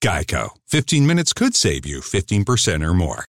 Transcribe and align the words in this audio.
Geico. 0.00 0.50
15 0.68 1.06
minutes 1.06 1.32
could 1.32 1.56
save 1.56 1.84
you 1.84 2.00
15% 2.00 2.86
or 2.86 2.94
more. 2.94 3.24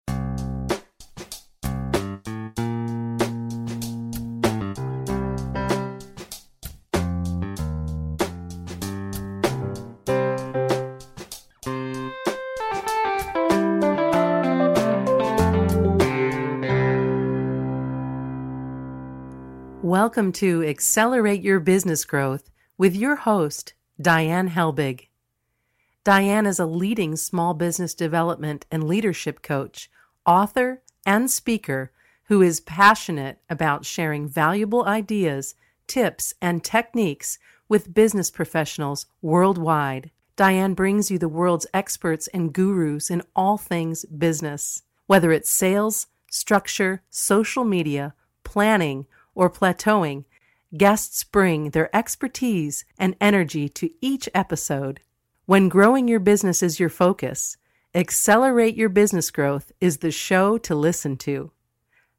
Welcome 19.83 20.33
to 20.33 20.65
Accelerate 20.65 21.43
Your 21.43 21.61
Business 21.61 22.05
Growth 22.05 22.51
with 22.77 22.95
your 22.95 23.17
host, 23.17 23.73
Diane 24.01 24.51
Helbig. 24.51 25.08
Diane 26.09 26.47
is 26.47 26.59
a 26.59 26.65
leading 26.65 27.17
small 27.17 27.53
business 27.53 27.93
development 27.93 28.65
and 28.71 28.89
leadership 28.89 29.43
coach, 29.43 29.91
author, 30.25 30.81
and 31.05 31.31
speaker 31.31 31.93
who 32.29 32.41
is 32.41 32.61
passionate 32.61 33.43
about 33.51 33.85
sharing 33.85 34.27
valuable 34.27 34.87
ideas, 34.87 35.55
tips, 35.87 36.33
and 36.41 36.65
techniques 36.65 37.39
with 37.69 37.93
business 37.93 38.31
professionals 38.31 39.05
worldwide. 39.21 40.11
Diane 40.35 40.73
brings 40.73 41.11
you 41.11 41.19
the 41.19 41.29
world's 41.29 41.67
experts 41.75 42.27
and 42.29 42.55
gurus 42.55 43.11
in 43.11 43.21
all 43.37 43.59
things 43.59 44.07
business, 44.07 44.85
whether 45.09 45.31
it's 45.31 45.51
sales, 45.51 46.07
structure, 46.31 47.03
social 47.11 47.65
media, 47.65 48.15
planning, 48.45 49.05
or 49.35 49.51
plateauing, 49.51 50.25
guests 50.75 51.23
bring 51.23 51.73
their 51.73 51.95
expertise 51.95 52.87
and 52.99 53.15
energy 53.21 53.69
to 53.69 53.91
each 54.01 54.27
episode. 54.35 55.01
When 55.49 55.71
growing 55.71 56.09
your 56.09 56.21
business 56.21 56.63
is 56.63 56.79
your 56.79 56.91
focus, 56.91 57.57
Accelerate 57.95 58.77
Your 58.77 58.91
Business 58.91 59.31
Growth 59.31 59.73
is 59.81 59.97
the 59.97 60.11
show 60.11 60.59
to 60.59 60.75
listen 60.75 61.17
to. 61.25 61.53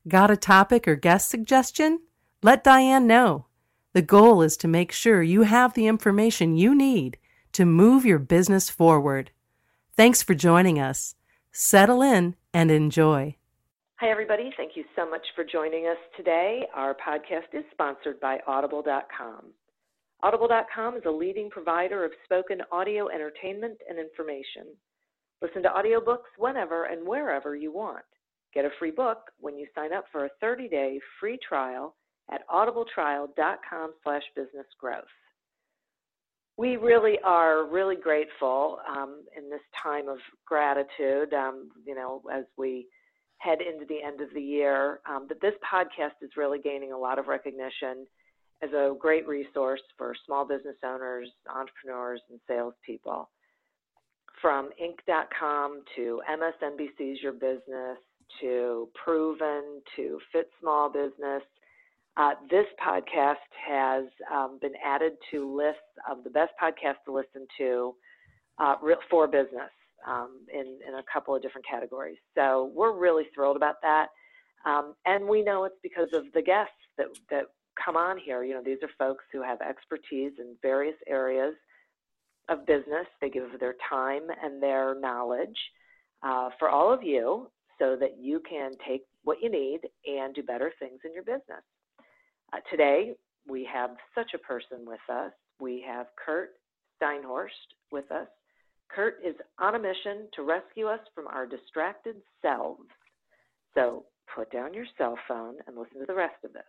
Got 0.08 0.32
a 0.32 0.36
topic 0.36 0.88
or 0.88 0.96
guest 0.96 1.30
suggestion? 1.30 2.00
Let 2.42 2.64
Diane 2.64 3.06
know. 3.06 3.46
The 3.94 4.02
goal 4.02 4.42
is 4.42 4.58
to 4.58 4.68
make 4.68 4.92
sure 4.92 5.22
you 5.22 5.44
have 5.44 5.76
the 5.76 5.86
information 5.86 6.58
you 6.58 6.74
need 6.74 7.20
to 7.52 7.66
move 7.66 8.04
your 8.04 8.18
business 8.18 8.72
forward. 8.72 9.30
Thanks 9.96 10.24
for 10.24 10.34
joining 10.34 10.80
us. 10.80 11.14
Settle 11.52 12.02
in 12.02 12.36
and 12.52 12.72
enjoy. 12.72 13.36
Hi, 13.98 14.10
everybody. 14.10 14.50
Thank 14.58 14.72
you 14.76 14.86
so 14.96 15.08
much 15.08 15.28
for 15.36 15.44
joining 15.44 15.86
us 15.86 16.00
today. 16.18 16.64
Our 16.74 16.96
podcast 16.96 17.54
is 17.54 17.64
sponsored 17.74 18.20
by 18.20 18.40
Audible.com. 18.48 19.54
Audible.com 20.22 20.98
is 20.98 21.04
a 21.06 21.12
leading 21.12 21.50
provider 21.50 22.04
of 22.04 22.12
spoken 22.26 22.62
audio 22.72 23.08
entertainment 23.08 23.78
and 23.90 23.98
information. 23.98 24.68
Listen 25.42 25.64
to 25.64 25.70
audiobooks 25.70 26.32
whenever 26.38 26.86
and 26.86 27.08
wherever 27.08 27.56
you 27.56 27.72
want. 27.72 28.04
Get 28.54 28.66
a 28.66 28.70
free 28.80 28.92
book 28.92 29.20
when 29.40 29.58
you 29.58 29.68
sign 29.74 29.94
up 29.94 30.06
for 30.12 30.26
a 30.26 30.30
30-day 30.44 31.00
free 31.20 31.38
trial 31.48 31.96
at 32.32 32.42
audibletrial.com 32.50 33.94
slash 34.04 34.24
businessgrowth. 34.38 35.04
We 36.58 36.76
really 36.76 37.18
are 37.24 37.66
really 37.66 37.96
grateful 37.96 38.80
um, 38.90 39.24
in 39.38 39.50
this 39.50 39.62
time 39.82 40.10
of 40.10 40.18
gratitude, 40.46 41.34
um, 41.34 41.70
you 41.86 41.96
know, 41.96 42.22
as 42.34 42.44
we– 42.58 42.88
head 43.40 43.60
into 43.62 43.86
the 43.86 44.02
end 44.06 44.22
of 44.22 44.30
the 44.34 44.42
year. 44.42 45.00
Um, 45.10 45.26
but 45.28 45.42
this 45.42 45.54
podcast 45.64 46.22
is 46.22 46.32
really 46.38 46.60
gaining 46.60 46.92
a 46.92 46.98
lot 46.98 47.18
of 47.18 47.28
recognition 47.28 48.06
as 48.62 48.72
a 48.72 48.94
great 49.00 49.28
resource 49.28 49.82
for 49.98 50.14
small 50.26 50.46
business 50.46 50.76
owners, 50.86 51.30
entrepreneurs, 51.54 52.22
and 52.30 52.40
salespeople. 52.48 53.30
From 54.42 54.70
Inc.com 54.82 55.84
to 55.96 56.22
MSNBC's 56.30 57.22
Your 57.22 57.34
Business 57.34 57.98
to 58.42 58.88
Proven 59.04 59.82
to 59.96 60.20
Fit 60.32 60.50
Small 60.62 60.90
Business, 60.90 61.44
uh, 62.18 62.32
this 62.50 62.66
podcast 62.86 63.36
has 63.68 64.06
um, 64.34 64.60
been 64.62 64.74
added 64.86 65.14
to 65.32 65.56
lists 65.56 65.80
of 66.10 66.24
the 66.24 66.30
best 66.30 66.52
podcasts 66.62 67.04
to 67.06 67.14
listen 67.14 67.48
to 67.58 67.96
uh, 68.60 68.76
for 69.10 69.28
business 69.28 69.72
um, 70.08 70.42
in, 70.54 70.80
in 70.88 70.96
a 70.96 71.04
couple 71.12 71.36
of 71.36 71.42
different 71.42 71.66
categories. 71.66 72.18
So 72.36 72.72
we're 72.74 72.98
really 72.98 73.26
thrilled 73.34 73.58
about 73.58 73.76
that. 73.82 74.08
Um, 74.66 74.96
and 75.06 75.26
we 75.26 75.42
know 75.42 75.64
it's 75.64 75.80
because 75.82 76.10
of 76.14 76.26
the 76.34 76.42
guests 76.42 76.74
that, 76.98 77.08
that 77.30 77.46
come 77.84 77.96
on 77.96 78.18
here. 78.18 78.44
You 78.44 78.56
know, 78.56 78.64
these 78.64 78.78
are 78.84 78.90
folks 78.98 79.24
who 79.32 79.42
have 79.42 79.62
expertise 79.62 80.34
in 80.40 80.56
various 80.62 80.96
areas 81.08 81.56
of 82.50 82.66
business. 82.66 83.08
They 83.22 83.30
give 83.30 83.60
their 83.60 83.76
time 83.90 84.24
and 84.44 84.62
their 84.62 85.00
knowledge 85.00 85.58
uh, 86.24 86.50
for 86.58 86.70
all 86.70 86.92
of 86.94 87.04
you 87.04 87.50
so 87.78 87.96
that 88.00 88.18
you 88.20 88.42
can 88.48 88.72
take 88.88 89.04
what 89.24 89.38
you 89.42 89.50
need 89.50 89.82
and 90.06 90.34
do 90.36 90.44
better 90.44 90.72
things 90.80 91.00
in 91.06 91.14
your 91.14 91.24
business. 91.24 91.64
Uh, 92.52 92.58
today, 92.70 93.14
we 93.48 93.68
have 93.72 93.92
such 94.16 94.32
a 94.34 94.40
person 94.40 94.80
with 94.86 95.00
us. 95.12 95.32
We 95.60 95.84
have 95.88 96.08
Curt 96.24 96.52
Steinhorst 97.02 97.50
with 97.92 98.12
us. 98.12 98.28
Kurt 98.90 99.20
is 99.26 99.36
on 99.60 99.76
a 99.76 99.80
mission 99.80 100.28
to 100.36 100.44
rescue 100.44 100.88
us 100.88 101.00
from 101.14 101.28
our 101.28 101.46
distracted 101.46 102.16
selves. 102.42 102.88
So 103.76 104.06
put 104.36 104.52
down 104.52 104.74
your 104.74 104.86
cell 104.98 105.18
phone 105.28 105.56
and 105.68 105.78
listen 105.78 106.00
to 106.00 106.06
the 106.06 106.16
rest 106.16 106.44
of 106.44 106.54
this. 106.54 106.64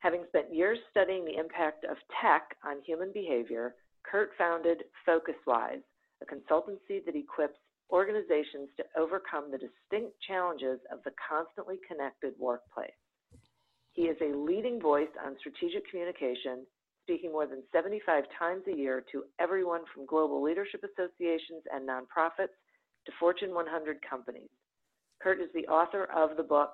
Having 0.00 0.24
spent 0.28 0.54
years 0.54 0.78
studying 0.90 1.24
the 1.24 1.38
impact 1.38 1.84
of 1.84 1.96
tech 2.20 2.56
on 2.64 2.82
human 2.82 3.12
behavior, 3.12 3.74
Curt 4.04 4.30
founded 4.38 4.84
FocusWise, 5.06 5.82
a 6.22 6.26
consultancy 6.26 7.04
that 7.04 7.16
equips 7.16 7.58
organizations 7.90 8.68
to 8.76 8.84
overcome 8.96 9.50
the 9.50 9.58
distinct 9.58 10.14
challenges 10.26 10.80
of 10.92 10.98
the 11.04 11.12
constantly 11.28 11.78
connected 11.88 12.34
workplace. 12.38 12.90
He 13.92 14.02
is 14.02 14.16
a 14.20 14.36
leading 14.36 14.80
voice 14.80 15.12
on 15.24 15.36
strategic 15.38 15.88
communication 15.88 16.66
speaking 17.06 17.30
more 17.30 17.46
than 17.46 17.62
75 17.72 18.24
times 18.36 18.62
a 18.66 18.76
year 18.76 19.04
to 19.12 19.22
everyone 19.38 19.82
from 19.94 20.06
global 20.06 20.42
leadership 20.42 20.82
associations 20.82 21.62
and 21.72 21.88
nonprofits 21.88 22.58
to 23.06 23.12
Fortune 23.20 23.54
100 23.54 23.98
companies. 24.08 24.50
Curt 25.22 25.40
is 25.40 25.48
the 25.54 25.66
author 25.68 26.04
of 26.04 26.36
the 26.36 26.42
book, 26.42 26.72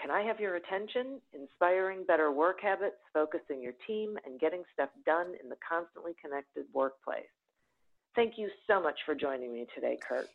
Can 0.00 0.10
I 0.10 0.22
Have 0.22 0.38
Your 0.38 0.56
Attention? 0.56 1.20
Inspiring 1.32 2.04
Better 2.06 2.30
Work 2.30 2.60
Habits, 2.60 2.96
Focusing 3.12 3.62
Your 3.62 3.72
Team, 3.86 4.16
and 4.24 4.38
Getting 4.38 4.62
Stuff 4.74 4.90
Done 5.04 5.28
in 5.42 5.48
the 5.48 5.56
Constantly 5.66 6.12
Connected 6.22 6.66
Workplace. 6.72 7.24
Thank 8.14 8.34
you 8.36 8.48
so 8.66 8.80
much 8.80 8.98
for 9.04 9.14
joining 9.14 9.52
me 9.52 9.66
today, 9.74 9.98
Curt. 10.06 10.28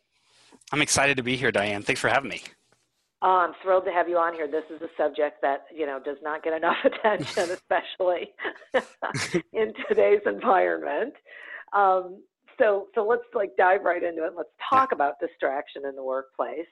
I'm 0.72 0.82
excited 0.82 1.16
to 1.16 1.22
be 1.22 1.36
here, 1.36 1.50
Diane. 1.50 1.82
Thanks 1.82 2.00
for 2.00 2.08
having 2.08 2.30
me. 2.30 2.42
Oh, 3.22 3.38
I'm 3.38 3.54
thrilled 3.62 3.84
to 3.84 3.92
have 3.92 4.08
you 4.08 4.18
on 4.18 4.34
here. 4.34 4.48
This 4.48 4.64
is 4.68 4.82
a 4.82 4.88
subject 4.96 5.42
that 5.42 5.66
you 5.74 5.86
know 5.86 6.00
does 6.04 6.16
not 6.22 6.42
get 6.42 6.54
enough 6.54 6.76
attention, 6.84 7.50
especially 7.50 8.32
in 9.52 9.72
today's 9.88 10.22
environment. 10.26 11.14
Um, 11.72 12.22
so, 12.58 12.88
so 12.94 13.06
let's 13.06 13.22
like 13.34 13.56
dive 13.56 13.82
right 13.84 14.02
into 14.02 14.24
it. 14.24 14.32
Let's 14.36 14.50
talk 14.68 14.92
about 14.92 15.20
distraction 15.20 15.82
in 15.88 15.94
the 15.94 16.02
workplace. 16.02 16.66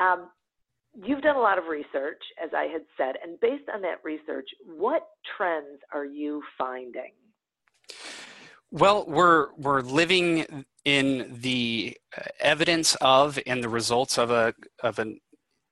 Um, 0.00 0.28
you've 0.94 1.22
done 1.22 1.36
a 1.36 1.40
lot 1.40 1.58
of 1.58 1.64
research, 1.66 2.22
as 2.42 2.50
I 2.54 2.64
had 2.64 2.82
said, 2.96 3.16
and 3.22 3.38
based 3.40 3.68
on 3.72 3.82
that 3.82 3.98
research, 4.04 4.48
what 4.64 5.08
trends 5.36 5.80
are 5.92 6.04
you 6.04 6.42
finding? 6.58 7.12
Well, 8.70 9.04
we're 9.08 9.48
we're 9.56 9.80
living 9.80 10.64
in 10.84 11.38
the 11.40 11.96
uh, 12.16 12.22
evidence 12.38 12.96
of 13.00 13.38
and 13.46 13.62
the 13.62 13.68
results 13.68 14.16
of 14.18 14.30
a 14.30 14.54
of 14.82 14.98
an 14.98 15.20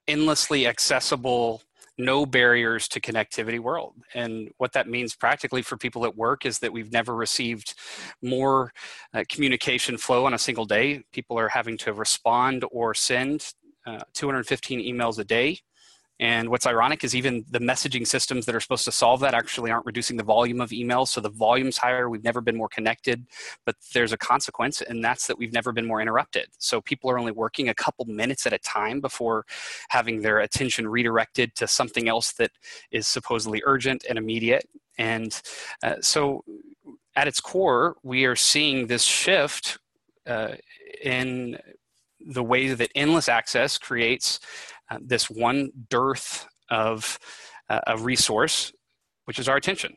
endlessly 0.08 0.66
accessible 0.66 1.62
no 1.98 2.24
barriers 2.24 2.86
to 2.88 3.00
connectivity 3.00 3.58
world. 3.58 3.94
And 4.14 4.50
what 4.58 4.72
that 4.72 4.88
means 4.88 5.16
practically 5.16 5.62
for 5.62 5.76
people 5.76 6.04
at 6.04 6.16
work 6.16 6.46
is 6.46 6.60
that 6.60 6.72
we've 6.72 6.92
never 6.92 7.14
received 7.14 7.74
more 8.22 8.72
uh, 9.12 9.24
communication 9.28 9.98
flow 9.98 10.24
on 10.24 10.32
a 10.32 10.38
single 10.38 10.64
day. 10.64 11.02
People 11.12 11.38
are 11.38 11.48
having 11.48 11.76
to 11.78 11.92
respond 11.92 12.64
or 12.70 12.94
send 12.94 13.52
uh, 13.88 14.00
215 14.12 14.80
emails 14.80 15.18
a 15.18 15.24
day. 15.24 15.58
And 16.20 16.48
what's 16.48 16.66
ironic 16.66 17.04
is 17.04 17.14
even 17.14 17.44
the 17.48 17.60
messaging 17.60 18.04
systems 18.04 18.44
that 18.46 18.54
are 18.54 18.60
supposed 18.60 18.84
to 18.86 18.92
solve 18.92 19.20
that 19.20 19.34
actually 19.34 19.70
aren't 19.70 19.86
reducing 19.86 20.16
the 20.16 20.24
volume 20.24 20.60
of 20.60 20.70
emails. 20.70 21.08
So 21.08 21.20
the 21.20 21.30
volume's 21.30 21.78
higher. 21.78 22.10
We've 22.10 22.24
never 22.24 22.40
been 22.40 22.56
more 22.56 22.68
connected, 22.68 23.24
but 23.64 23.76
there's 23.94 24.12
a 24.12 24.16
consequence, 24.16 24.82
and 24.82 25.02
that's 25.02 25.28
that 25.28 25.38
we've 25.38 25.52
never 25.52 25.70
been 25.70 25.86
more 25.86 26.00
interrupted. 26.00 26.48
So 26.58 26.80
people 26.80 27.08
are 27.08 27.18
only 27.20 27.30
working 27.30 27.68
a 27.68 27.74
couple 27.74 28.04
minutes 28.06 28.46
at 28.46 28.52
a 28.52 28.58
time 28.58 29.00
before 29.00 29.46
having 29.90 30.20
their 30.20 30.40
attention 30.40 30.88
redirected 30.88 31.54
to 31.54 31.68
something 31.68 32.08
else 32.08 32.32
that 32.32 32.50
is 32.90 33.06
supposedly 33.06 33.62
urgent 33.64 34.04
and 34.08 34.18
immediate. 34.18 34.68
And 34.98 35.40
uh, 35.84 35.94
so 36.00 36.44
at 37.14 37.28
its 37.28 37.40
core, 37.40 37.96
we 38.02 38.24
are 38.24 38.36
seeing 38.36 38.88
this 38.88 39.04
shift 39.04 39.78
uh, 40.26 40.54
in 41.00 41.58
the 42.28 42.44
way 42.44 42.68
that 42.68 42.90
endless 42.94 43.28
access 43.28 43.78
creates 43.78 44.38
uh, 44.90 44.98
this 45.00 45.28
one 45.28 45.70
dearth 45.88 46.46
of 46.70 47.18
uh, 47.68 47.80
a 47.86 47.98
resource, 47.98 48.72
which 49.24 49.38
is 49.38 49.48
our 49.48 49.56
attention. 49.56 49.96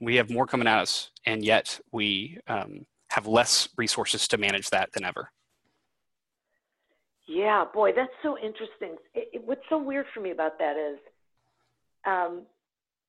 We 0.00 0.16
have 0.16 0.30
more 0.30 0.46
coming 0.46 0.66
at 0.66 0.80
us, 0.80 1.10
and 1.26 1.44
yet 1.44 1.80
we 1.92 2.38
um, 2.48 2.86
have 3.10 3.26
less 3.26 3.68
resources 3.76 4.26
to 4.28 4.38
manage 4.38 4.70
that 4.70 4.92
than 4.92 5.04
ever. 5.04 5.30
Yeah, 7.28 7.64
boy, 7.72 7.92
that's 7.94 8.12
so 8.22 8.36
interesting. 8.38 8.96
It, 9.14 9.28
it, 9.32 9.42
what's 9.44 9.62
so 9.68 9.78
weird 9.78 10.06
for 10.12 10.20
me 10.20 10.32
about 10.32 10.58
that 10.58 10.76
is 10.76 10.98
um, 12.04 12.42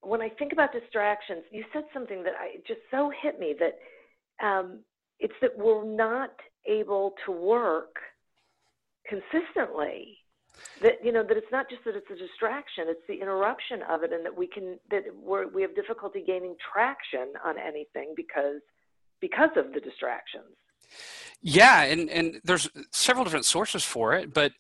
when 0.01 0.21
I 0.21 0.29
think 0.29 0.53
about 0.53 0.71
distractions, 0.71 1.43
you 1.51 1.63
said 1.73 1.85
something 1.93 2.23
that 2.23 2.33
I 2.39 2.57
just 2.67 2.81
so 2.91 3.11
hit 3.21 3.39
me 3.39 3.55
that 3.59 4.45
um, 4.45 4.79
it's 5.19 5.33
that 5.41 5.57
we're 5.57 5.85
not 5.85 6.31
able 6.67 7.15
to 7.25 7.31
work 7.31 7.95
consistently 9.07 10.17
that 10.81 10.93
you 11.03 11.11
know 11.11 11.23
that 11.23 11.37
it's 11.37 11.51
not 11.51 11.69
just 11.69 11.83
that 11.85 11.95
it's 11.95 12.09
a 12.11 12.15
distraction 12.15 12.85
it's 12.87 13.01
the 13.07 13.19
interruption 13.19 13.81
of 13.89 14.03
it 14.03 14.11
and 14.11 14.25
that 14.25 14.35
we 14.35 14.47
can 14.47 14.77
that 14.89 15.03
we're, 15.15 15.47
we 15.47 15.61
have 15.61 15.73
difficulty 15.75 16.23
gaining 16.25 16.55
traction 16.73 17.33
on 17.45 17.55
anything 17.57 18.13
because 18.15 18.61
because 19.19 19.49
of 19.55 19.73
the 19.73 19.79
distractions 19.79 20.55
yeah 21.41 21.83
and 21.83 22.09
and 22.09 22.39
there's 22.43 22.69
several 22.91 23.23
different 23.23 23.45
sources 23.45 23.83
for 23.83 24.13
it 24.13 24.33
but 24.33 24.51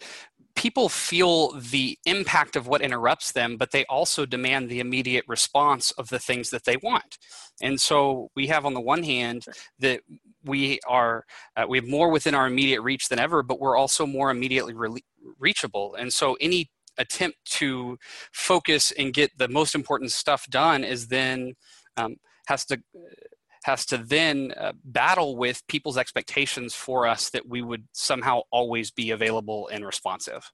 people 0.55 0.89
feel 0.89 1.53
the 1.53 1.97
impact 2.05 2.55
of 2.55 2.67
what 2.67 2.81
interrupts 2.81 3.31
them, 3.31 3.57
but 3.57 3.71
they 3.71 3.85
also 3.85 4.25
demand 4.25 4.69
the 4.69 4.79
immediate 4.79 5.25
response 5.27 5.91
of 5.91 6.09
the 6.09 6.19
things 6.19 6.49
that 6.49 6.65
they 6.65 6.77
want. 6.77 7.17
And 7.61 7.79
so 7.79 8.29
we 8.35 8.47
have 8.47 8.65
on 8.65 8.73
the 8.73 8.81
one 8.81 9.03
hand 9.03 9.45
that 9.79 10.01
we 10.43 10.79
are 10.87 11.25
uh, 11.55 11.65
we 11.67 11.77
have 11.77 11.87
more 11.87 12.09
within 12.09 12.35
our 12.35 12.47
immediate 12.47 12.81
reach 12.81 13.09
than 13.09 13.19
ever, 13.19 13.43
but 13.43 13.59
we're 13.59 13.77
also 13.77 14.05
more 14.05 14.31
immediately 14.31 14.73
re- 14.73 15.03
reachable. 15.39 15.95
And 15.95 16.11
so 16.11 16.37
any 16.41 16.69
attempt 16.97 17.37
to 17.45 17.97
focus 18.33 18.91
and 18.91 19.13
get 19.13 19.31
the 19.37 19.47
most 19.47 19.75
important 19.75 20.11
stuff 20.11 20.45
done 20.49 20.83
is 20.83 21.07
then 21.07 21.53
um, 21.97 22.17
has 22.47 22.65
to 22.65 22.81
has 23.63 23.85
to 23.85 23.97
then 23.97 24.53
uh, 24.57 24.73
battle 24.83 25.37
with 25.37 25.65
people's 25.67 25.97
expectations 25.97 26.73
for 26.73 27.05
us 27.05 27.29
that 27.29 27.47
we 27.47 27.61
would 27.61 27.87
somehow 27.93 28.41
always 28.51 28.89
be 28.89 29.11
available 29.11 29.69
and 29.71 29.85
responsive. 29.85 30.51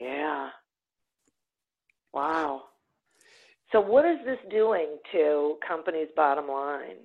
Yeah. 0.00 0.48
Wow. 2.12 2.62
So, 3.72 3.80
what 3.80 4.04
is 4.04 4.18
this 4.24 4.38
doing 4.50 4.98
to 5.12 5.56
companies' 5.66 6.08
bottom 6.16 6.48
line? 6.48 6.96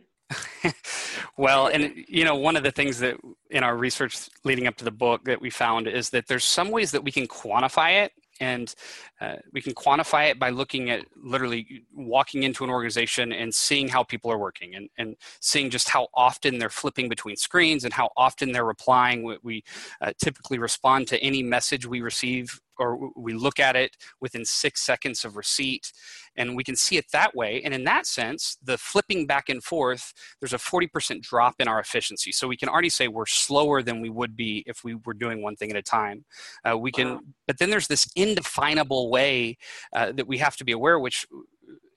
Well, 1.38 1.68
and 1.68 1.94
you 2.08 2.24
know, 2.24 2.36
one 2.36 2.56
of 2.56 2.64
the 2.64 2.72
things 2.72 3.00
that 3.00 3.18
in 3.50 3.64
our 3.64 3.78
research 3.78 4.30
leading 4.44 4.68
up 4.68 4.76
to 4.78 4.86
the 4.86 4.92
book 4.92 5.24
that 5.26 5.42
we 5.42 5.50
found 5.50 5.88
is 5.88 6.10
that 6.12 6.28
there's 6.28 6.44
some 6.44 6.72
ways 6.72 6.92
that 6.92 7.04
we 7.04 7.12
can 7.12 7.28
quantify 7.28 8.04
it 8.04 8.12
and 8.40 8.74
uh, 9.20 9.36
we 9.52 9.62
can 9.62 9.74
quantify 9.74 10.30
it 10.30 10.40
by 10.40 10.50
looking 10.50 10.90
at 10.90 11.06
literally 11.16 11.84
walking 11.94 12.44
into 12.44 12.64
an 12.64 12.70
organization 12.70 13.34
and 13.34 13.54
seeing 13.54 13.88
how 13.88 14.04
people 14.04 14.32
are 14.32 14.38
working 14.38 14.76
and, 14.76 14.90
and 14.98 15.16
seeing 15.42 15.70
just 15.70 15.90
how 15.90 16.08
often 16.14 16.58
they're 16.58 16.70
flipping 16.70 17.10
between 17.10 17.36
screens 17.36 17.84
and 17.84 17.94
how 17.94 18.10
often 18.16 18.52
they're 18.52 18.66
replying. 18.66 19.38
We, 19.44 19.64
uh, 20.02 20.14
typically 20.22 20.58
respond 20.58 21.08
to 21.10 21.20
any 21.20 21.44
message 21.44 21.86
we 21.86 22.02
receive 22.02 22.62
or 22.80 23.12
we 23.16 23.34
look 23.34 23.60
at 23.60 23.76
it 23.76 23.96
within 24.22 24.46
six 24.46 24.82
seconds 24.82 25.26
of 25.26 25.36
receipt 25.38 25.92
and 26.36 26.56
we 26.56 26.64
can 26.64 26.76
see 26.76 26.98
it 26.98 27.06
that 27.12 27.36
way. 27.36 27.62
And 27.64 27.74
in 27.74 27.84
that 27.86 28.06
sense 28.06 28.58
the 28.64 28.78
flipping 28.78 29.26
back 29.28 29.50
and 29.50 29.64
forth 29.64 30.14
there's 30.40 30.54
a 30.54 30.58
40% 30.58 31.22
drop 31.22 31.56
in 31.60 31.68
our 31.68 31.80
efficiency. 31.80 32.32
So 32.32 32.48
we 32.48 32.58
can 32.58 32.70
already 32.70 32.90
say 32.90 33.08
we're 33.08 33.26
slower 33.26 33.82
than 33.82 34.02
we 34.02 34.10
would 34.10 34.36
be 34.36 34.64
if 34.66 34.84
we 34.84 34.96
were 35.06 35.14
doing 35.14 35.42
one 35.42 35.56
thing 35.56 35.72
at 35.72 35.78
a 35.78 35.82
time. 35.82 36.26
Uh, 36.68 36.78
we 36.78 36.92
can 36.92 37.20
but 37.48 37.58
then 37.58 37.70
there's 37.70 37.88
this 37.88 38.10
indefinable 38.16 39.10
way 39.10 39.58
uh, 39.94 40.12
that 40.14 40.28
we 40.28 40.38
have 40.38 40.56
to 40.58 40.64
be 40.64 40.72
aware 40.72 41.00
which 41.00 41.26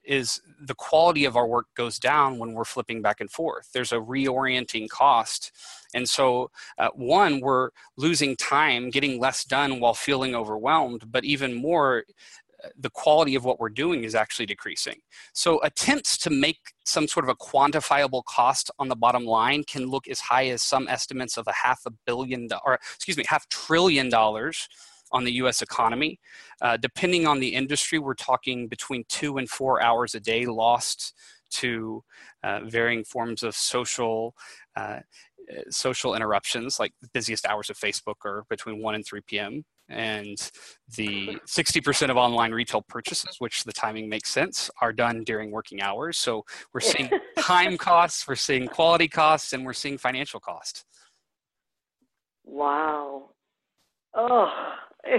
is 0.04 0.40
the 0.60 0.74
quality 0.74 1.24
of 1.24 1.36
our 1.36 1.46
work 1.46 1.66
goes 1.74 1.98
down 1.98 2.38
when 2.38 2.52
we're 2.52 2.64
flipping 2.64 3.02
back 3.02 3.20
and 3.20 3.30
forth. 3.30 3.70
There's 3.72 3.92
a 3.92 3.96
reorienting 3.96 4.88
cost. 4.88 5.52
And 5.94 6.08
so, 6.08 6.50
uh, 6.78 6.88
one, 6.94 7.40
we're 7.40 7.70
losing 7.96 8.36
time, 8.36 8.90
getting 8.90 9.20
less 9.20 9.44
done 9.44 9.80
while 9.80 9.94
feeling 9.94 10.34
overwhelmed, 10.34 11.10
but 11.10 11.24
even 11.24 11.54
more, 11.54 12.04
uh, 12.64 12.68
the 12.78 12.90
quality 12.90 13.34
of 13.34 13.44
what 13.44 13.60
we're 13.60 13.68
doing 13.68 14.04
is 14.04 14.14
actually 14.14 14.46
decreasing. 14.46 15.00
So, 15.32 15.60
attempts 15.62 16.16
to 16.18 16.30
make 16.30 16.72
some 16.84 17.06
sort 17.06 17.24
of 17.24 17.30
a 17.30 17.36
quantifiable 17.36 18.24
cost 18.24 18.70
on 18.78 18.88
the 18.88 18.96
bottom 18.96 19.24
line 19.24 19.64
can 19.64 19.86
look 19.86 20.08
as 20.08 20.20
high 20.20 20.46
as 20.48 20.62
some 20.62 20.88
estimates 20.88 21.36
of 21.36 21.46
a 21.46 21.52
half 21.52 21.80
a 21.86 21.90
billion, 22.06 22.48
or 22.64 22.78
excuse 22.94 23.16
me, 23.16 23.24
half 23.28 23.48
trillion 23.48 24.08
dollars 24.08 24.68
on 25.12 25.24
the 25.24 25.32
US 25.32 25.62
economy. 25.62 26.18
Uh, 26.60 26.76
depending 26.76 27.26
on 27.26 27.40
the 27.40 27.54
industry, 27.54 27.98
we're 27.98 28.14
talking 28.14 28.68
between 28.68 29.04
two 29.08 29.38
and 29.38 29.48
four 29.48 29.82
hours 29.82 30.14
a 30.14 30.20
day 30.20 30.46
lost 30.46 31.14
to 31.50 32.02
uh, 32.42 32.60
varying 32.64 33.04
forms 33.04 33.42
of 33.42 33.54
social. 33.54 34.34
Uh, 34.76 35.00
social 35.70 36.14
interruptions 36.14 36.78
like 36.78 36.92
the 37.02 37.08
busiest 37.12 37.46
hours 37.46 37.68
of 37.68 37.76
facebook 37.76 38.14
are 38.24 38.44
between 38.48 38.80
1 38.80 38.94
and 38.94 39.04
3 39.04 39.20
p.m 39.26 39.64
and 39.88 40.50
the 40.96 41.38
60% 41.46 42.08
of 42.08 42.16
online 42.16 42.52
retail 42.52 42.82
purchases 42.82 43.36
which 43.38 43.64
the 43.64 43.72
timing 43.72 44.08
makes 44.08 44.30
sense 44.30 44.70
are 44.80 44.92
done 44.92 45.24
during 45.24 45.50
working 45.50 45.82
hours 45.82 46.18
so 46.18 46.44
we're 46.72 46.80
seeing 46.80 47.10
time 47.38 47.76
costs 47.76 48.26
we're 48.26 48.34
seeing 48.34 48.66
quality 48.66 49.08
costs 49.08 49.52
and 49.52 49.64
we're 49.64 49.72
seeing 49.72 49.98
financial 49.98 50.40
costs 50.40 50.84
wow 52.44 53.30
oh 54.14 54.74
yeah, 55.06 55.18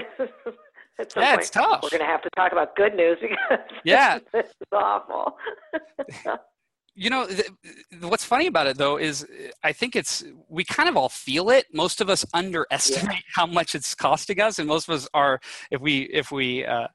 point, 0.98 1.40
it's 1.42 1.50
tough. 1.50 1.82
We're 1.84 1.90
going 1.90 2.02
to 2.02 2.06
have 2.06 2.22
to 2.22 2.30
talk 2.36 2.52
about 2.52 2.76
good 2.76 2.96
news 2.96 3.18
because 3.22 3.60
yeah, 3.84 4.20
this 4.32 4.48
is 4.48 4.68
awful. 4.72 5.38
you 6.96 7.10
know 7.10 7.26
th- 7.26 7.48
what's 8.02 8.24
funny 8.24 8.48
about 8.48 8.68
it 8.68 8.78
though 8.78 8.98
is 8.98 9.26
i 9.64 9.72
think 9.72 9.96
it's 9.96 10.24
we 10.48 10.64
kind 10.64 10.88
of 10.88 10.96
all 10.96 11.10
feel 11.10 11.50
it 11.50 11.66
most 11.74 12.02
of 12.02 12.10
us 12.10 12.26
underestimate 12.34 13.16
yeah. 13.16 13.34
how 13.36 13.46
much 13.46 13.74
it's 13.74 13.96
costing 13.96 14.40
us 14.40 14.60
and 14.60 14.68
most 14.68 14.88
of 14.88 14.96
us 14.96 15.08
are 15.14 15.40
if 15.72 15.82
we 15.82 16.04
if 16.14 16.32
we 16.32 16.66
uh, 16.66 16.88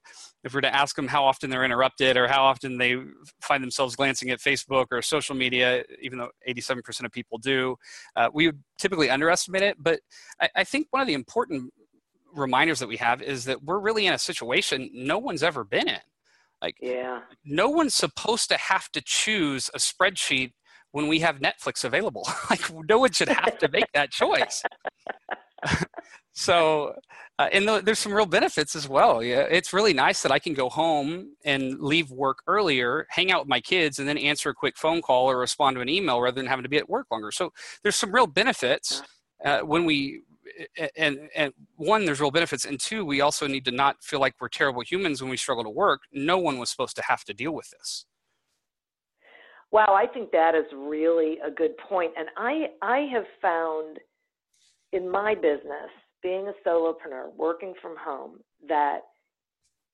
if 0.45 0.53
we're 0.53 0.61
to 0.61 0.73
ask 0.73 0.95
them 0.95 1.07
how 1.07 1.25
often 1.25 1.49
they're 1.49 1.65
interrupted 1.65 2.15
or 2.15 2.27
how 2.27 2.43
often 2.43 2.77
they 2.77 2.95
find 3.41 3.61
themselves 3.61 3.95
glancing 3.95 4.29
at 4.29 4.39
facebook 4.39 4.85
or 4.91 5.01
social 5.01 5.35
media 5.35 5.83
even 6.01 6.17
though 6.17 6.29
87% 6.47 7.03
of 7.03 7.11
people 7.11 7.37
do 7.37 7.75
uh, 8.15 8.29
we 8.33 8.45
would 8.47 8.63
typically 8.77 9.09
underestimate 9.09 9.63
it 9.63 9.75
but 9.79 9.99
I, 10.39 10.49
I 10.57 10.63
think 10.63 10.87
one 10.91 11.01
of 11.01 11.07
the 11.07 11.13
important 11.13 11.73
reminders 12.33 12.79
that 12.79 12.87
we 12.87 12.97
have 12.97 13.21
is 13.21 13.45
that 13.45 13.63
we're 13.63 13.79
really 13.79 14.07
in 14.07 14.13
a 14.13 14.19
situation 14.19 14.89
no 14.93 15.17
one's 15.17 15.43
ever 15.43 15.63
been 15.63 15.87
in. 15.87 15.99
Like, 16.61 16.75
yeah, 16.81 17.21
no 17.45 17.69
one's 17.69 17.95
supposed 17.95 18.49
to 18.49 18.57
have 18.57 18.91
to 18.91 19.01
choose 19.01 19.69
a 19.73 19.77
spreadsheet 19.77 20.51
when 20.91 21.07
we 21.07 21.19
have 21.19 21.39
Netflix 21.39 21.83
available. 21.83 22.27
like, 22.49 22.61
no 22.89 22.99
one 22.99 23.11
should 23.11 23.29
have 23.29 23.57
to 23.59 23.69
make 23.69 23.85
that 23.93 24.11
choice. 24.11 24.63
so, 26.33 26.95
uh, 27.37 27.47
and 27.53 27.65
th- 27.65 27.83
there's 27.83 27.99
some 27.99 28.13
real 28.13 28.25
benefits 28.25 28.75
as 28.75 28.89
well. 28.89 29.23
Yeah, 29.23 29.41
it's 29.49 29.71
really 29.71 29.93
nice 29.93 30.21
that 30.23 30.31
I 30.31 30.39
can 30.39 30.53
go 30.53 30.67
home 30.67 31.35
and 31.45 31.79
leave 31.79 32.11
work 32.11 32.39
earlier, 32.47 33.07
hang 33.09 33.31
out 33.31 33.41
with 33.41 33.49
my 33.49 33.61
kids, 33.61 33.99
and 33.99 34.07
then 34.07 34.17
answer 34.17 34.49
a 34.49 34.53
quick 34.53 34.77
phone 34.77 35.01
call 35.01 35.29
or 35.29 35.37
respond 35.37 35.75
to 35.75 35.81
an 35.81 35.89
email 35.89 36.19
rather 36.19 36.35
than 36.35 36.47
having 36.47 36.63
to 36.63 36.69
be 36.69 36.77
at 36.77 36.89
work 36.89 37.07
longer. 37.11 37.31
So, 37.31 37.53
there's 37.83 37.95
some 37.95 38.11
real 38.11 38.27
benefits 38.27 39.01
uh, 39.45 39.59
when 39.59 39.85
we 39.85 40.23
and 40.95 41.29
and 41.35 41.53
one 41.75 42.05
there's 42.05 42.19
real 42.19 42.31
benefits 42.31 42.65
and 42.65 42.79
two 42.79 43.05
we 43.05 43.21
also 43.21 43.47
need 43.47 43.65
to 43.65 43.71
not 43.71 44.03
feel 44.03 44.19
like 44.19 44.35
we're 44.39 44.49
terrible 44.49 44.81
humans 44.81 45.21
when 45.21 45.29
we 45.29 45.37
struggle 45.37 45.63
to 45.63 45.69
work. 45.69 46.01
No 46.11 46.37
one 46.37 46.57
was 46.57 46.69
supposed 46.69 46.95
to 46.95 47.03
have 47.07 47.23
to 47.25 47.33
deal 47.33 47.53
with 47.53 47.69
this. 47.71 48.05
Wow 49.71 49.93
i 49.95 50.07
think 50.07 50.31
that 50.31 50.55
is 50.55 50.65
really 50.75 51.37
a 51.45 51.51
good 51.51 51.77
point 51.77 52.11
and 52.17 52.27
i 52.37 52.67
i 52.81 53.07
have 53.13 53.25
found 53.41 53.99
in 54.91 55.09
my 55.09 55.35
business 55.35 55.91
being 56.21 56.47
a 56.47 56.67
solopreneur 56.67 57.33
working 57.37 57.73
from 57.81 57.95
home 57.97 58.39
that 58.67 59.01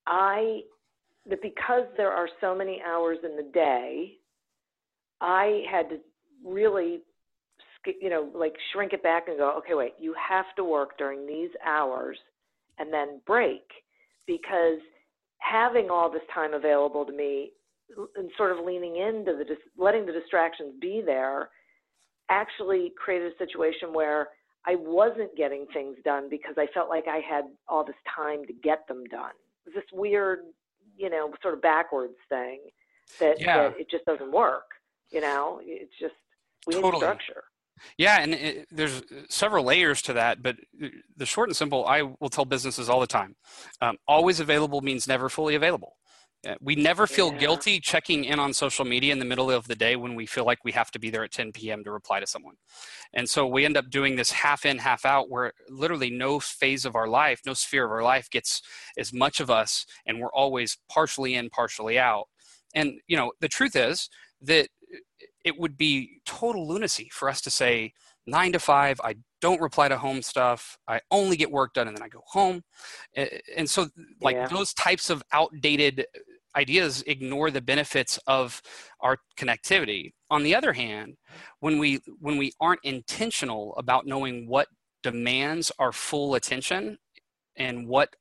i 0.08 0.62
that 1.30 1.42
because 1.42 1.84
there 1.98 2.12
are 2.12 2.30
so 2.40 2.56
many 2.56 2.82
hours 2.88 3.18
in 3.24 3.36
the 3.36 3.52
day 3.54 4.14
i 5.22 5.64
had 5.70 5.90
to 5.90 5.98
really 6.46 7.02
you 8.02 8.10
know, 8.10 8.30
like 8.34 8.54
shrink 8.72 8.94
it 8.94 9.04
back 9.04 9.28
and 9.28 9.38
go, 9.38 9.58
okay, 9.58 9.74
wait, 9.74 9.94
you 10.00 10.14
have 10.14 10.46
to 10.56 10.64
work 10.64 10.98
during 10.98 11.26
these 11.26 11.50
hours 11.66 12.18
and 12.80 12.94
then 12.94 13.22
break 13.26 13.64
because 14.28 14.80
having 15.40 15.90
all 15.90 16.12
this 16.12 16.22
time 16.34 16.54
available 16.54 17.06
to 17.06 17.14
me 17.14 17.52
and 18.16 18.30
sort 18.38 18.52
of 18.58 18.66
leaning 18.66 18.98
into 18.98 19.36
the 19.38 19.46
just 19.46 19.62
letting 19.78 20.06
the 20.06 20.12
distractions 20.12 20.74
be 20.82 21.04
there 21.06 21.50
actually 22.30 22.92
created 22.98 23.32
a 23.32 23.38
situation 23.38 23.94
where 23.94 24.30
I 24.66 24.76
wasn't 24.76 25.36
getting 25.38 25.68
things 25.74 25.98
done 26.04 26.28
because 26.30 26.56
I 26.58 26.66
felt 26.74 26.90
like 26.90 27.06
I 27.08 27.18
had 27.18 27.46
all 27.68 27.86
this 27.86 27.96
time 28.16 28.46
to 28.48 28.54
get 28.54 28.88
them 28.88 29.04
done. 29.06 29.32
It 29.66 29.70
was 29.70 29.76
this 29.76 29.92
weird, 29.94 30.40
you 30.98 31.10
know, 31.10 31.32
sort 31.42 31.54
of 31.54 31.62
backwards 31.62 32.16
thing 32.30 32.62
that, 33.20 33.40
yeah. 33.40 33.70
that 33.70 33.80
it 33.80 33.90
just 33.92 34.06
doesn't 34.06 34.32
work. 34.32 34.64
You 35.12 35.22
know, 35.22 35.60
it's 35.64 35.94
just 36.00 36.16
we 36.66 36.74
totally. 36.74 36.94
need 36.94 36.98
structure. 36.98 37.44
Yeah, 37.98 38.22
and 38.22 38.34
it, 38.34 38.68
there's 38.72 39.04
several 39.30 39.66
layers 39.66 40.02
to 40.04 40.14
that, 40.14 40.42
but 40.42 40.56
the 41.18 41.26
short 41.26 41.50
and 41.50 41.56
simple, 41.56 41.86
I 41.86 42.02
will 42.20 42.30
tell 42.30 42.46
businesses 42.46 42.90
all 42.90 43.00
the 43.00 43.08
time: 43.08 43.36
um, 43.82 43.98
always 44.08 44.40
available 44.40 44.82
means 44.82 45.08
never 45.08 45.30
fully 45.30 45.56
available. 45.56 45.98
Uh, 46.46 46.56
we 46.62 46.76
never 46.76 47.08
feel 47.08 47.32
yeah. 47.32 47.40
guilty 47.40 47.80
checking 47.80 48.26
in 48.26 48.40
on 48.40 48.54
social 48.54 48.86
media 48.86 49.12
in 49.12 49.20
the 49.20 49.26
middle 49.26 49.50
of 49.50 49.68
the 49.68 49.76
day 49.76 49.96
when 49.96 50.14
we 50.14 50.26
feel 50.26 50.46
like 50.46 50.64
we 50.64 50.72
have 50.72 50.92
to 50.92 51.00
be 51.00 51.10
there 51.10 51.24
at 51.24 51.32
10 51.32 51.52
p.m. 51.52 51.84
to 51.84 51.92
reply 51.92 52.20
to 52.20 52.28
someone. 52.28 52.56
And 53.14 53.28
so 53.28 53.48
we 53.48 53.66
end 53.66 53.78
up 53.78 53.90
doing 53.90 54.16
this 54.16 54.32
half 54.32 54.66
in, 54.66 54.78
half 54.78 55.06
out, 55.06 55.30
where 55.30 55.54
literally 55.70 56.12
no 56.12 56.40
phase 56.40 56.86
of 56.86 56.96
our 56.96 57.08
life, 57.08 57.42
no 57.46 57.54
sphere 57.54 57.86
of 57.86 57.92
our 57.92 58.04
life 58.04 58.30
gets 58.30 58.62
as 58.98 59.12
much 59.12 59.40
of 59.40 59.50
us, 59.50 59.86
and 60.06 60.20
we're 60.20 60.34
always 60.34 60.78
partially 60.90 61.34
in, 61.34 61.50
partially 61.50 61.98
out. 61.98 62.26
And, 62.76 63.00
you 63.08 63.18
know, 63.18 63.32
the 63.42 63.48
truth 63.48 63.76
is 63.76 64.10
that 64.42 64.70
it 65.46 65.58
would 65.60 65.78
be 65.78 66.22
total 66.26 66.68
lunacy 66.68 67.10
for 67.14 67.30
us 67.30 67.40
to 67.42 67.50
say, 67.50 67.94
nine 68.28 68.52
to 68.52 68.60
five, 68.60 69.00
I 69.04 69.16
don't 69.40 69.62
reply 69.62 69.88
to 69.88 69.98
home 69.98 70.24
stuff. 70.24 70.78
I 70.88 71.00
only 71.12 71.38
get 71.38 71.52
work 71.52 71.74
done 71.74 71.88
and 71.88 71.96
then 71.96 72.04
I 72.04 72.10
go 72.10 72.24
home. 72.26 72.64
And 73.56 73.70
so, 73.70 73.88
like, 74.20 74.36
yeah. 74.36 74.48
those 74.48 74.74
types 74.74 75.12
of 75.12 75.22
outdated 75.32 76.06
ideas 76.56 77.04
ignore 77.06 77.52
the 77.52 77.62
benefits 77.62 78.18
of 78.28 78.62
our 79.02 79.18
connectivity 79.38 80.14
on 80.32 80.42
the 80.42 80.56
other 80.56 80.74
hand 80.74 81.16
when 81.60 81.78
we 81.78 82.00
when 82.20 82.38
we 82.38 82.54
aren't 82.62 82.80
intentional 82.84 83.76
about 83.76 84.06
knowing 84.06 84.48
what 84.48 84.68
demands 85.04 85.72
our 85.80 85.92
full 85.92 86.36
attention 86.36 86.98
and 87.58 87.88
what 87.88 88.16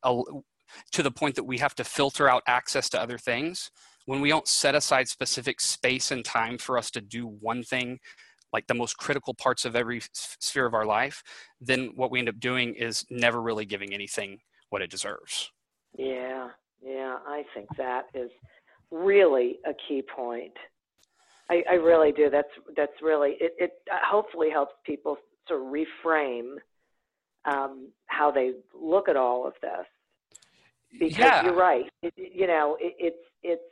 to 0.90 1.02
the 1.02 1.10
point 1.10 1.36
that 1.36 1.44
we 1.44 1.58
have 1.58 1.76
to 1.76 1.84
filter 1.84 2.28
out 2.28 2.42
access 2.48 2.88
to 2.88 3.00
other 3.00 3.18
things 3.18 3.70
when 4.06 4.20
we 4.20 4.28
don't 4.28 4.48
set 4.48 4.74
aside 4.74 5.08
specific 5.08 5.60
space 5.60 6.10
and 6.10 6.24
time 6.24 6.58
for 6.58 6.76
us 6.76 6.90
to 6.90 7.00
do 7.00 7.26
one 7.26 7.62
thing 7.62 7.98
like 8.52 8.66
the 8.68 8.74
most 8.74 8.96
critical 8.96 9.34
parts 9.34 9.64
of 9.64 9.74
every 9.74 10.00
sphere 10.12 10.66
of 10.66 10.74
our 10.74 10.86
life 10.86 11.22
then 11.60 11.90
what 11.96 12.10
we 12.10 12.18
end 12.18 12.28
up 12.28 12.38
doing 12.38 12.74
is 12.74 13.04
never 13.10 13.40
really 13.40 13.64
giving 13.64 13.92
anything 13.92 14.38
what 14.70 14.82
it 14.82 14.90
deserves 14.90 15.50
yeah 15.96 16.48
yeah, 16.84 17.16
I 17.26 17.44
think 17.54 17.68
that 17.78 18.04
is 18.14 18.30
really 18.90 19.58
a 19.66 19.72
key 19.88 20.02
point. 20.02 20.52
I, 21.50 21.62
I 21.70 21.74
really 21.74 22.12
do. 22.12 22.28
That's 22.30 22.48
that's 22.76 22.92
really 23.02 23.36
it. 23.40 23.52
It 23.58 23.70
hopefully 23.90 24.50
helps 24.50 24.74
people 24.84 25.16
sort 25.48 25.60
of 25.60 25.66
reframe 25.68 26.56
um, 27.46 27.88
how 28.06 28.30
they 28.30 28.52
look 28.78 29.08
at 29.08 29.16
all 29.16 29.46
of 29.46 29.54
this. 29.62 29.86
Because 30.98 31.18
yeah. 31.18 31.44
you're 31.44 31.56
right. 31.56 31.86
It, 32.02 32.14
you 32.16 32.46
know, 32.46 32.76
it, 32.80 32.94
it's 32.98 33.24
it's 33.42 33.62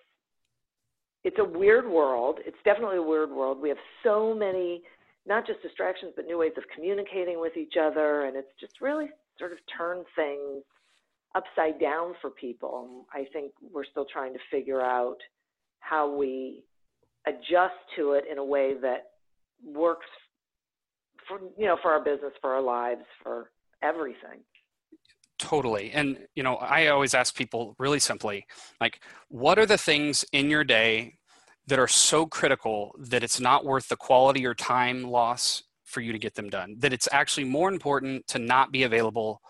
it's 1.25 1.39
a 1.39 1.45
weird 1.45 1.89
world. 1.89 2.39
It's 2.45 2.57
definitely 2.65 2.97
a 2.97 3.03
weird 3.03 3.31
world. 3.31 3.61
We 3.61 3.69
have 3.69 3.79
so 4.03 4.35
many, 4.35 4.83
not 5.27 5.47
just 5.47 5.63
distractions, 5.63 6.13
but 6.17 6.27
new 6.27 6.39
ways 6.39 6.53
of 6.57 6.65
communicating 6.75 7.41
with 7.41 7.57
each 7.57 7.75
other, 7.81 8.25
and 8.25 8.37
it's 8.37 8.51
just 8.61 8.81
really 8.81 9.09
sort 9.39 9.53
of 9.53 9.59
turned 9.77 10.05
things 10.17 10.63
upside 11.35 11.81
down 11.81 12.15
for 12.21 12.31
people. 12.31 13.07
I 13.13 13.27
think 13.33 13.53
we're 13.73 13.85
still 13.85 14.07
trying 14.13 14.33
to 14.33 14.39
figure 14.51 14.83
out 14.83 15.19
how 15.81 16.15
we 16.15 16.65
adjust 17.27 17.75
to 17.97 18.13
it 18.13 18.25
in 18.31 18.39
a 18.39 18.45
way 18.45 18.75
that 18.83 19.11
works 19.65 20.07
for 21.29 21.39
you 21.57 21.67
know 21.67 21.77
for 21.83 21.93
our 21.93 22.03
business, 22.03 22.33
for 22.41 22.53
our 22.53 22.63
lives, 22.63 23.05
for 23.23 23.51
everything. 23.83 24.41
Totally. 25.43 25.91
And 25.91 26.19
you 26.37 26.45
know, 26.45 26.55
I 26.55 26.87
always 26.87 27.15
ask 27.15 27.35
people 27.35 27.75
really 27.77 27.99
simply, 27.99 28.47
like 28.81 29.01
what 29.29 29.59
are 29.59 29.67
the 29.67 29.77
things 29.77 30.25
in 30.33 30.49
your 30.49 30.63
day 30.63 31.17
that 31.67 31.81
are 31.81 31.89
so 31.89 32.27
critical 32.27 32.95
that 32.97 33.25
it's 33.25 33.41
not 33.41 33.65
worth 33.65 33.89
the 33.89 33.97
quality 33.97 34.47
or 34.47 34.55
time 34.55 35.03
loss 35.03 35.65
for 35.85 36.01
you 36.01 36.13
to 36.13 36.19
get 36.19 36.37
them 36.37 36.49
done 36.49 36.77
that 36.79 36.93
it's 36.93 37.09
actually 37.11 37.43
more 37.43 37.69
important 37.69 38.25
to 38.29 38.39
not 38.39 38.71
be 38.71 38.85
available 38.85 39.41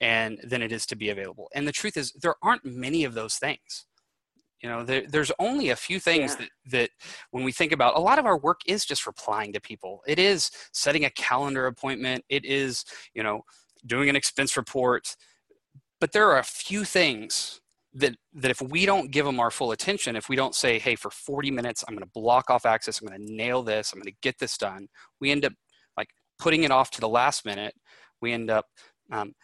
and 0.00 0.36
than 0.42 0.62
it 0.62 0.72
is 0.72 0.84
to 0.86 0.96
be 0.96 1.10
available. 1.10 1.48
And 1.54 1.66
the 1.66 1.72
truth 1.72 1.96
is, 1.96 2.12
there 2.20 2.34
aren't 2.42 2.64
many 2.64 3.04
of 3.04 3.14
those 3.14 3.36
things. 3.36 3.86
You 4.62 4.68
know, 4.68 4.82
there, 4.82 5.04
there's 5.08 5.30
only 5.38 5.70
a 5.70 5.76
few 5.76 6.00
things 6.00 6.32
yeah. 6.32 6.46
that, 6.64 6.70
that 6.72 6.90
when 7.30 7.44
we 7.44 7.52
think 7.52 7.70
about 7.70 7.96
a 7.96 8.00
lot 8.00 8.18
of 8.18 8.26
our 8.26 8.36
work 8.36 8.62
is 8.66 8.84
just 8.84 9.06
replying 9.06 9.52
to 9.52 9.60
people. 9.60 10.02
It 10.08 10.18
is 10.18 10.50
setting 10.72 11.04
a 11.04 11.10
calendar 11.10 11.68
appointment. 11.68 12.24
It 12.28 12.44
is, 12.44 12.84
you 13.14 13.22
know, 13.22 13.42
doing 13.86 14.08
an 14.08 14.16
expense 14.16 14.56
report. 14.56 15.16
But 16.00 16.12
there 16.12 16.28
are 16.30 16.38
a 16.38 16.44
few 16.44 16.84
things 16.84 17.60
that 17.94 18.14
that 18.34 18.50
if 18.50 18.60
we 18.60 18.84
don't 18.84 19.10
give 19.10 19.24
them 19.24 19.40
our 19.40 19.50
full 19.50 19.72
attention, 19.72 20.16
if 20.16 20.28
we 20.28 20.36
don't 20.36 20.54
say, 20.54 20.78
hey, 20.78 20.96
for 20.96 21.10
40 21.10 21.50
minutes, 21.50 21.84
I'm 21.86 21.94
going 21.94 22.04
to 22.04 22.12
block 22.14 22.50
off 22.50 22.66
access, 22.66 23.00
I'm 23.00 23.08
going 23.08 23.26
to 23.26 23.32
nail 23.34 23.62
this, 23.62 23.92
I'm 23.92 23.98
going 23.98 24.12
to 24.12 24.18
get 24.22 24.38
this 24.38 24.58
done, 24.58 24.88
we 25.20 25.30
end 25.30 25.44
up 25.44 25.54
like 25.96 26.10
putting 26.38 26.64
it 26.64 26.70
off 26.70 26.90
to 26.92 27.00
the 27.00 27.08
last 27.08 27.44
minute. 27.46 27.74
We 28.20 28.32
end 28.32 28.50
up 28.50 28.66
um, 29.12 29.34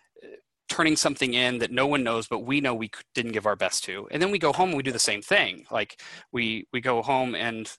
turning 0.69 0.97
something 0.97 1.35
in 1.35 1.59
that 1.59 1.71
no 1.71 1.87
one 1.87 2.03
knows 2.03 2.27
but 2.27 2.41
we 2.41 2.61
know 2.61 2.75
we 2.75 2.91
didn't 3.15 3.33
give 3.33 3.47
our 3.47 3.57
best 3.57 3.85
to. 3.85 4.09
And 4.11 4.23
then 4.23 4.31
we 4.31 4.39
go 4.39 4.53
home 4.53 4.71
and 4.71 4.77
we 4.77 4.83
do 4.83 4.93
the 4.93 4.99
same 4.99 5.23
thing. 5.23 5.67
Like 5.71 6.01
we 6.33 6.67
we 6.73 6.81
go 6.81 7.03
home 7.03 7.35
and 7.35 7.71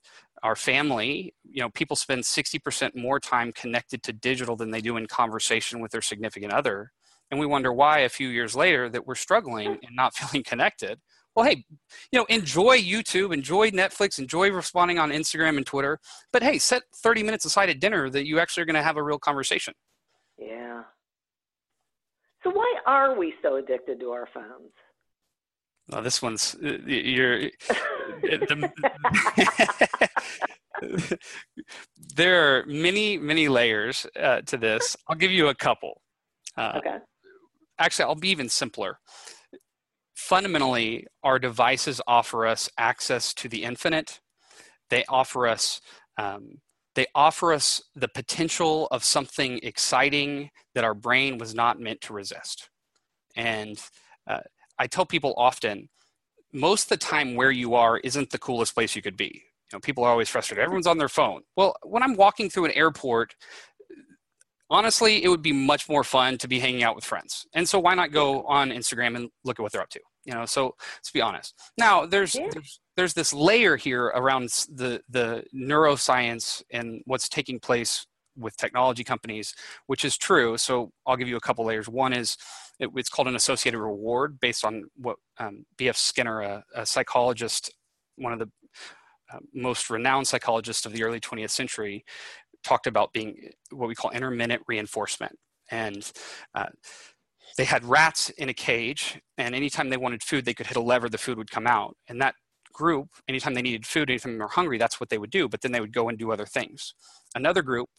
our 0.44 0.56
family 0.56 1.34
you 1.44 1.62
know 1.62 1.70
people 1.70 1.96
spend 1.96 2.24
60% 2.24 2.96
more 2.96 3.20
time 3.20 3.52
connected 3.54 4.04
to 4.04 4.14
digital 4.14 4.56
than 4.56 4.72
they 4.72 4.82
do 4.82 4.98
in 4.98 5.08
conversation 5.08 5.80
with 5.80 5.92
their 5.92 6.02
significant 6.02 6.54
other 6.54 6.92
and 7.34 7.40
we 7.40 7.46
wonder 7.46 7.74
why 7.74 8.00
a 8.00 8.10
few 8.10 8.30
years 8.30 8.56
later 8.56 8.90
that 8.90 9.06
we're 9.06 9.16
struggling 9.16 9.68
and 9.68 9.96
not 9.96 10.14
feeling 10.16 10.44
connected 10.44 11.00
well 11.36 11.46
hey 11.46 11.66
you 12.12 12.20
know 12.20 12.26
enjoy 12.30 12.78
youtube 12.78 13.34
enjoy 13.34 13.70
netflix 13.72 14.20
enjoy 14.20 14.50
responding 14.52 15.00
on 15.00 15.12
instagram 15.12 15.58
and 15.58 15.66
twitter 15.66 16.00
but 16.32 16.42
hey 16.44 16.58
set 16.58 16.84
30 16.96 17.24
minutes 17.24 17.44
aside 17.44 17.70
at 17.70 17.80
dinner 17.80 18.10
that 18.10 18.26
you 18.26 18.40
actually 18.40 18.62
are 18.62 18.66
going 18.66 18.76
to 18.76 18.84
have 18.84 18.98
a 18.98 19.04
real 19.04 19.20
conversation 19.20 19.74
yeah 20.38 20.84
so 22.44 22.50
why 22.50 22.76
are 22.86 23.18
we 23.18 23.34
so 23.42 23.56
addicted 23.56 24.00
to 24.02 24.12
our 24.12 24.28
phones? 24.34 24.74
Well, 25.90 26.02
this 26.02 26.22
one's 26.22 26.56
uh, 26.64 26.78
you're. 26.86 27.40
the, 28.22 28.72
there 32.16 32.58
are 32.58 32.66
many 32.66 33.18
many 33.18 33.48
layers 33.48 34.06
uh, 34.20 34.42
to 34.42 34.58
this. 34.58 34.98
I'll 35.08 35.16
give 35.16 35.32
you 35.32 35.48
a 35.48 35.56
couple. 35.56 36.02
Uh, 36.58 36.74
okay. 36.78 36.98
Actually, 37.84 38.06
I'll 38.06 38.16
be 38.16 38.30
even 38.30 38.48
simpler. 38.48 39.00
Fundamentally, 40.16 41.06
our 41.24 41.38
devices 41.38 42.00
offer 42.08 42.48
us 42.48 42.70
access 42.78 43.34
to 43.34 43.50
the 43.50 43.64
infinite. 43.64 44.22
They 44.90 45.04
offer 45.10 45.48
us 45.48 45.82
um, 46.18 46.62
they 46.96 47.08
offer 47.16 47.52
us 47.54 47.82
the 47.96 48.08
potential 48.08 48.88
of 48.92 49.04
something 49.04 49.60
exciting 49.64 50.52
that 50.76 50.84
our 50.84 50.94
brain 50.94 51.38
was 51.40 51.56
not 51.56 51.80
meant 51.80 52.02
to 52.02 52.14
resist. 52.14 52.70
And 53.36 53.82
uh, 54.28 54.42
I 54.78 54.88
tell 54.88 55.06
people 55.06 55.34
often, 55.36 55.90
most 56.54 56.84
of 56.84 56.90
the 56.90 56.98
time 56.98 57.36
where 57.36 57.52
you 57.52 57.74
are 57.74 57.98
isn't 57.98 58.30
the 58.30 58.38
coolest 58.38 58.76
place 58.76 58.96
you 58.96 59.02
could 59.02 59.18
be. 59.18 59.42
You 59.72 59.78
know, 59.78 59.80
people 59.80 60.04
are 60.04 60.12
always 60.12 60.30
frustrated. 60.30 60.64
Everyone's 60.64 60.86
on 60.86 61.00
their 61.00 61.10
phone. 61.10 61.42
Well, 61.58 61.76
when 61.82 62.04
I'm 62.04 62.16
walking 62.16 62.48
through 62.48 62.66
an 62.66 62.72
airport, 62.72 63.34
honestly, 64.74 65.24
it 65.24 65.30
would 65.30 65.42
be 65.42 65.54
much 65.54 65.88
more 65.88 66.04
fun 66.04 66.38
to 66.40 66.48
be 66.48 66.60
hanging 66.60 66.84
out 66.84 66.96
with 66.96 67.06
friends. 67.06 67.46
And 67.54 67.68
so 67.68 67.80
why 67.80 67.94
not 67.94 68.12
go 68.12 68.44
on 68.44 68.72
Instagram 68.72 69.16
and 69.16 69.30
look 69.46 69.60
at 69.60 69.64
what 69.64 69.72
they're 69.72 69.82
up 69.82 69.90
to? 69.90 70.00
You 70.26 70.34
know, 70.34 70.46
so 70.46 70.76
let's 70.98 71.12
be 71.12 71.22
honest. 71.22 71.54
Now, 71.78 72.06
there's, 72.06 72.36
yeah. 72.36 72.48
there's 72.52 72.80
there's 72.96 73.14
this 73.14 73.34
layer 73.34 73.76
here 73.76 74.06
around 74.06 74.50
the 74.70 75.02
the 75.10 75.44
neuroscience 75.54 76.62
and 76.72 77.02
what's 77.06 77.28
taking 77.28 77.60
place 77.60 78.06
with 78.36 78.58
technology 78.58 79.04
companies, 79.04 79.54
which 79.88 80.06
is 80.06 80.18
true. 80.18 80.58
So 80.58 80.92
I'll 81.06 81.18
give 81.18 81.28
you 81.28 81.38
a 81.38 81.42
couple 81.42 81.66
layers. 81.66 81.88
One 81.88 82.14
is 82.14 82.38
it, 82.80 82.90
it's 82.96 83.10
called 83.10 83.28
an 83.28 83.36
associated 83.36 83.80
reward 83.80 84.40
based 84.40 84.66
on 84.66 84.86
what 84.96 85.18
um, 85.38 85.66
B.F. 85.78 85.98
Skinner, 85.98 86.42
a, 86.42 86.64
a, 86.76 86.86
psychologist, 86.86 87.72
one 88.16 88.34
of 88.34 88.40
the 88.40 88.50
uh, 89.32 89.40
most 89.54 89.90
renowned 89.90 90.28
psychologists 90.28 90.86
of 90.86 90.94
the 90.94 91.04
early 91.04 91.20
20th 91.20 91.52
century, 91.52 92.04
talked 92.64 92.88
about 92.88 93.14
being 93.14 93.50
what 93.72 93.88
we 93.88 93.96
call 93.96 94.12
intermittent 94.12 94.62
reinforcement. 94.68 95.36
And 95.72 96.10
uh, 96.56 96.68
they 97.58 97.66
had 97.66 97.86
rats 97.86 98.30
in 98.32 98.50
a 98.50 98.54
cage, 98.54 99.20
and 99.38 99.56
anytime 99.56 99.90
they 99.90 99.98
wanted 99.98 100.24
food, 100.24 100.46
they 100.46 100.54
could 100.54 100.68
hit 100.68 100.78
a 100.78 100.82
lever, 100.82 101.10
the 101.10 101.18
food 101.18 101.38
would 101.38 101.52
come 101.52 101.68
out. 101.68 101.96
And 102.08 102.22
that 102.22 102.36
group, 102.74 103.10
anytime 103.30 103.54
they 103.54 103.62
needed 103.62 103.86
food, 103.86 104.10
anytime 104.10 104.34
they 104.34 104.44
were 104.44 104.48
hungry, 104.48 104.78
that's 104.78 105.00
what 105.00 105.10
they 105.10 105.18
would 105.18 105.30
do. 105.30 105.48
But 105.48 105.62
then 105.62 105.72
they 105.72 105.80
would 105.80 105.94
go 105.94 106.10
and 106.10 106.18
do 106.18 106.32
other 106.32 106.46
things. 106.46 106.94
Another 107.36 107.62
group, 107.62 107.90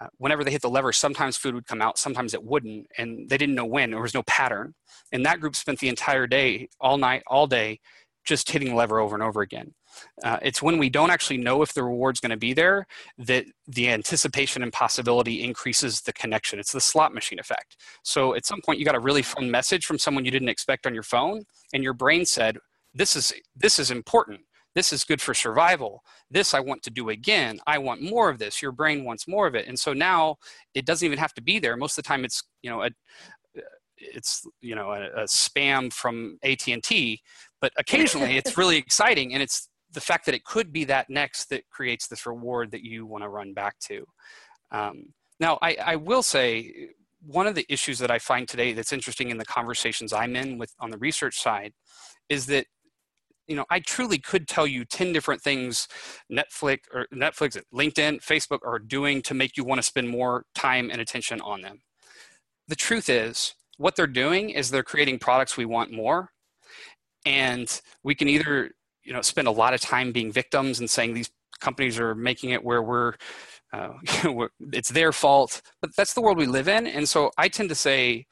uh, 0.00 0.08
whenever 0.16 0.42
they 0.42 0.50
hit 0.50 0.62
the 0.62 0.70
lever, 0.70 0.92
sometimes 0.92 1.36
food 1.36 1.54
would 1.54 1.66
come 1.66 1.82
out, 1.82 1.98
sometimes 1.98 2.34
it 2.34 2.42
wouldn't, 2.42 2.86
and 2.98 3.28
they 3.28 3.38
didn't 3.38 3.54
know 3.54 3.66
when. 3.66 3.90
There 3.90 4.00
was 4.00 4.14
no 4.14 4.22
pattern. 4.24 4.74
And 5.12 5.24
that 5.26 5.40
group 5.40 5.54
spent 5.54 5.78
the 5.78 5.88
entire 5.88 6.26
day, 6.26 6.68
all 6.80 6.96
night, 6.96 7.22
all 7.26 7.46
day, 7.46 7.80
just 8.24 8.50
hitting 8.50 8.70
the 8.70 8.74
lever 8.74 8.98
over 8.98 9.14
and 9.14 9.22
over 9.22 9.42
again. 9.42 9.74
Uh, 10.22 10.38
it's 10.42 10.62
when 10.62 10.78
we 10.78 10.90
don't 10.90 11.10
actually 11.10 11.38
know 11.38 11.62
if 11.62 11.74
the 11.74 11.82
reward's 11.82 12.20
going 12.20 12.30
to 12.30 12.36
be 12.36 12.52
there 12.52 12.86
that 13.18 13.44
the 13.66 13.88
anticipation 13.88 14.62
and 14.62 14.72
possibility 14.72 15.42
increases 15.42 16.00
the 16.00 16.12
connection. 16.12 16.58
It's 16.58 16.72
the 16.72 16.80
slot 16.80 17.14
machine 17.14 17.38
effect. 17.38 17.76
So 18.02 18.34
at 18.34 18.46
some 18.46 18.60
point, 18.64 18.78
you 18.78 18.84
got 18.84 18.94
a 18.94 19.00
really 19.00 19.22
fun 19.22 19.50
message 19.50 19.86
from 19.86 19.98
someone 19.98 20.24
you 20.24 20.30
didn't 20.30 20.48
expect 20.48 20.86
on 20.86 20.94
your 20.94 21.02
phone, 21.02 21.44
and 21.72 21.82
your 21.82 21.94
brain 21.94 22.24
said, 22.24 22.58
"This 22.94 23.16
is 23.16 23.32
this 23.56 23.78
is 23.78 23.90
important. 23.90 24.40
This 24.74 24.92
is 24.92 25.04
good 25.04 25.20
for 25.20 25.34
survival. 25.34 26.02
This 26.30 26.54
I 26.54 26.60
want 26.60 26.82
to 26.84 26.90
do 26.90 27.10
again. 27.10 27.60
I 27.66 27.78
want 27.78 28.00
more 28.00 28.30
of 28.30 28.38
this. 28.38 28.62
Your 28.62 28.72
brain 28.72 29.04
wants 29.04 29.28
more 29.28 29.46
of 29.46 29.54
it, 29.54 29.66
and 29.68 29.78
so 29.78 29.92
now 29.92 30.36
it 30.74 30.86
doesn't 30.86 31.04
even 31.04 31.18
have 31.18 31.34
to 31.34 31.42
be 31.42 31.58
there. 31.58 31.76
Most 31.76 31.98
of 31.98 32.04
the 32.04 32.08
time, 32.08 32.24
it's 32.24 32.42
you 32.62 32.70
know 32.70 32.82
a 32.82 32.90
it's 34.02 34.46
you 34.60 34.74
know 34.74 34.90
a, 34.90 35.22
a 35.22 35.24
spam 35.24 35.92
from 35.92 36.38
AT&T 36.42 37.20
but 37.60 37.72
occasionally 37.78 38.36
it's 38.36 38.58
really 38.58 38.76
exciting 38.76 39.32
and 39.32 39.42
it's 39.42 39.68
the 39.92 40.00
fact 40.00 40.26
that 40.26 40.34
it 40.34 40.44
could 40.44 40.72
be 40.72 40.84
that 40.84 41.10
next 41.10 41.50
that 41.50 41.68
creates 41.70 42.06
this 42.06 42.26
reward 42.26 42.70
that 42.70 42.82
you 42.82 43.06
want 43.06 43.24
to 43.24 43.28
run 43.28 43.52
back 43.52 43.78
to. 43.80 44.06
Um, 44.70 45.12
now, 45.38 45.58
I, 45.60 45.76
I, 45.84 45.96
will 45.96 46.22
say 46.22 46.90
one 47.24 47.46
of 47.46 47.54
the 47.54 47.66
issues 47.68 47.98
that 47.98 48.10
I 48.10 48.18
find 48.18 48.48
today 48.48 48.72
that's 48.72 48.92
interesting 48.92 49.30
in 49.30 49.38
the 49.38 49.44
conversations 49.44 50.12
I'm 50.12 50.34
in 50.34 50.56
with 50.58 50.72
on 50.80 50.90
the 50.90 50.98
research 50.98 51.40
side 51.40 51.72
is 52.28 52.46
that 52.46 52.66
you 53.46 53.56
know 53.56 53.66
I 53.70 53.80
truly 53.80 54.18
could 54.18 54.48
tell 54.48 54.66
you 54.66 54.84
10 54.84 55.12
different 55.12 55.42
things 55.42 55.88
Netflix 56.30 56.80
or 56.92 57.06
Netflix, 57.12 57.60
LinkedIn, 57.74 58.22
Facebook 58.22 58.60
are 58.64 58.78
doing 58.78 59.20
to 59.22 59.34
make 59.34 59.56
you 59.56 59.64
want 59.64 59.78
to 59.78 59.82
spend 59.82 60.08
more 60.08 60.44
time 60.54 60.90
and 60.90 61.00
attention 61.00 61.40
on 61.42 61.60
them. 61.60 61.82
The 62.68 62.76
truth 62.76 63.08
is 63.08 63.54
what 63.78 63.96
they're 63.96 64.06
doing 64.06 64.50
is 64.50 64.70
they're 64.70 64.82
creating 64.82 65.18
products 65.18 65.56
we 65.56 65.64
want 65.64 65.92
more 65.92 66.30
and 67.24 67.80
we 68.02 68.14
can 68.14 68.28
either 68.28 68.70
you 69.04 69.12
know 69.12 69.22
spend 69.22 69.48
a 69.48 69.52
lot 69.52 69.74
of 69.74 69.80
time 69.80 70.12
being 70.12 70.30
victims 70.32 70.80
and 70.80 70.88
saying 70.88 71.14
these 71.14 71.30
companies 71.60 71.98
are 71.98 72.14
making 72.14 72.50
it 72.50 72.62
where 72.62 72.82
we're 72.82 73.14
uh, 73.72 73.92
it's 74.72 74.90
their 74.90 75.12
fault. 75.12 75.62
But 75.80 75.96
that's 75.96 76.14
the 76.14 76.20
world 76.20 76.36
we 76.36 76.46
live 76.46 76.68
in. 76.68 76.86
And 76.86 77.08
so 77.08 77.30
i 77.38 77.48
tend 77.48 77.68
to 77.70 77.74
say 77.74 78.26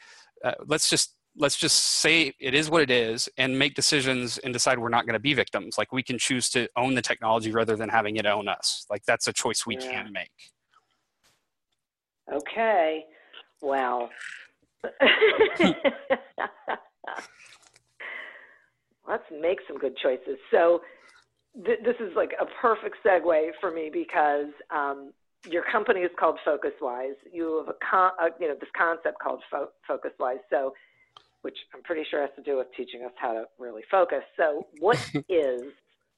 uh, 0.44 0.52
let's 0.66 0.90
just 0.90 1.16
let's 1.36 1.56
just 1.56 1.78
say 1.78 2.32
it 2.40 2.54
is 2.54 2.68
what 2.68 2.82
it 2.82 2.90
is 2.90 3.28
and 3.38 3.56
make 3.58 3.74
decisions 3.74 4.38
and 4.38 4.52
decide 4.52 4.78
we're 4.78 4.88
not 4.88 5.06
going 5.06 5.14
to 5.14 5.20
be 5.20 5.32
victims. 5.32 5.78
Like 5.78 5.92
we 5.92 6.02
can 6.02 6.18
choose 6.18 6.50
to 6.50 6.68
own 6.76 6.94
the 6.94 7.02
technology 7.02 7.52
rather 7.52 7.76
than 7.76 7.88
having 7.88 8.16
it 8.16 8.26
own 8.26 8.48
us. 8.48 8.84
Like 8.90 9.04
that's 9.06 9.28
a 9.28 9.32
choice 9.32 9.64
we 9.66 9.76
yeah. 9.76 9.90
can 9.90 10.12
make. 10.12 10.30
Okay. 12.32 13.06
Well 13.62 14.10
let's 19.10 19.24
make 19.40 19.58
some 19.68 19.76
good 19.76 19.96
choices 19.96 20.38
so 20.50 20.80
th- 21.64 21.80
this 21.84 21.96
is 22.00 22.12
like 22.16 22.32
a 22.40 22.46
perfect 22.60 22.96
segue 23.04 23.50
for 23.60 23.70
me 23.70 23.90
because 23.92 24.52
um, 24.70 25.12
your 25.48 25.64
company 25.70 26.00
is 26.00 26.10
called 26.18 26.38
FocusWise. 26.46 27.14
You 27.32 27.64
have 27.64 27.68
a 27.68 27.78
con- 27.88 28.12
uh, 28.20 28.30
you 28.38 28.48
know 28.48 28.54
this 28.60 28.68
concept 28.76 29.18
called 29.22 29.42
Fo- 29.50 29.70
FocusWise. 29.88 30.40
So, 30.50 30.72
which 31.42 31.56
I'm 31.74 31.82
pretty 31.82 32.04
sure 32.10 32.20
has 32.20 32.30
to 32.36 32.42
do 32.42 32.58
with 32.58 32.66
teaching 32.76 33.04
us 33.04 33.12
how 33.16 33.32
to 33.32 33.44
really 33.58 33.82
focus. 33.90 34.22
So, 34.36 34.66
what 34.78 34.96
is 35.28 35.62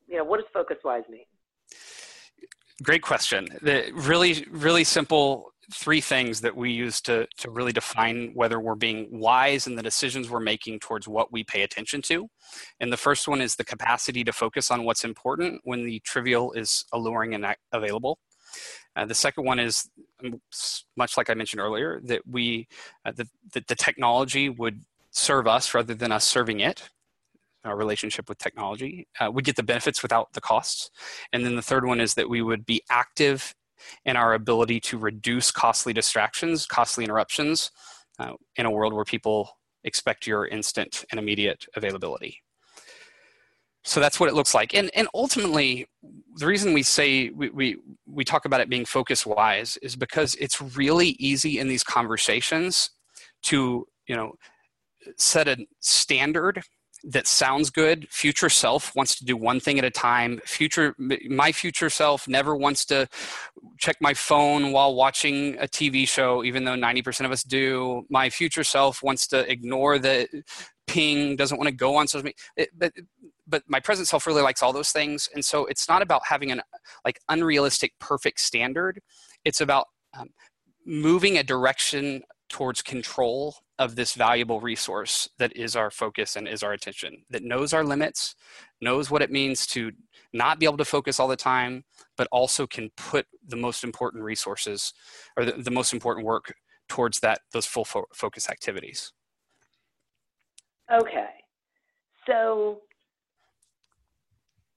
you 0.09 0.17
know 0.17 0.25
what 0.25 0.41
does 0.41 0.49
FocusWise 0.55 1.09
mean? 1.09 1.25
Great 2.83 3.03
question. 3.03 3.49
The 3.63 3.93
really 3.95 4.47
really 4.51 4.85
simple 4.85 5.52
three 5.73 6.01
things 6.01 6.41
that 6.41 6.57
we 6.57 6.71
use 6.71 7.01
to, 7.03 7.27
to 7.39 7.51
really 7.51 7.73
define 7.73 8.33
whether 8.35 8.59
we're 8.59 8.75
being 8.75 9.09
wise 9.11 9.67
in 9.67 9.77
the 9.77 9.83
decisions 9.83 10.29
we're 10.29 10.41
making 10.41 10.81
towards 10.81 11.07
what 11.07 11.33
we 11.33 11.45
pay 11.45 11.63
attention 11.63 12.03
to. 12.03 12.29
And 12.81 12.93
the 12.93 12.97
first 12.97 13.29
one 13.29 13.41
is 13.41 13.57
the 13.57 13.65
capacity 13.65 14.25
to 14.25 14.33
focus 14.33 14.71
on 14.71 14.85
what's 14.85 15.05
important 15.05 15.61
when 15.65 15.85
the 15.85 16.01
trivial 16.01 16.53
is 16.53 16.85
alluring 16.93 17.35
and 17.35 17.47
available. 17.73 18.19
Uh, 18.97 19.07
the 19.07 19.15
second 19.15 19.45
one 19.45 19.59
is 19.59 19.89
um, 20.25 20.41
much 20.97 21.17
like 21.17 21.31
I 21.31 21.35
mentioned 21.35 21.61
earlier, 21.61 22.01
that 22.05 22.27
we 22.27 22.69
uh, 23.05 23.13
that, 23.13 23.29
that 23.55 23.67
the 23.67 23.75
technology 23.75 24.49
would 24.49 24.83
serve 25.11 25.47
us 25.47 25.75
rather 25.75 25.95
than 25.95 26.13
us 26.13 26.25
serving 26.25 26.61
it. 26.61 26.89
Our 27.65 27.77
relationship 27.77 28.29
with 28.29 28.39
technology, 28.39 29.07
uh, 29.21 29.31
we 29.31 29.41
get 29.41 29.55
the 29.55 29.63
benefits 29.63 30.03
without 30.03 30.33
the 30.33 30.41
costs. 30.41 30.91
And 31.33 31.47
then 31.47 31.55
the 31.55 31.63
third 31.63 31.87
one 31.87 32.01
is 32.01 32.15
that 32.15 32.29
we 32.29 32.43
would 32.43 32.67
be 32.67 32.83
active 32.91 33.55
and 34.05 34.19
our 34.19 34.35
ability 34.35 34.81
to 34.81 34.99
reduce 34.99 35.51
costly 35.51 35.93
distractions, 35.93 36.67
costly 36.67 37.05
interruptions 37.05 37.71
uh, 38.19 38.33
in 38.57 38.67
a 38.67 38.71
world 38.71 38.93
where 38.93 39.05
people 39.05 39.59
expect 39.85 40.27
your 40.27 40.47
instant 40.47 41.05
and 41.11 41.19
immediate 41.19 41.67
availability. 41.77 42.39
So 43.85 43.99
that's 43.99 44.21
what 44.21 44.29
it 44.29 44.35
looks 44.35 44.55
like. 44.55 44.75
And, 44.75 44.91
and 44.95 45.09
ultimately, 45.13 45.87
the 46.37 46.47
reason 46.47 46.73
we 46.73 46.85
say 46.85 47.31
we, 47.31 47.51
we, 47.51 47.77
we 48.07 48.25
talk 48.25 48.45
about 48.45 48.61
it 48.61 48.69
being 48.69 48.85
focus 48.85 49.27
wise 49.27 49.77
is 49.79 49.97
because 49.97 50.37
it's 50.37 50.61
really 50.77 51.11
easy 51.19 51.59
in 51.59 51.67
these 51.67 51.83
conversations 51.83 52.91
to, 53.45 53.87
you 54.07 54.15
know, 54.15 54.35
set 55.17 55.49
a 55.49 55.57
standard 55.81 56.63
that 57.05 57.27
sounds 57.27 57.71
good. 57.71 58.09
Future 58.11 58.49
self 58.49 58.95
wants 58.95 59.17
to 59.17 59.25
do 59.25 59.37
one 59.37 59.61
thing 59.61 59.79
at 59.79 59.85
a 59.85 59.91
time. 59.91 60.41
Future 60.45 60.95
my 60.99 61.53
future 61.53 61.91
self 61.91 62.29
never 62.29 62.55
wants 62.55 62.85
to 62.87 63.09
check 63.79 63.97
my 64.01 64.15
phone 64.15 64.73
while 64.73 64.95
watching 64.95 65.57
a 65.59 65.67
tv 65.67 66.07
show 66.07 66.45
even 66.45 66.65
though 66.65 66.75
90% 66.75 67.25
of 67.25 67.33
us 67.33 67.43
do. 67.43 68.05
My 68.09 68.31
future 68.31 68.65
self 68.65 69.03
wants 69.03 69.27
to 69.29 69.51
ignore 69.51 69.99
the 69.99 70.45
ping 70.87 71.37
doesn't 71.37 71.59
want 71.59 71.69
to 71.69 71.75
go 71.75 71.97
on 71.97 72.07
social 72.07 72.25
media 72.25 72.37
it, 72.57 72.71
but 72.77 72.93
but 73.47 73.63
my 73.67 73.81
present 73.81 74.09
self 74.09 74.27
really 74.27 74.43
likes 74.43 74.63
all 74.63 74.73
those 74.73 74.91
things. 74.91 75.29
And 75.35 75.45
so 75.45 75.67
it's 75.67 75.89
not 75.89 76.03
about 76.03 76.23
having 76.27 76.51
an 76.53 76.63
like 77.05 77.21
unrealistic 77.29 77.93
perfect 77.99 78.41
standard. 78.41 79.01
It's 79.45 79.61
about 79.61 79.87
um, 80.19 80.29
moving 80.87 81.37
a 81.37 81.43
direction 81.43 82.23
towards 82.49 82.83
control 82.83 83.57
of 83.83 83.97
this 83.97 84.15
valuable 84.15 84.61
resource 84.61 85.29
that 85.39 85.55
is 85.57 85.75
our 85.75 85.91
focus 85.91 86.37
and 86.37 86.47
is 86.47 86.63
our 86.63 86.73
attention, 86.73 87.25
that 87.31 87.43
knows 87.43 87.73
our 87.73 87.83
limits, 87.83 88.37
knows 88.81 89.11
what 89.11 89.23
it 89.23 89.31
means 89.31 89.67
to 89.67 89.91
not 90.33 90.61
be 90.61 90.67
able 90.67 90.77
to 90.77 90.85
focus 90.85 91.19
all 91.19 91.27
the 91.27 91.37
time, 91.37 91.85
but 92.17 92.29
also 92.31 92.67
can 92.67 92.91
put 92.97 93.27
the 93.47 93.57
most 93.57 93.83
important 93.83 94.23
resources 94.23 94.95
or 95.37 95.45
the, 95.45 95.53
the 95.53 95.71
most 95.71 95.93
important 95.93 96.25
work 96.25 96.55
towards 96.89 97.19
that 97.21 97.41
those 97.53 97.67
full 97.67 97.85
fo- 97.85 98.07
focus 98.15 98.49
activities. 98.49 99.13
Okay. 100.93 101.31
So 102.27 102.83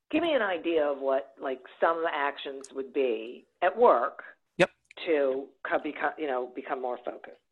give 0.10 0.24
me 0.24 0.34
an 0.34 0.42
idea 0.42 0.84
of 0.84 1.00
what 1.00 1.34
like 1.40 1.60
some 1.80 2.06
actions 2.12 2.70
would 2.74 2.92
be 2.92 3.46
at 3.62 3.78
work 3.78 4.24
yep. 4.58 4.72
to 5.06 5.46
become 5.84 6.12
you 6.18 6.28
know 6.28 6.50
become 6.56 6.82
more 6.82 6.98
focused 7.06 7.45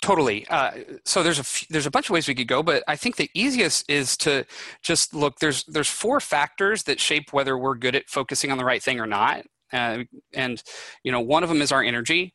Totally. 0.00 0.46
Uh, 0.48 0.70
so 1.04 1.24
there's 1.24 1.38
a 1.38 1.40
f- 1.40 1.66
there's 1.70 1.86
a 1.86 1.90
bunch 1.90 2.06
of 2.08 2.14
ways 2.14 2.28
we 2.28 2.34
could 2.34 2.46
go, 2.46 2.62
but 2.62 2.84
I 2.86 2.94
think 2.94 3.16
the 3.16 3.28
easiest 3.34 3.90
is 3.90 4.16
to 4.18 4.46
just 4.80 5.12
look. 5.12 5.38
There's 5.40 5.64
there's 5.64 5.88
four 5.88 6.20
factors 6.20 6.84
that 6.84 7.00
shape 7.00 7.32
whether 7.32 7.58
we're 7.58 7.74
good 7.74 7.96
at 7.96 8.08
focusing 8.08 8.52
on 8.52 8.58
the 8.58 8.64
right 8.64 8.82
thing 8.82 9.00
or 9.00 9.06
not. 9.06 9.44
Uh, 9.72 10.04
and 10.34 10.62
you 11.02 11.10
know, 11.10 11.20
one 11.20 11.42
of 11.42 11.48
them 11.48 11.60
is 11.60 11.72
our 11.72 11.82
energy. 11.82 12.32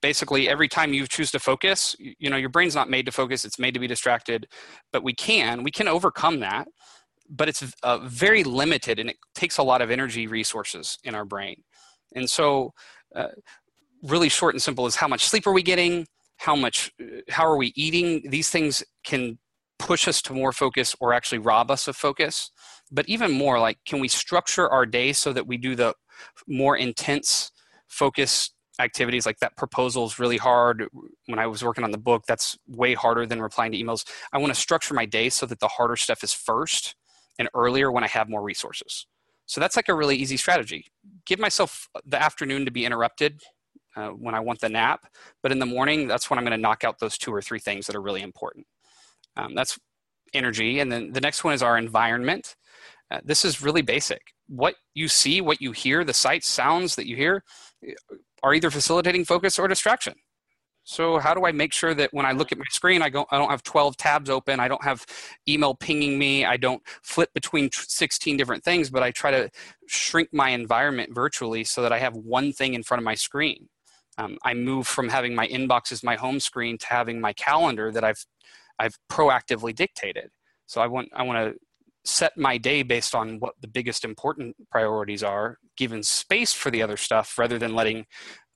Basically, 0.00 0.48
every 0.48 0.66
time 0.66 0.94
you 0.94 1.06
choose 1.06 1.30
to 1.32 1.38
focus, 1.38 1.94
you, 1.98 2.30
know, 2.30 2.38
your 2.38 2.48
brain's 2.48 2.74
not 2.74 2.88
made 2.88 3.04
to 3.04 3.12
focus; 3.12 3.44
it's 3.44 3.58
made 3.58 3.74
to 3.74 3.80
be 3.80 3.86
distracted. 3.86 4.48
But 4.90 5.04
we 5.04 5.12
can 5.12 5.62
we 5.62 5.70
can 5.70 5.88
overcome 5.88 6.40
that, 6.40 6.68
but 7.28 7.50
it's 7.50 7.62
uh, 7.82 7.98
very 7.98 8.44
limited, 8.44 8.98
and 8.98 9.10
it 9.10 9.16
takes 9.34 9.58
a 9.58 9.62
lot 9.62 9.82
of 9.82 9.90
energy 9.90 10.26
resources 10.26 10.98
in 11.04 11.14
our 11.14 11.26
brain. 11.26 11.62
And 12.14 12.30
so, 12.30 12.72
uh, 13.14 13.28
really 14.02 14.30
short 14.30 14.54
and 14.54 14.62
simple 14.62 14.86
is 14.86 14.96
how 14.96 15.08
much 15.08 15.26
sleep 15.26 15.46
are 15.46 15.52
we 15.52 15.62
getting 15.62 16.06
how 16.36 16.56
much 16.56 16.92
how 17.30 17.46
are 17.46 17.56
we 17.56 17.72
eating? 17.76 18.28
These 18.28 18.50
things 18.50 18.82
can 19.04 19.38
push 19.78 20.06
us 20.08 20.22
to 20.22 20.32
more 20.32 20.52
focus 20.52 20.94
or 21.00 21.12
actually 21.12 21.38
rob 21.38 21.70
us 21.70 21.88
of 21.88 21.96
focus. 21.96 22.50
But 22.90 23.08
even 23.08 23.32
more 23.32 23.58
like 23.58 23.78
can 23.86 24.00
we 24.00 24.08
structure 24.08 24.68
our 24.68 24.86
day 24.86 25.12
so 25.12 25.32
that 25.32 25.46
we 25.46 25.56
do 25.56 25.74
the 25.74 25.94
more 26.46 26.76
intense 26.76 27.50
focus 27.88 28.50
activities? 28.78 29.26
Like 29.26 29.38
that 29.38 29.56
proposal 29.56 30.06
is 30.06 30.18
really 30.18 30.36
hard. 30.36 30.86
When 31.26 31.38
i 31.38 31.46
was 31.46 31.64
working 31.64 31.84
on 31.84 31.90
the 31.90 31.98
book 31.98 32.24
that's 32.26 32.58
way 32.68 32.94
harder 32.94 33.26
than 33.26 33.40
replying 33.40 33.72
to 33.72 33.78
emails. 33.78 34.04
I 34.32 34.38
want 34.38 34.54
to 34.54 34.60
structure 34.60 34.94
my 34.94 35.06
day 35.06 35.28
so 35.28 35.46
that 35.46 35.60
the 35.60 35.68
harder 35.68 35.96
stuff 35.96 36.22
is 36.22 36.32
first 36.32 36.94
and 37.38 37.48
earlier 37.54 37.90
when 37.90 38.04
i 38.04 38.08
have 38.08 38.28
more 38.28 38.42
resources. 38.42 39.06
So 39.46 39.60
that's 39.60 39.76
like 39.76 39.88
a 39.88 39.94
really 39.94 40.16
easy 40.16 40.36
strategy. 40.36 40.86
Give 41.26 41.38
myself 41.38 41.88
the 42.04 42.20
afternoon 42.20 42.64
to 42.64 42.70
be 42.70 42.86
interrupted 42.86 43.42
uh, 43.96 44.08
when 44.08 44.34
I 44.34 44.40
want 44.40 44.60
the 44.60 44.68
nap. 44.68 45.06
But 45.42 45.52
in 45.52 45.58
the 45.58 45.66
morning, 45.66 46.06
that's 46.06 46.30
when 46.30 46.38
I'm 46.38 46.44
going 46.44 46.56
to 46.56 46.62
knock 46.62 46.84
out 46.84 46.98
those 46.98 47.18
two 47.18 47.32
or 47.32 47.42
three 47.42 47.58
things 47.58 47.86
that 47.86 47.96
are 47.96 48.02
really 48.02 48.22
important. 48.22 48.66
Um, 49.36 49.54
that's 49.54 49.78
energy. 50.32 50.80
And 50.80 50.90
then 50.90 51.12
the 51.12 51.20
next 51.20 51.44
one 51.44 51.54
is 51.54 51.62
our 51.62 51.78
environment. 51.78 52.56
Uh, 53.10 53.20
this 53.24 53.44
is 53.44 53.62
really 53.62 53.82
basic. 53.82 54.20
what 54.46 54.74
you 54.94 55.08
see, 55.08 55.40
what 55.40 55.60
you 55.60 55.72
hear, 55.72 56.04
the 56.04 56.12
sights, 56.12 56.46
sounds 56.46 56.96
that 56.96 57.06
you 57.06 57.16
hear 57.16 57.42
are 58.42 58.54
either 58.54 58.70
facilitating 58.70 59.24
focus 59.24 59.58
or 59.58 59.66
distraction. 59.68 60.14
So 60.84 61.18
how 61.18 61.32
do 61.32 61.46
I 61.46 61.52
make 61.52 61.72
sure 61.72 61.94
that 61.94 62.12
when 62.12 62.26
I 62.26 62.32
look 62.32 62.52
at 62.52 62.58
my 62.58 62.64
screen, 62.70 63.00
I 63.00 63.08
don't, 63.08 63.26
I 63.32 63.38
don't 63.38 63.50
have 63.50 63.62
12 63.62 63.96
tabs 63.96 64.28
open, 64.28 64.60
I 64.60 64.68
don't 64.68 64.84
have 64.84 65.06
email 65.48 65.74
pinging 65.74 66.18
me, 66.18 66.44
I 66.44 66.58
don't 66.58 66.82
flip 67.02 67.32
between 67.32 67.70
16 67.72 68.36
different 68.36 68.62
things, 68.62 68.90
but 68.90 69.02
I 69.02 69.10
try 69.10 69.30
to 69.30 69.50
shrink 69.88 70.28
my 70.32 70.50
environment 70.50 71.14
virtually 71.14 71.64
so 71.64 71.80
that 71.80 71.92
I 71.92 71.98
have 71.98 72.14
one 72.14 72.52
thing 72.52 72.74
in 72.74 72.82
front 72.82 73.00
of 73.00 73.04
my 73.04 73.14
screen. 73.14 73.68
Um, 74.18 74.38
I 74.44 74.54
move 74.54 74.86
from 74.86 75.08
having 75.08 75.34
my 75.34 75.46
inbox 75.48 75.92
as 75.92 76.02
my 76.02 76.16
home 76.16 76.40
screen 76.40 76.78
to 76.78 76.86
having 76.86 77.20
my 77.20 77.32
calendar 77.32 77.90
that 77.92 78.04
I've 78.04 78.24
I've 78.78 78.96
proactively 79.10 79.74
dictated. 79.74 80.30
So 80.66 80.80
I 80.80 80.86
want 80.86 81.08
I 81.14 81.22
want 81.22 81.52
to 81.52 81.58
set 82.04 82.36
my 82.36 82.58
day 82.58 82.82
based 82.82 83.14
on 83.14 83.40
what 83.40 83.54
the 83.60 83.68
biggest 83.68 84.04
important 84.04 84.56
priorities 84.70 85.22
are, 85.22 85.58
given 85.76 86.02
space 86.02 86.52
for 86.52 86.70
the 86.70 86.82
other 86.82 86.96
stuff 86.96 87.38
rather 87.38 87.58
than 87.58 87.74
letting 87.74 88.04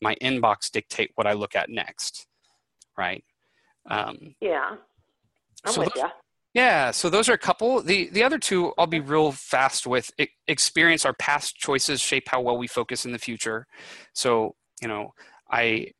my 0.01 0.14
inbox 0.23 0.71
dictate 0.71 1.11
what 1.14 1.27
I 1.27 1.33
look 1.33 1.57
at 1.57 1.71
next. 1.71 2.27
Right. 2.97 3.25
Um, 3.90 4.35
yeah. 4.40 4.77
I'm 5.64 5.73
so 5.73 5.81
with 5.81 5.94
those, 5.94 6.05
you. 6.05 6.11
Yeah, 6.55 6.90
so 6.90 7.11
those 7.11 7.29
are 7.29 7.35
a 7.35 7.38
couple. 7.38 7.83
The 7.83 8.09
the 8.11 8.23
other 8.23 8.38
two 8.38 8.73
I'll 8.79 8.87
be 8.87 9.01
real 9.01 9.33
fast 9.33 9.87
with. 9.87 10.11
Experience 10.47 11.05
our 11.05 11.12
past 11.14 11.57
choices 11.57 12.01
shape 12.01 12.29
how 12.29 12.40
well 12.40 12.59
we 12.59 12.66
focus 12.66 13.05
in 13.05 13.12
the 13.12 13.18
future. 13.18 13.66
So, 14.14 14.55
you 14.81 14.88
know, 14.88 15.12
I 15.50 15.92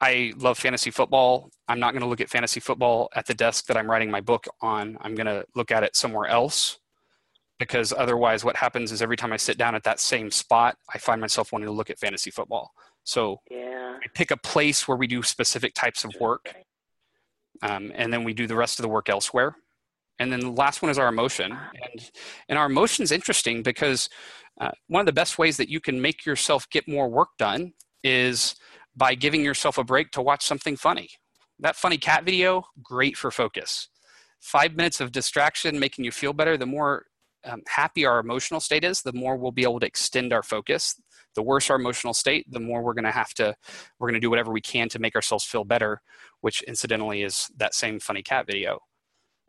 I 0.00 0.32
love 0.36 0.58
fantasy 0.58 0.90
football. 0.90 1.50
I'm 1.66 1.80
not 1.80 1.92
going 1.92 2.02
to 2.02 2.08
look 2.08 2.20
at 2.20 2.30
fantasy 2.30 2.60
football 2.60 3.08
at 3.14 3.26
the 3.26 3.34
desk 3.34 3.66
that 3.66 3.76
I'm 3.76 3.90
writing 3.90 4.10
my 4.10 4.20
book 4.20 4.46
on. 4.60 4.96
I'm 5.00 5.14
going 5.14 5.26
to 5.26 5.44
look 5.54 5.70
at 5.70 5.82
it 5.82 5.96
somewhere 5.96 6.28
else 6.28 6.78
because 7.58 7.92
otherwise, 7.92 8.44
what 8.44 8.56
happens 8.56 8.92
is 8.92 9.02
every 9.02 9.16
time 9.16 9.32
I 9.32 9.36
sit 9.36 9.58
down 9.58 9.74
at 9.74 9.82
that 9.84 9.98
same 9.98 10.30
spot, 10.30 10.76
I 10.94 10.98
find 10.98 11.20
myself 11.20 11.52
wanting 11.52 11.66
to 11.66 11.72
look 11.72 11.90
at 11.90 11.98
fantasy 11.98 12.30
football. 12.30 12.70
So 13.02 13.40
yeah. 13.50 13.96
I 13.96 14.06
pick 14.14 14.30
a 14.30 14.36
place 14.36 14.86
where 14.86 14.96
we 14.96 15.06
do 15.06 15.22
specific 15.22 15.74
types 15.74 16.04
of 16.04 16.12
work, 16.20 16.54
um, 17.62 17.90
and 17.94 18.12
then 18.12 18.22
we 18.22 18.32
do 18.32 18.46
the 18.46 18.54
rest 18.54 18.78
of 18.78 18.84
the 18.84 18.88
work 18.88 19.08
elsewhere. 19.08 19.56
And 20.20 20.32
then 20.32 20.40
the 20.40 20.50
last 20.50 20.82
one 20.82 20.90
is 20.90 20.98
our 20.98 21.08
emotion, 21.08 21.52
and 21.52 22.10
and 22.48 22.58
our 22.58 22.66
emotion 22.66 23.02
is 23.02 23.10
interesting 23.10 23.62
because 23.62 24.08
uh, 24.60 24.70
one 24.86 25.00
of 25.00 25.06
the 25.06 25.12
best 25.12 25.38
ways 25.38 25.56
that 25.56 25.68
you 25.68 25.80
can 25.80 26.00
make 26.00 26.24
yourself 26.24 26.68
get 26.70 26.86
more 26.86 27.08
work 27.08 27.30
done 27.38 27.72
is 28.02 28.54
by 28.96 29.14
giving 29.14 29.44
yourself 29.44 29.78
a 29.78 29.84
break 29.84 30.10
to 30.12 30.22
watch 30.22 30.44
something 30.44 30.76
funny. 30.76 31.08
That 31.60 31.76
funny 31.76 31.98
cat 31.98 32.24
video, 32.24 32.64
great 32.82 33.16
for 33.16 33.30
focus. 33.30 33.88
Five 34.40 34.76
minutes 34.76 35.00
of 35.00 35.12
distraction 35.12 35.78
making 35.78 36.04
you 36.04 36.12
feel 36.12 36.32
better, 36.32 36.56
the 36.56 36.66
more 36.66 37.06
um, 37.44 37.62
happy 37.68 38.04
our 38.04 38.18
emotional 38.18 38.60
state 38.60 38.84
is, 38.84 39.02
the 39.02 39.12
more 39.12 39.36
we'll 39.36 39.52
be 39.52 39.62
able 39.62 39.80
to 39.80 39.86
extend 39.86 40.32
our 40.32 40.42
focus. 40.42 41.00
The 41.34 41.42
worse 41.42 41.70
our 41.70 41.76
emotional 41.76 42.14
state, 42.14 42.46
the 42.50 42.60
more 42.60 42.82
we're 42.82 42.94
going 42.94 43.04
to 43.04 43.10
have 43.10 43.32
to, 43.34 43.54
we're 43.98 44.08
going 44.08 44.20
to 44.20 44.24
do 44.24 44.30
whatever 44.30 44.52
we 44.52 44.60
can 44.60 44.88
to 44.90 44.98
make 44.98 45.14
ourselves 45.14 45.44
feel 45.44 45.64
better, 45.64 46.00
which 46.40 46.62
incidentally 46.62 47.22
is 47.22 47.48
that 47.56 47.74
same 47.74 48.00
funny 48.00 48.22
cat 48.22 48.46
video. 48.46 48.80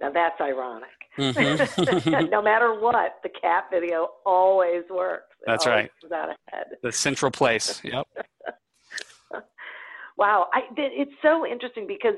now 0.00 0.10
that's 0.12 0.40
ironic. 0.40 0.88
Mm-hmm. 1.18 2.24
no 2.30 2.42
matter 2.42 2.78
what, 2.80 3.18
the 3.22 3.28
cat 3.28 3.64
video 3.72 4.10
always 4.24 4.84
works. 4.90 5.34
That's 5.46 5.66
right. 5.66 5.90
Without 6.02 6.30
ahead. 6.48 6.66
The 6.82 6.92
central 6.92 7.30
place. 7.30 7.80
Yep. 7.84 8.06
wow, 10.16 10.48
I, 10.52 10.60
it's 10.76 11.12
so 11.22 11.46
interesting 11.46 11.86
because 11.86 12.14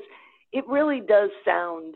it 0.53 0.67
really 0.67 1.01
does 1.01 1.29
sound, 1.43 1.95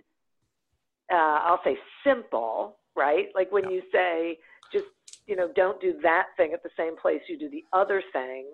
uh, 1.11 1.15
I'll 1.15 1.61
say, 1.63 1.77
simple, 2.03 2.77
right? 2.95 3.27
Like 3.35 3.51
when 3.51 3.69
you 3.69 3.81
say, 3.91 4.39
just 4.71 4.85
you 5.27 5.35
know, 5.35 5.49
don't 5.55 5.79
do 5.81 5.95
that 6.03 6.27
thing 6.37 6.53
at 6.53 6.63
the 6.63 6.69
same 6.77 6.95
place 6.97 7.21
you 7.27 7.37
do 7.37 7.49
the 7.49 7.63
other 7.73 8.01
thing. 8.13 8.45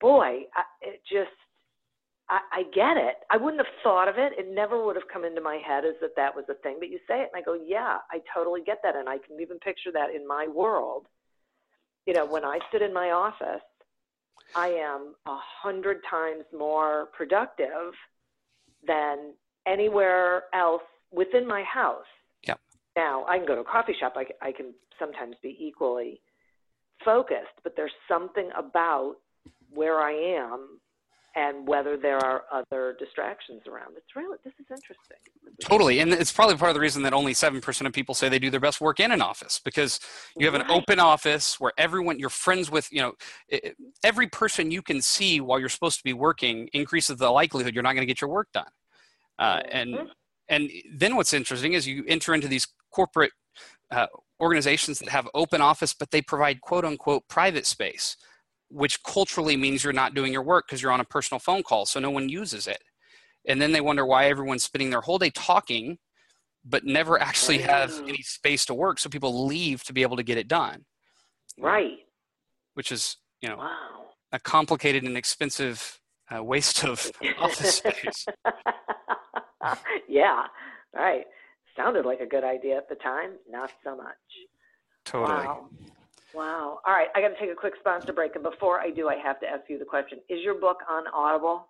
Boy, 0.00 0.44
I, 0.54 0.62
it 0.80 1.02
just 1.10 1.30
I, 2.30 2.40
I 2.52 2.62
get 2.72 2.96
it. 2.96 3.16
I 3.28 3.36
wouldn't 3.36 3.60
have 3.60 3.74
thought 3.82 4.08
of 4.08 4.14
it. 4.16 4.32
It 4.38 4.48
never 4.48 4.84
would 4.84 4.94
have 4.94 5.08
come 5.12 5.24
into 5.24 5.40
my 5.40 5.56
head 5.66 5.84
as 5.84 5.94
that 6.00 6.14
that 6.16 6.34
was 6.34 6.44
a 6.48 6.54
thing. 6.54 6.76
But 6.78 6.88
you 6.88 6.98
say 7.08 7.20
it, 7.20 7.30
and 7.32 7.36
I 7.36 7.42
go, 7.42 7.54
yeah, 7.54 7.98
I 8.10 8.20
totally 8.32 8.62
get 8.64 8.78
that, 8.84 8.94
and 8.94 9.08
I 9.08 9.18
can 9.18 9.40
even 9.40 9.58
picture 9.58 9.90
that 9.92 10.14
in 10.14 10.26
my 10.26 10.46
world. 10.46 11.06
You 12.06 12.14
know, 12.14 12.24
when 12.24 12.44
I 12.44 12.60
sit 12.72 12.82
in 12.82 12.94
my 12.94 13.10
office, 13.10 13.62
I 14.54 14.68
am 14.68 15.14
a 15.26 15.36
hundred 15.62 15.98
times 16.08 16.44
more 16.56 17.08
productive 17.16 17.92
than 18.86 19.34
anywhere 19.66 20.44
else 20.54 20.82
within 21.10 21.46
my 21.46 21.64
house. 21.64 22.06
Yeah. 22.46 22.54
Now 22.96 23.26
I 23.26 23.38
can 23.38 23.46
go 23.46 23.56
to 23.56 23.60
a 23.60 23.64
coffee 23.64 23.94
shop. 23.98 24.14
I, 24.16 24.26
I 24.40 24.52
can 24.52 24.72
sometimes 24.98 25.36
be 25.42 25.56
equally 25.60 26.20
focused, 27.04 27.58
but 27.64 27.74
there's 27.76 27.92
something 28.08 28.50
about 28.56 29.16
where 29.72 30.00
I 30.00 30.12
am 30.12 30.80
and 31.36 31.66
whether 31.66 31.96
there 31.96 32.18
are 32.18 32.44
other 32.52 32.96
distractions 32.98 33.62
around. 33.68 33.94
It's 33.96 34.16
really 34.16 34.36
this 34.44 34.52
is 34.58 34.66
interesting. 34.70 35.16
Totally, 35.62 36.00
and 36.00 36.12
it's 36.12 36.32
probably 36.32 36.56
part 36.56 36.70
of 36.70 36.74
the 36.74 36.80
reason 36.80 37.02
that 37.02 37.12
only 37.12 37.34
seven 37.34 37.60
percent 37.60 37.86
of 37.86 37.92
people 37.92 38.14
say 38.14 38.28
they 38.28 38.38
do 38.38 38.50
their 38.50 38.60
best 38.60 38.80
work 38.80 39.00
in 39.00 39.12
an 39.12 39.22
office 39.22 39.60
because 39.64 40.00
you 40.36 40.46
have 40.46 40.54
an 40.54 40.68
open 40.70 40.98
office 40.98 41.60
where 41.60 41.72
everyone 41.78 42.18
you're 42.18 42.30
friends 42.30 42.70
with. 42.70 42.90
You 42.92 43.02
know, 43.02 43.60
every 44.02 44.26
person 44.26 44.70
you 44.70 44.82
can 44.82 45.00
see 45.00 45.40
while 45.40 45.58
you're 45.58 45.68
supposed 45.68 45.98
to 45.98 46.04
be 46.04 46.12
working 46.12 46.68
increases 46.72 47.16
the 47.16 47.30
likelihood 47.30 47.74
you're 47.74 47.82
not 47.82 47.92
going 47.92 48.02
to 48.02 48.06
get 48.06 48.20
your 48.20 48.30
work 48.30 48.48
done. 48.52 48.64
Uh, 49.38 49.58
mm-hmm. 49.58 49.68
And 49.72 49.98
and 50.48 50.70
then 50.92 51.16
what's 51.16 51.32
interesting 51.32 51.74
is 51.74 51.86
you 51.86 52.04
enter 52.08 52.34
into 52.34 52.48
these 52.48 52.66
corporate 52.90 53.32
uh, 53.92 54.06
organizations 54.40 54.98
that 54.98 55.08
have 55.08 55.28
open 55.34 55.60
office, 55.60 55.94
but 55.94 56.10
they 56.10 56.22
provide 56.22 56.60
quote 56.60 56.84
unquote 56.84 57.28
private 57.28 57.66
space 57.66 58.16
which 58.70 59.02
culturally 59.02 59.56
means 59.56 59.82
you're 59.82 59.92
not 59.92 60.14
doing 60.14 60.32
your 60.32 60.42
work 60.42 60.66
because 60.66 60.80
you're 60.80 60.92
on 60.92 61.00
a 61.00 61.04
personal 61.04 61.38
phone 61.38 61.62
call, 61.62 61.86
so 61.86 62.00
no 62.00 62.10
one 62.10 62.28
uses 62.28 62.66
it. 62.66 62.82
And 63.46 63.60
then 63.60 63.72
they 63.72 63.80
wonder 63.80 64.06
why 64.06 64.26
everyone's 64.26 64.62
spending 64.62 64.90
their 64.90 65.00
whole 65.00 65.18
day 65.18 65.30
talking, 65.30 65.98
but 66.64 66.84
never 66.84 67.20
actually 67.20 67.58
have 67.58 67.92
any 68.06 68.22
space 68.22 68.64
to 68.66 68.74
work. 68.74 68.98
So 68.98 69.08
people 69.08 69.46
leave 69.46 69.82
to 69.84 69.92
be 69.92 70.02
able 70.02 70.16
to 70.16 70.22
get 70.22 70.38
it 70.38 70.46
done. 70.46 70.84
Right. 71.58 71.98
Which 72.74 72.92
is, 72.92 73.16
you 73.40 73.48
know, 73.48 73.56
wow. 73.56 74.06
a 74.32 74.38
complicated 74.38 75.04
and 75.04 75.16
expensive 75.16 76.00
uh, 76.34 76.42
waste 76.42 76.84
of 76.84 77.10
office 77.38 77.76
space. 77.76 78.26
yeah, 80.08 80.44
right. 80.94 81.24
Sounded 81.76 82.04
like 82.04 82.20
a 82.20 82.26
good 82.26 82.44
idea 82.44 82.76
at 82.76 82.88
the 82.88 82.94
time, 82.96 83.32
not 83.48 83.70
so 83.82 83.96
much. 83.96 84.06
Totally. 85.04 85.46
Wow. 85.46 85.68
Wow. 86.34 86.80
All 86.86 86.92
right. 86.92 87.08
I 87.14 87.20
got 87.20 87.28
to 87.28 87.38
take 87.38 87.50
a 87.50 87.54
quick 87.54 87.74
sponsor 87.80 88.12
break. 88.12 88.34
And 88.34 88.44
before 88.44 88.80
I 88.80 88.90
do, 88.90 89.08
I 89.08 89.16
have 89.16 89.40
to 89.40 89.46
ask 89.46 89.62
you 89.68 89.78
the 89.78 89.84
question 89.84 90.18
Is 90.28 90.42
your 90.42 90.54
book 90.54 90.78
on 90.88 91.04
Audible? 91.14 91.66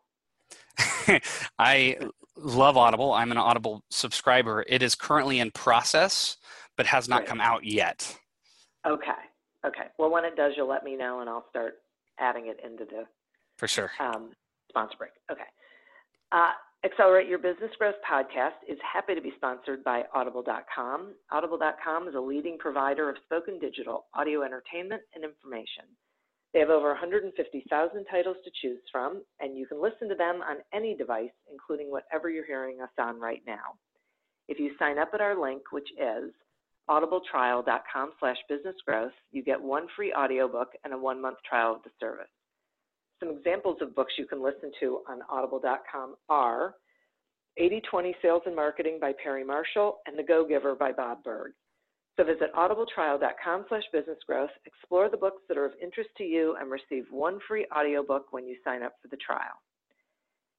I 1.59 1.97
love 2.37 2.77
Audible. 2.77 3.13
I'm 3.13 3.31
an 3.31 3.39
Audible 3.39 3.83
subscriber. 3.91 4.65
It 4.69 4.83
is 4.83 4.95
currently 4.95 5.41
in 5.41 5.51
process, 5.51 6.37
but 6.77 6.87
has 6.87 7.09
not 7.09 7.21
Great. 7.21 7.29
come 7.29 7.41
out 7.41 7.65
yet. 7.65 8.17
Okay. 8.87 9.11
Okay. 9.67 9.85
Well, 9.99 10.11
when 10.11 10.25
it 10.25 10.37
does, 10.37 10.53
you'll 10.57 10.69
let 10.69 10.85
me 10.85 10.97
know 10.97 11.21
and 11.21 11.29
I'll 11.29 11.47
start 11.51 11.75
adding 12.19 12.47
it 12.47 12.59
into 12.65 12.85
the 12.85 13.05
for 13.57 13.69
sure 13.69 13.91
um, 13.99 14.31
sponsor 14.69 14.97
break. 14.99 15.11
Okay. 15.31 15.43
Uh, 16.33 16.53
Accelerate 16.83 17.29
Your 17.29 17.39
Business 17.39 17.71
Growth 17.79 17.97
podcast 18.11 18.57
is 18.67 18.79
happy 18.81 19.15
to 19.15 19.21
be 19.21 19.35
sponsored 19.37 19.85
by 19.85 20.05
Audible.com. 20.15 21.13
Audible.com 21.31 22.09
is 22.09 22.15
a 22.15 22.21
leading 22.21 22.57
provider 22.57 23.11
of 23.11 23.17
spoken 23.27 23.59
digital 23.59 24.07
audio 24.15 24.43
entertainment 24.45 25.03
and 25.15 25.23
information. 25.23 25.85
They 26.55 26.61
have 26.61 26.71
over 26.71 26.89
150,000 26.89 28.05
titles 28.11 28.39
to 28.45 28.51
choose 28.63 28.81
from, 28.91 29.21
and 29.41 29.59
you 29.59 29.67
can 29.67 29.83
listen 29.83 30.09
to 30.09 30.15
them 30.15 30.41
on 30.41 30.65
any 30.73 30.97
device, 30.97 31.37
including 31.53 31.91
whatever 31.91 32.31
you're 32.31 32.47
hearing 32.47 32.81
us 32.81 32.89
on 32.99 33.21
right 33.21 33.43
now. 33.47 33.77
If 34.49 34.59
you 34.59 34.73
sign 34.79 34.99
up 34.99 35.11
at 35.13 35.21
our 35.21 35.39
link, 35.39 35.61
which 35.73 35.89
is 36.01 36.33
audibletrial.com 36.89 38.13
slash 38.19 38.39
businessgrowth, 38.51 39.13
you 39.33 39.45
get 39.45 39.61
one 39.61 39.87
free 39.95 40.15
audiobook 40.15 40.69
and 40.85 40.95
a 40.95 40.99
one-month 40.99 41.37
trial 41.47 41.75
of 41.75 41.83
the 41.83 41.91
service. 42.01 42.33
Some 43.21 43.37
examples 43.37 43.79
of 43.83 43.95
books 43.95 44.15
you 44.19 44.27
can 44.27 44.43
listen 44.43 44.73
to 44.81 45.01
on 45.09 45.21
audible.com 45.29 46.17
are 46.29 46.75
80/20 47.59 48.15
Sales 48.23 48.43
and 48.47 48.57
Marketing 48.57 48.99
by 48.99 49.13
Perry 49.23 49.45
Marshall 49.45 50.01
and 50.07 50.19
The 50.19 50.23
Go 50.23 50.45
Giver 50.45 50.75
by 50.75 50.93
Bob 50.93 51.23
Burg. 51.23 51.53
So 52.17 52.25
visit 52.25 52.53
audibletrial.com 52.55 53.67
slash 53.69 53.83
businessgrowth, 53.95 54.51
explore 54.65 55.09
the 55.09 55.17
books 55.17 55.43
that 55.49 55.57
are 55.57 55.65
of 55.65 55.73
interest 55.83 56.11
to 56.19 56.25
you, 56.25 56.57
and 56.61 56.71
receive 56.71 57.07
one 57.11 57.39
free 57.47 57.67
audiobook 57.77 58.33
when 58.33 58.47
you 58.47 58.57
sign 58.65 58.83
up 58.83 58.95
for 59.01 59.09
the 59.09 59.17
trial. 59.17 59.61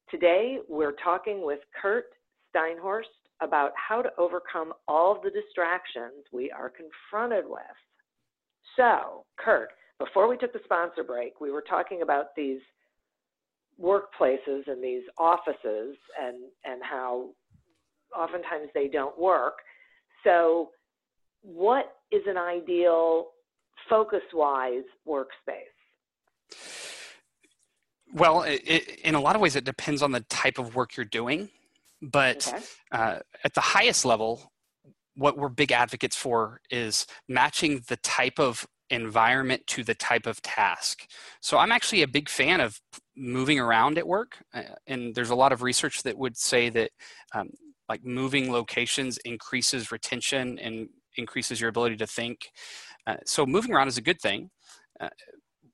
Today, 0.10 0.60
we're 0.67 0.95
talking 1.04 1.45
with 1.45 1.60
Curt 1.80 2.06
Steinhorst 2.54 3.04
about 3.41 3.71
how 3.76 4.02
to 4.02 4.10
overcome 4.17 4.74
all 4.88 5.19
the 5.21 5.30
distractions 5.30 6.26
we 6.32 6.52
are 6.52 6.69
confronted 6.69 7.45
with. 7.47 7.62
So, 8.76 9.26
Kurt, 9.38 9.69
before 10.04 10.28
we 10.28 10.36
took 10.36 10.52
the 10.52 10.60
sponsor 10.64 11.04
break, 11.04 11.40
we 11.40 11.52
were 11.52 11.62
talking 11.62 12.02
about 12.02 12.36
these 12.36 12.60
workplaces 13.80 14.68
and 14.68 14.84
these 14.84 15.04
offices 15.18 15.96
and, 16.20 16.38
and 16.66 16.82
how 16.82 17.30
oftentimes 18.18 18.70
they 18.74 18.88
don't 18.88 19.18
work. 19.20 19.54
So, 20.24 20.70
what 21.44 21.94
is 22.12 22.22
an 22.28 22.38
ideal 22.38 23.28
focus 23.90 24.22
wise 24.34 24.84
workspace? 25.08 25.78
Well, 28.14 28.44
it, 28.44 28.62
it, 28.66 29.00
in 29.02 29.16
a 29.16 29.22
lot 29.22 29.36
of 29.36 29.42
ways, 29.42 29.56
it 29.56 29.64
depends 29.64 30.02
on 30.02 30.12
the 30.12 30.22
type 30.22 30.58
of 30.58 30.76
work 30.76 30.98
you're 30.98 31.06
doing. 31.06 31.50
But 32.02 32.48
okay. 32.48 32.64
uh, 32.92 33.20
at 33.44 33.54
the 33.54 33.62
highest 33.62 34.06
level, 34.06 34.52
what 35.16 35.38
we're 35.38 35.50
big 35.50 35.72
advocates 35.72 36.16
for 36.16 36.60
is 36.70 37.06
matching 37.28 37.84
the 37.88 37.98
type 37.98 38.40
of 38.40 38.68
environment 38.92 39.66
to 39.68 39.84
the 39.84 39.96
type 39.96 40.28
of 40.28 40.42
task. 40.42 41.08
So 41.40 41.58
I'm 41.58 41.72
actually 41.72 42.04
a 42.04 42.08
big 42.08 42.30
fan 42.30 42.62
of 42.62 42.80
moving 43.16 43.60
around 43.60 43.98
at 43.98 44.08
work, 44.08 44.38
uh, 44.54 44.64
and 44.88 45.16
there's 45.16 45.30
a 45.30 45.36
lot 45.36 45.52
of 45.52 45.62
research 45.62 46.04
that 46.04 46.18
would 46.18 46.38
say 46.38 46.70
that 46.70 46.92
um, 47.34 47.50
like 47.90 48.06
moving 48.06 48.52
locations 48.52 49.18
increases 49.20 49.92
retention 49.92 50.60
and 50.60 50.90
increases 51.18 51.60
your 51.60 51.70
ability 51.70 51.98
to 51.98 52.08
think. 52.08 52.52
Uh, 53.08 53.18
so 53.26 53.46
moving 53.46 53.74
around 53.74 53.88
is 53.88 53.98
a 53.98 54.02
good 54.02 54.22
thing. 54.22 54.50
Uh, 55.00 55.10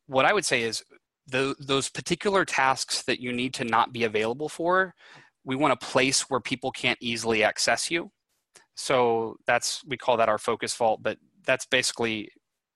what 0.07 0.25
I 0.25 0.33
would 0.33 0.45
say 0.45 0.63
is 0.63 0.83
the, 1.27 1.55
those 1.59 1.89
particular 1.89 2.45
tasks 2.45 3.03
that 3.03 3.19
you 3.19 3.33
need 3.33 3.53
to 3.55 3.65
not 3.65 3.91
be 3.91 4.05
available 4.05 4.49
for, 4.49 4.93
we 5.43 5.55
want 5.55 5.73
a 5.73 5.85
place 5.85 6.21
where 6.29 6.39
people 6.39 6.71
can't 6.71 6.97
easily 7.01 7.43
access 7.43 7.91
you. 7.91 8.11
So 8.75 9.35
that's 9.45 9.83
we 9.85 9.97
call 9.97 10.17
that 10.17 10.29
our 10.29 10.37
focus 10.37 10.75
vault, 10.75 11.01
but 11.01 11.17
that's 11.45 11.65
basically 11.65 12.29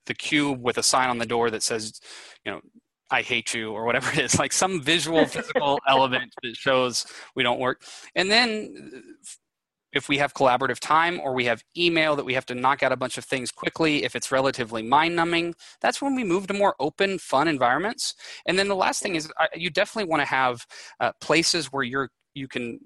the 0.06 0.14
cube 0.14 0.62
with 0.62 0.78
a 0.78 0.84
sign 0.84 1.10
on 1.10 1.18
the 1.18 1.26
door 1.26 1.50
that 1.52 1.64
says, 1.64 2.00
you 2.46 2.52
know, 2.52 2.62
I 3.10 3.22
hate 3.22 3.54
you 3.54 3.72
or 3.72 3.86
whatever 3.86 4.12
it 4.12 4.20
is, 4.20 4.40
like 4.40 4.54
some 4.54 4.82
visual 4.82 5.26
physical 5.26 5.80
element 5.88 6.34
that 6.44 6.56
shows 6.56 7.06
we 7.36 7.44
don't 7.44 7.60
work. 7.60 7.84
And 8.16 8.32
then 8.32 9.04
if 9.94 10.08
we 10.08 10.18
have 10.18 10.34
collaborative 10.34 10.80
time 10.80 11.20
or 11.20 11.34
we 11.34 11.46
have 11.46 11.64
email 11.78 12.16
that 12.16 12.24
we 12.24 12.34
have 12.34 12.46
to 12.46 12.56
knock 12.56 12.82
out 12.82 12.94
a 12.94 12.98
bunch 12.98 13.18
of 13.18 13.26
things 13.26 13.52
quickly, 13.52 14.04
if 14.04 14.16
it's 14.16 14.32
relatively 14.32 14.82
mind 14.82 15.16
numbing, 15.16 15.54
that's 15.82 16.02
when 16.02 16.16
we 16.16 16.24
move 16.24 16.48
to 16.48 16.54
more 16.54 16.76
open, 16.80 17.20
fun 17.20 17.48
environments. 17.48 18.16
And 18.46 18.58
then 18.58 18.70
the 18.70 18.76
last 18.76 19.04
thing 19.04 19.16
is 19.16 19.30
you 19.54 19.70
definitely 19.70 20.10
want 20.10 20.22
to 20.22 20.28
have 20.28 20.66
uh, 21.00 21.12
places 21.20 21.68
where 21.68 21.84
you're 21.84 22.10
you 22.34 22.48
can 22.48 22.80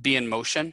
be 0.00 0.14
in 0.14 0.28
motion. 0.28 0.72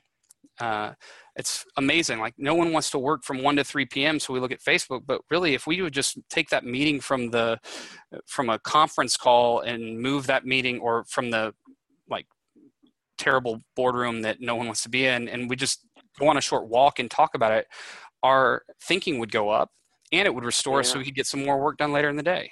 Uh, 0.59 0.93
it's 1.35 1.65
amazing. 1.77 2.19
Like 2.19 2.33
no 2.37 2.53
one 2.53 2.73
wants 2.73 2.89
to 2.91 2.99
work 2.99 3.23
from 3.23 3.41
1 3.41 3.55
to 3.57 3.63
3 3.63 3.85
p.m. 3.85 4.19
So 4.19 4.33
we 4.33 4.39
look 4.39 4.51
at 4.51 4.59
Facebook, 4.59 5.03
but 5.05 5.21
really 5.31 5.53
if 5.53 5.65
we 5.65 5.81
would 5.81 5.93
just 5.93 6.17
take 6.29 6.49
that 6.49 6.65
meeting 6.65 6.99
from 6.99 7.31
the 7.31 7.59
from 8.27 8.49
a 8.49 8.59
conference 8.59 9.15
call 9.15 9.61
and 9.61 9.99
move 9.99 10.27
that 10.27 10.45
meeting 10.45 10.79
or 10.79 11.05
from 11.05 11.31
the 11.31 11.53
like 12.09 12.25
terrible 13.17 13.61
boardroom 13.75 14.21
that 14.23 14.41
no 14.41 14.55
one 14.55 14.65
wants 14.65 14.83
to 14.83 14.89
be 14.89 15.05
in 15.05 15.29
and 15.29 15.49
we 15.49 15.55
just 15.55 15.85
go 16.19 16.27
on 16.27 16.37
a 16.37 16.41
short 16.41 16.67
walk 16.67 16.99
and 16.99 17.09
talk 17.09 17.35
about 17.35 17.53
it, 17.53 17.67
our 18.21 18.63
thinking 18.81 19.19
would 19.19 19.31
go 19.31 19.49
up 19.49 19.71
and 20.11 20.25
it 20.25 20.33
would 20.33 20.43
restore 20.43 20.75
yeah. 20.75 20.79
us 20.81 20.91
so 20.91 20.99
we 20.99 21.05
could 21.05 21.15
get 21.15 21.27
some 21.27 21.45
more 21.45 21.61
work 21.61 21.77
done 21.77 21.93
later 21.93 22.09
in 22.09 22.17
the 22.17 22.23
day. 22.23 22.51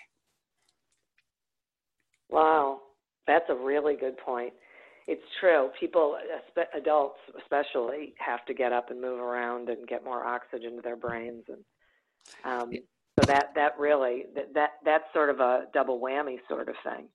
Wow, 2.30 2.80
that's 3.26 3.50
a 3.50 3.56
really 3.56 3.96
good 3.96 4.18
point 4.18 4.54
it's 5.08 5.24
true. 5.40 5.70
People, 5.80 6.18
adults 6.76 7.20
especially, 7.42 8.14
have 8.20 8.46
to 8.46 8.54
get 8.54 8.74
up 8.74 8.92
and 8.92 9.02
move 9.02 9.20
around 9.20 9.70
and 9.70 9.88
get 9.88 10.04
more 10.04 10.26
oxygen 10.26 10.76
to 10.76 10.82
their 10.82 10.98
brains, 10.98 11.44
and 11.48 11.64
um, 12.44 12.72
so 13.20 13.26
that 13.26 13.54
that 13.56 13.80
really 13.80 14.26
that, 14.36 14.54
that 14.54 14.70
that's 14.84 15.06
sort 15.14 15.30
of 15.30 15.40
a 15.40 15.66
double 15.74 16.00
whammy 16.00 16.38
sort 16.50 16.68
of 16.68 16.76
thing. 16.84 17.08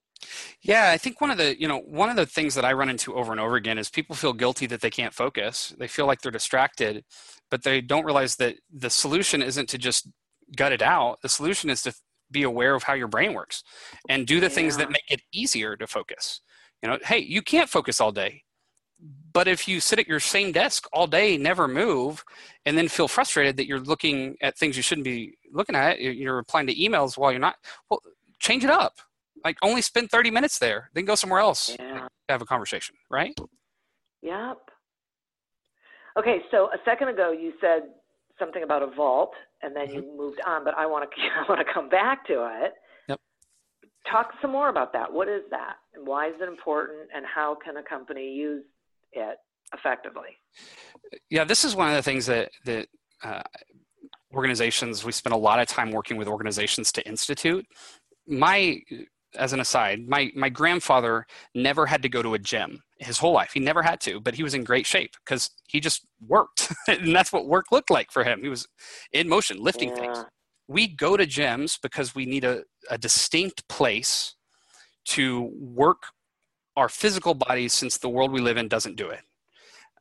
Yeah, 0.62 0.90
I 0.90 0.96
think 0.96 1.20
one 1.20 1.30
of 1.30 1.38
the 1.38 1.60
you 1.60 1.68
know 1.68 1.78
one 1.80 2.08
of 2.08 2.16
the 2.16 2.26
things 2.26 2.54
that 2.54 2.64
I 2.64 2.72
run 2.72 2.88
into 2.88 3.14
over 3.14 3.30
and 3.30 3.40
over 3.40 3.56
again 3.56 3.78
is 3.78 3.90
people 3.90 4.16
feel 4.16 4.32
guilty 4.32 4.66
that 4.66 4.80
they 4.80 4.90
can't 4.90 5.12
focus. 5.12 5.74
They 5.78 5.88
feel 5.88 6.06
like 6.06 6.22
they're 6.22 6.32
distracted, 6.32 7.04
but 7.50 7.62
they 7.62 7.82
don't 7.82 8.06
realize 8.06 8.36
that 8.36 8.56
the 8.72 8.90
solution 8.90 9.42
isn't 9.42 9.68
to 9.68 9.78
just 9.78 10.08
gut 10.56 10.72
it 10.72 10.82
out. 10.82 11.20
The 11.22 11.28
solution 11.28 11.68
is 11.68 11.82
to 11.82 11.92
be 12.30 12.42
aware 12.42 12.74
of 12.74 12.84
how 12.84 12.94
your 12.94 13.08
brain 13.08 13.34
works 13.34 13.62
and 14.08 14.26
do 14.26 14.40
the 14.40 14.46
yeah. 14.46 14.54
things 14.54 14.78
that 14.78 14.90
make 14.90 15.04
it 15.10 15.20
easier 15.32 15.76
to 15.76 15.86
focus. 15.86 16.40
You 16.82 16.90
know, 16.90 16.98
hey, 17.04 17.18
you 17.18 17.42
can't 17.42 17.68
focus 17.68 18.00
all 18.00 18.12
day. 18.12 18.42
But 19.32 19.48
if 19.48 19.66
you 19.66 19.80
sit 19.80 19.98
at 19.98 20.06
your 20.06 20.20
same 20.20 20.52
desk 20.52 20.86
all 20.92 21.06
day, 21.06 21.36
never 21.36 21.66
move, 21.66 22.24
and 22.66 22.76
then 22.76 22.88
feel 22.88 23.08
frustrated 23.08 23.56
that 23.56 23.66
you're 23.66 23.80
looking 23.80 24.36
at 24.42 24.56
things 24.56 24.76
you 24.76 24.82
shouldn't 24.82 25.04
be 25.04 25.34
looking 25.52 25.74
at, 25.74 26.00
you're 26.00 26.36
replying 26.36 26.66
to 26.66 26.74
emails 26.74 27.16
while 27.16 27.32
you're 27.32 27.40
not, 27.40 27.56
well, 27.88 28.00
change 28.38 28.62
it 28.62 28.70
up. 28.70 28.94
Like 29.44 29.56
only 29.62 29.82
spend 29.82 30.10
30 30.10 30.30
minutes 30.30 30.58
there, 30.58 30.90
then 30.94 31.04
go 31.04 31.14
somewhere 31.14 31.40
else. 31.40 31.74
Yeah. 31.78 32.06
Have 32.28 32.42
a 32.42 32.44
conversation, 32.44 32.94
right? 33.10 33.34
Yep. 34.22 34.58
Okay, 36.18 36.38
so 36.50 36.66
a 36.66 36.78
second 36.84 37.08
ago 37.08 37.32
you 37.32 37.52
said 37.60 37.82
something 38.38 38.62
about 38.62 38.82
a 38.82 38.94
vault, 38.94 39.32
and 39.62 39.74
then 39.74 39.86
mm-hmm. 39.86 39.96
you 39.96 40.14
moved 40.16 40.40
on, 40.46 40.62
but 40.62 40.74
I 40.74 40.86
want 40.86 41.08
to 41.10 41.22
I 41.40 41.48
want 41.48 41.66
to 41.66 41.72
come 41.72 41.88
back 41.88 42.26
to 42.26 42.48
it 42.64 42.74
talk 44.10 44.32
some 44.40 44.52
more 44.52 44.68
about 44.68 44.92
that. 44.92 45.12
What 45.12 45.28
is 45.28 45.42
that? 45.50 45.76
And 45.94 46.06
why 46.06 46.28
is 46.28 46.34
it 46.40 46.48
important? 46.48 47.08
And 47.14 47.24
how 47.26 47.56
can 47.64 47.76
a 47.76 47.82
company 47.82 48.32
use 48.32 48.64
it 49.12 49.38
effectively? 49.74 50.38
Yeah, 51.30 51.44
this 51.44 51.64
is 51.64 51.74
one 51.74 51.88
of 51.88 51.94
the 51.94 52.02
things 52.02 52.26
that 52.26 52.50
that 52.64 52.88
uh, 53.22 53.42
organizations 54.34 55.04
we 55.04 55.12
spend 55.12 55.34
a 55.34 55.38
lot 55.38 55.58
of 55.58 55.68
time 55.68 55.90
working 55.90 56.16
with 56.16 56.28
organizations 56.28 56.92
to 56.92 57.06
institute. 57.06 57.66
My 58.26 58.80
as 59.36 59.52
an 59.52 59.60
aside, 59.60 60.08
my 60.08 60.30
my 60.34 60.48
grandfather 60.48 61.26
never 61.54 61.86
had 61.86 62.02
to 62.02 62.08
go 62.08 62.22
to 62.22 62.34
a 62.34 62.38
gym 62.38 62.82
his 62.98 63.18
whole 63.18 63.32
life. 63.32 63.52
He 63.52 63.60
never 63.60 63.82
had 63.82 64.00
to, 64.02 64.20
but 64.20 64.34
he 64.34 64.42
was 64.42 64.54
in 64.54 64.62
great 64.62 64.86
shape 64.86 65.14
because 65.24 65.50
he 65.68 65.80
just 65.80 66.06
worked, 66.26 66.72
and 66.88 67.14
that's 67.14 67.32
what 67.32 67.46
work 67.46 67.66
looked 67.72 67.90
like 67.90 68.10
for 68.10 68.24
him. 68.24 68.42
He 68.42 68.48
was 68.48 68.66
in 69.12 69.28
motion, 69.28 69.62
lifting 69.62 69.90
yeah. 69.90 69.96
things 69.96 70.24
we 70.68 70.86
go 70.86 71.16
to 71.16 71.26
gyms 71.26 71.78
because 71.80 72.14
we 72.14 72.26
need 72.26 72.44
a, 72.44 72.64
a 72.88 72.98
distinct 72.98 73.68
place 73.68 74.34
to 75.04 75.50
work 75.58 76.04
our 76.76 76.88
physical 76.88 77.34
bodies 77.34 77.72
since 77.72 77.98
the 77.98 78.08
world 78.08 78.32
we 78.32 78.40
live 78.40 78.56
in 78.56 78.68
doesn't 78.68 78.96
do 78.96 79.08
it. 79.08 79.20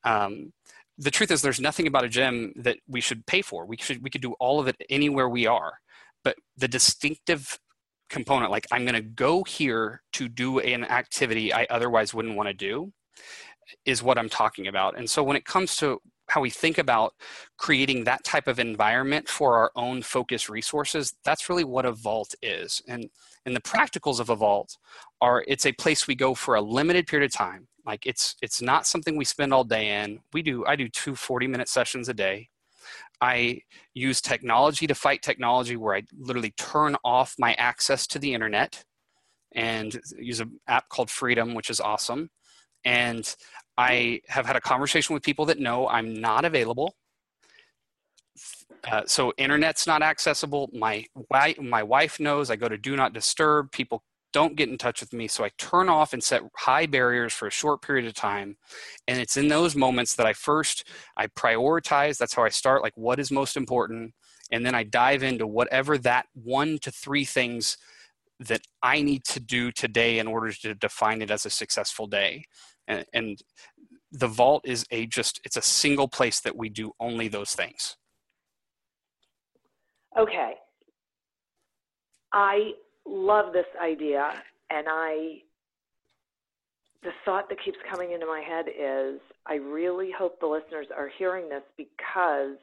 Um, 0.04 0.54
the 0.98 1.12
truth 1.12 1.32
is, 1.32 1.42
there's 1.42 1.60
nothing 1.60 1.88
about 1.88 2.04
a 2.04 2.10
gym 2.10 2.54
that 2.56 2.78
we 2.88 3.02
should 3.02 3.26
pay 3.26 3.42
for. 3.42 3.66
We 3.66 3.78
should 3.78 4.04
we 4.04 4.10
could 4.10 4.22
do 4.22 4.34
all 4.40 4.60
of 4.60 4.68
it 4.68 4.76
anywhere 4.90 5.28
we 5.28 5.48
are, 5.48 5.74
but 6.24 6.36
the 6.58 6.68
distinctive 6.68 7.60
component, 8.10 8.52
like 8.52 8.68
I'm 8.72 8.84
going 8.84 8.96
to 8.96 9.02
go 9.02 9.44
here 9.44 10.04
to 10.14 10.28
do 10.28 10.60
an 10.60 10.84
activity 10.84 11.54
I 11.54 11.66
otherwise 11.70 12.14
wouldn't 12.14 12.36
want 12.36 12.48
to 12.50 12.54
do, 12.54 12.92
is 13.86 14.04
what 14.04 14.18
I'm 14.18 14.30
talking 14.30 14.68
about. 14.68 14.98
And 14.98 15.10
so 15.10 15.24
when 15.24 15.38
it 15.38 15.46
comes 15.46 15.76
to 15.78 16.00
how 16.32 16.40
we 16.40 16.50
think 16.50 16.78
about 16.78 17.14
creating 17.58 18.06
that 18.06 18.24
type 18.24 18.48
of 18.48 18.58
environment 18.58 19.28
for 19.28 19.58
our 19.58 19.70
own 19.76 20.02
focus 20.02 20.50
resources, 20.50 21.14
that's 21.26 21.50
really 21.50 21.66
what 21.66 21.86
a 21.86 21.92
vault 21.92 22.34
is. 22.42 22.82
And, 22.88 23.10
and 23.46 23.54
the 23.54 23.60
practicals 23.60 24.22
of 24.22 24.30
a 24.30 24.36
vault 24.36 24.78
are 25.20 25.44
it's 25.46 25.66
a 25.66 25.74
place 25.74 26.08
we 26.08 26.16
go 26.16 26.34
for 26.34 26.56
a 26.56 26.62
limited 26.62 27.06
period 27.06 27.30
of 27.30 27.36
time. 27.36 27.68
Like 27.86 28.06
it's 28.06 28.36
it's 28.42 28.62
not 28.62 28.88
something 28.88 29.18
we 29.18 29.26
spend 29.26 29.54
all 29.54 29.66
day 29.66 30.04
in. 30.04 30.20
We 30.32 30.42
do 30.42 30.66
I 30.66 30.78
do 30.78 30.88
two 30.88 31.16
40 31.16 31.48
minute 31.48 31.68
sessions 31.68 32.08
a 32.08 32.14
day. 32.14 32.48
I 33.20 33.60
use 33.94 34.22
technology 34.22 34.88
to 34.88 34.96
fight 34.96 35.22
technology 35.22 35.76
where 35.76 35.96
I 35.96 36.04
literally 36.18 36.54
turn 36.58 36.96
off 37.04 37.36
my 37.40 37.56
access 37.56 38.08
to 38.08 38.20
the 38.20 38.34
internet 38.34 38.86
and 39.54 40.00
use 40.18 40.40
an 40.40 40.60
app 40.68 40.88
called 40.88 41.10
Freedom, 41.10 41.54
which 41.56 41.70
is 41.70 41.82
awesome. 41.82 42.30
And 42.86 43.36
I 43.82 44.22
have 44.28 44.46
had 44.46 44.56
a 44.56 44.62
conversation 44.62 45.16
with 45.16 45.24
people 45.24 45.46
that 45.46 45.60
know 45.60 45.88
I'm 45.88 46.14
not 46.14 46.46
available. 46.46 46.96
Uh, 48.84 49.02
so 49.08 49.34
internet's 49.40 49.88
not 49.88 50.04
accessible. 50.04 50.70
My 50.72 51.06
wife, 51.32 51.60
my 51.60 51.82
wife 51.82 52.20
knows 52.20 52.52
I 52.52 52.58
go 52.58 52.70
to 52.70 52.78
do 52.78 52.96
not 52.96 53.12
disturb. 53.12 53.72
People 53.72 54.04
don't 54.34 54.56
get 54.56 54.70
in 54.70 54.78
touch 54.78 55.02
with 55.02 55.14
me, 55.14 55.28
so 55.28 55.44
I 55.44 55.50
turn 55.58 55.90
off 55.90 56.14
and 56.14 56.24
set 56.24 56.44
high 56.56 56.86
barriers 56.86 57.34
for 57.34 57.48
a 57.48 57.52
short 57.52 57.82
period 57.82 58.06
of 58.06 58.14
time. 58.14 58.56
And 59.08 59.20
it's 59.20 59.36
in 59.36 59.48
those 59.48 59.76
moments 59.76 60.16
that 60.16 60.28
I 60.28 60.34
first 60.34 60.88
I 61.18 61.26
prioritize. 61.26 62.20
That's 62.20 62.36
how 62.36 62.44
I 62.44 62.50
start. 62.50 62.84
Like 62.84 62.96
what 62.96 63.20
is 63.20 63.32
most 63.32 63.58
important, 63.58 64.14
and 64.52 64.64
then 64.64 64.76
I 64.76 64.84
dive 64.84 65.24
into 65.24 65.48
whatever 65.48 65.98
that 65.98 66.28
one 66.34 66.78
to 66.84 66.92
three 66.92 67.26
things 67.26 67.78
that 68.40 68.62
I 68.84 69.02
need 69.02 69.24
to 69.26 69.40
do 69.40 69.72
today 69.72 70.20
in 70.20 70.28
order 70.28 70.52
to 70.52 70.76
define 70.76 71.22
it 71.24 71.32
as 71.32 71.46
a 71.46 71.50
successful 71.50 72.08
day 72.08 72.46
and, 72.92 73.06
and 73.14 73.42
the 74.12 74.28
vault 74.28 74.64
is 74.66 74.86
a 74.92 75.06
just 75.06 75.40
it's 75.46 75.58
a 75.58 75.62
single 75.62 76.08
place 76.08 76.40
that 76.42 76.56
we 76.56 76.70
do 76.70 76.92
only 77.00 77.28
those 77.28 77.54
things. 77.54 77.98
Okay. 80.18 80.54
I 82.34 82.72
love 83.06 83.52
this 83.54 83.66
idea 83.82 84.32
and 84.70 84.86
i 84.88 85.38
the 87.02 87.10
thought 87.26 87.50
that 87.50 87.58
keeps 87.66 87.80
coming 87.90 88.12
into 88.12 88.28
my 88.28 88.42
head 88.48 88.66
is 88.68 89.20
i 89.48 89.56
really 89.56 90.12
hope 90.16 90.40
the 90.40 90.46
listeners 90.46 90.86
are 90.96 91.10
hearing 91.18 91.50
this 91.50 91.64
because 91.78 92.58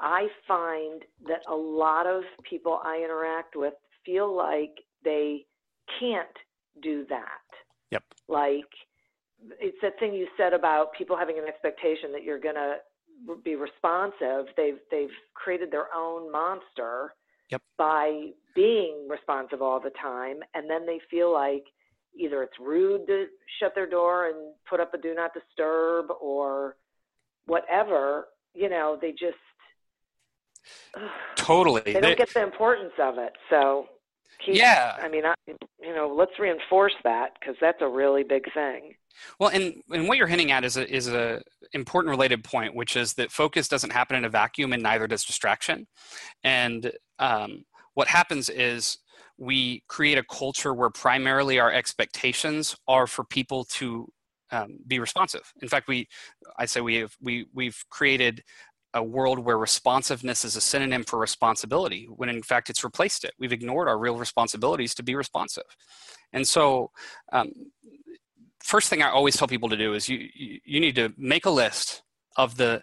i 0.00 0.26
find 0.48 1.02
that 1.28 1.42
a 1.48 1.54
lot 1.54 2.08
of 2.08 2.24
people 2.42 2.80
i 2.84 3.00
interact 3.04 3.54
with 3.54 3.74
feel 4.04 4.34
like 4.34 4.74
they 5.04 5.46
can't 6.00 6.28
do 6.82 7.04
that. 7.08 7.26
Yep. 7.90 8.02
Like 8.28 8.70
it's 9.60 9.76
that 9.82 9.98
thing 9.98 10.14
you 10.14 10.26
said 10.36 10.52
about 10.52 10.92
people 10.96 11.16
having 11.16 11.38
an 11.38 11.44
expectation 11.46 12.12
that 12.12 12.22
you're 12.22 12.38
going 12.40 12.54
to 12.56 12.76
be 13.44 13.54
responsive, 13.56 14.46
they've 14.56 14.78
they've 14.90 15.10
created 15.34 15.70
their 15.70 15.86
own 15.94 16.30
monster 16.30 17.14
Yep. 17.50 17.60
by 17.76 18.30
being 18.54 19.06
responsive 19.10 19.60
all 19.60 19.78
the 19.78 19.90
time, 19.90 20.38
and 20.54 20.70
then 20.70 20.86
they 20.86 21.00
feel 21.10 21.30
like 21.30 21.64
either 22.18 22.42
it's 22.42 22.58
rude 22.58 23.06
to 23.08 23.26
shut 23.60 23.74
their 23.74 23.86
door 23.86 24.28
and 24.28 24.54
put 24.68 24.80
up 24.80 24.94
a 24.94 24.98
do 24.98 25.14
not 25.14 25.32
disturb 25.34 26.06
or 26.18 26.76
whatever. 27.44 28.28
You 28.54 28.70
know, 28.70 28.96
they 29.00 29.10
just 29.10 29.36
ugh, 30.96 31.02
Totally. 31.36 31.82
they 31.84 32.00
don't 32.00 32.16
get 32.16 32.32
the 32.32 32.42
importance 32.42 32.92
of 32.98 33.18
it. 33.18 33.32
So, 33.50 33.86
keep, 34.44 34.54
Yeah. 34.54 34.96
I 35.02 35.08
mean, 35.08 35.26
I, 35.26 35.34
you 35.46 35.94
know, 35.94 36.08
let's 36.16 36.38
reinforce 36.38 36.94
that 37.04 37.32
because 37.38 37.56
that's 37.60 37.82
a 37.82 37.88
really 37.88 38.22
big 38.22 38.44
thing. 38.54 38.94
Well, 39.38 39.50
and, 39.50 39.74
and 39.90 40.08
what 40.08 40.18
you're 40.18 40.26
hinting 40.26 40.52
at 40.52 40.64
is 40.64 40.76
a, 40.76 40.94
is 40.94 41.08
a 41.08 41.42
important 41.72 42.10
related 42.10 42.44
point, 42.44 42.74
which 42.74 42.96
is 42.96 43.14
that 43.14 43.30
focus 43.30 43.68
doesn't 43.68 43.92
happen 43.92 44.16
in 44.16 44.24
a 44.24 44.28
vacuum 44.28 44.72
and 44.72 44.82
neither 44.82 45.06
does 45.06 45.24
distraction. 45.24 45.86
And 46.44 46.92
um, 47.18 47.64
what 47.94 48.08
happens 48.08 48.48
is 48.48 48.98
we 49.38 49.82
create 49.88 50.18
a 50.18 50.24
culture 50.24 50.74
where 50.74 50.90
primarily 50.90 51.58
our 51.58 51.72
expectations 51.72 52.76
are 52.86 53.06
for 53.06 53.24
people 53.24 53.64
to 53.64 54.08
um, 54.50 54.78
be 54.86 54.98
responsive. 54.98 55.52
In 55.62 55.68
fact, 55.68 55.88
we, 55.88 56.08
I 56.58 56.66
say 56.66 56.80
we 56.80 56.96
have, 56.96 57.16
we, 57.20 57.46
we've 57.54 57.82
created 57.90 58.42
a 58.94 59.02
world 59.02 59.38
where 59.38 59.56
responsiveness 59.56 60.44
is 60.44 60.54
a 60.54 60.60
synonym 60.60 61.02
for 61.04 61.18
responsibility, 61.18 62.04
when 62.04 62.28
in 62.28 62.42
fact 62.42 62.68
it's 62.68 62.84
replaced 62.84 63.24
it. 63.24 63.32
We've 63.38 63.52
ignored 63.52 63.88
our 63.88 63.98
real 63.98 64.18
responsibilities 64.18 64.94
to 64.96 65.02
be 65.02 65.14
responsive. 65.14 65.64
And 66.34 66.46
so, 66.46 66.90
um, 67.32 67.50
first 68.62 68.88
thing 68.88 69.02
I 69.02 69.10
always 69.10 69.36
tell 69.36 69.48
people 69.48 69.68
to 69.68 69.76
do 69.76 69.94
is 69.94 70.08
you, 70.08 70.28
you, 70.34 70.80
need 70.80 70.94
to 70.96 71.12
make 71.16 71.46
a 71.46 71.50
list 71.50 72.02
of 72.36 72.56
the 72.56 72.82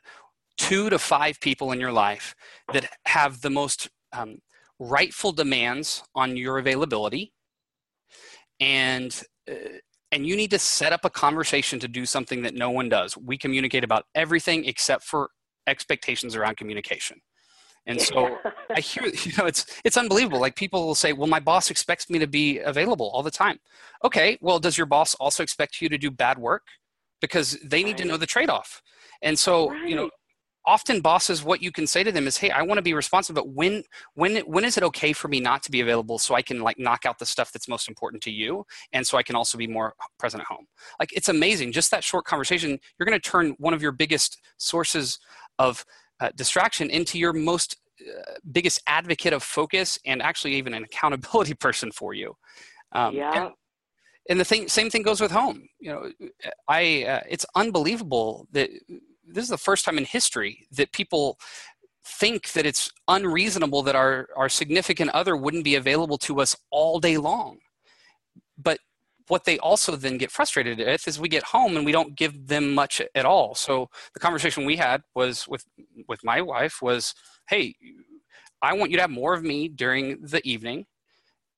two 0.58 0.90
to 0.90 1.00
five 1.00 1.40
people 1.40 1.72
in 1.72 1.80
your 1.80 1.92
life 1.92 2.36
that 2.74 2.90
have 3.06 3.42
the 3.42 3.50
most 3.50 3.90
um, 4.14 4.40
rightful 4.80 5.32
demands 5.32 6.04
on 6.16 6.38
your 6.38 6.58
availability. 6.58 7.34
And 8.60 9.22
uh, 9.50 9.80
and 10.12 10.26
you 10.26 10.36
need 10.36 10.50
to 10.50 10.60
set 10.60 10.92
up 10.92 11.06
a 11.06 11.10
conversation 11.10 11.80
to 11.80 11.88
do 11.88 12.04
something 12.04 12.42
that 12.42 12.56
no 12.56 12.72
one 12.72 12.90
does. 12.90 13.16
We 13.16 13.38
communicate 13.38 13.84
about 13.84 14.06
everything 14.16 14.66
except 14.66 15.04
for 15.04 15.30
expectations 15.68 16.36
around 16.36 16.58
communication 16.58 17.22
and 17.90 18.02
so 18.02 18.38
i 18.76 18.80
hear 18.80 19.04
you 19.24 19.34
know 19.38 19.46
it's 19.46 19.66
it's 19.84 19.98
unbelievable. 19.98 20.40
Like 20.40 20.56
people 20.56 20.86
will 20.86 20.96
say 20.96 21.14
well 21.14 21.28
my 21.28 21.40
boss 21.40 21.70
expects 21.70 22.10
me 22.10 22.20
to 22.20 22.28
be 22.28 22.60
available 22.60 23.10
all 23.14 23.24
the 23.24 23.32
time. 23.32 23.60
Okay 24.04 24.38
well 24.42 24.60
does 24.60 24.78
your 24.78 24.88
boss 24.88 25.16
also 25.16 25.44
expect 25.44 25.82
you 25.82 25.90
to 25.90 25.98
do 25.98 26.10
bad 26.10 26.38
work? 26.38 26.64
Because 27.22 27.58
they 27.64 27.84
need 27.84 27.98
to 27.98 28.06
know 28.06 28.16
the 28.16 28.26
trade-off. 28.26 28.82
And 29.22 29.38
so 29.38 29.74
you 29.86 29.96
know 29.96 30.10
often 30.66 31.02
bosses 31.02 31.44
what 31.44 31.64
you 31.64 31.72
can 31.72 31.88
say 31.88 32.04
to 32.04 32.12
them 32.12 32.28
is 32.28 32.38
hey 32.38 32.52
i 32.52 32.62
want 32.62 32.78
to 32.78 32.82
be 32.82 32.94
responsive 32.94 33.34
but 33.34 33.48
when 33.48 33.82
when 34.16 34.38
when 34.42 34.66
is 34.66 34.78
it 34.78 34.84
okay 34.84 35.14
for 35.14 35.30
me 35.30 35.40
not 35.40 35.64
to 35.64 35.72
be 35.72 35.80
available 35.80 36.20
so 36.20 36.36
i 36.36 36.42
can 36.42 36.60
like 36.60 36.78
knock 36.78 37.06
out 37.06 37.18
the 37.18 37.26
stuff 37.26 37.52
that's 37.52 37.68
most 37.68 37.88
important 37.88 38.22
to 38.22 38.30
you 38.30 38.64
and 38.92 39.08
so 39.08 39.18
i 39.18 39.24
can 39.24 39.36
also 39.36 39.58
be 39.58 39.68
more 39.68 39.96
present 40.20 40.42
at 40.42 40.48
home? 40.48 40.66
Like 41.00 41.12
it's 41.14 41.30
amazing. 41.30 41.72
Just 41.72 41.92
that 41.92 42.04
short 42.04 42.26
conversation 42.26 42.78
you're 42.98 43.06
going 43.06 43.20
to 43.20 43.30
turn 43.30 43.56
one 43.58 43.74
of 43.74 43.82
your 43.82 43.92
biggest 43.92 44.40
sources 44.58 45.20
of 45.58 45.86
uh, 46.20 46.30
distraction 46.36 46.90
into 46.90 47.18
your 47.18 47.34
most 47.34 47.78
uh, 48.02 48.34
biggest 48.52 48.82
advocate 48.88 49.34
of 49.34 49.44
focus 49.44 50.00
and 50.06 50.22
actually 50.22 50.56
even 50.56 50.74
an 50.74 50.84
accountability 50.84 51.54
person 51.66 51.92
for 51.92 52.14
you. 52.14 52.36
Um, 52.92 53.16
yeah. 53.16 53.46
and, 53.46 53.54
and 54.30 54.40
the 54.40 54.46
thing 54.46 54.68
same 54.68 54.90
thing 54.90 55.04
goes 55.04 55.22
with 55.22 55.32
home. 55.32 55.68
You 55.80 55.92
know 55.92 56.12
i 56.68 57.04
uh, 57.04 57.22
it's 57.30 57.46
unbelievable 57.56 58.48
that 58.52 58.70
this 59.26 59.44
is 59.44 59.50
the 59.50 59.58
first 59.58 59.86
time 59.86 59.98
in 59.98 60.06
history 60.06 60.68
that 60.72 60.92
people 60.92 61.38
think 62.06 62.52
that 62.54 62.66
it's 62.66 62.92
unreasonable 63.08 63.84
that 63.84 63.96
our 63.96 64.28
our 64.36 64.50
significant 64.50 65.12
other 65.12 65.36
wouldn't 65.36 65.64
be 65.64 65.76
available 65.76 66.18
to 66.18 66.42
us 66.42 66.56
all 66.72 67.00
day 67.00 67.18
long. 67.18 67.60
But 68.58 68.80
what 69.30 69.46
they 69.46 69.58
also 69.60 69.96
then 69.96 70.18
get 70.18 70.32
frustrated 70.32 70.78
with 70.80 71.08
is 71.08 71.20
we 71.20 71.30
get 71.30 71.44
home 71.44 71.78
and 71.78 71.86
we 71.86 71.92
don't 71.92 72.16
give 72.16 72.48
them 72.48 72.74
much 72.74 73.02
at 73.16 73.26
all 73.26 73.56
so 73.56 73.90
the 74.14 74.20
conversation 74.20 74.66
we 74.66 74.76
had 74.76 75.02
was 75.16 75.48
with 75.48 75.66
with 76.08 76.24
my 76.24 76.42
wife 76.42 76.82
was 76.82 77.14
hey 77.50 77.74
i 78.62 78.74
want 78.74 78.92
you 78.92 78.98
to 78.98 79.02
have 79.02 79.12
more 79.12 79.34
of 79.34 79.44
me 79.44 79.68
during 79.68 80.20
the 80.22 80.42
evening 80.48 80.86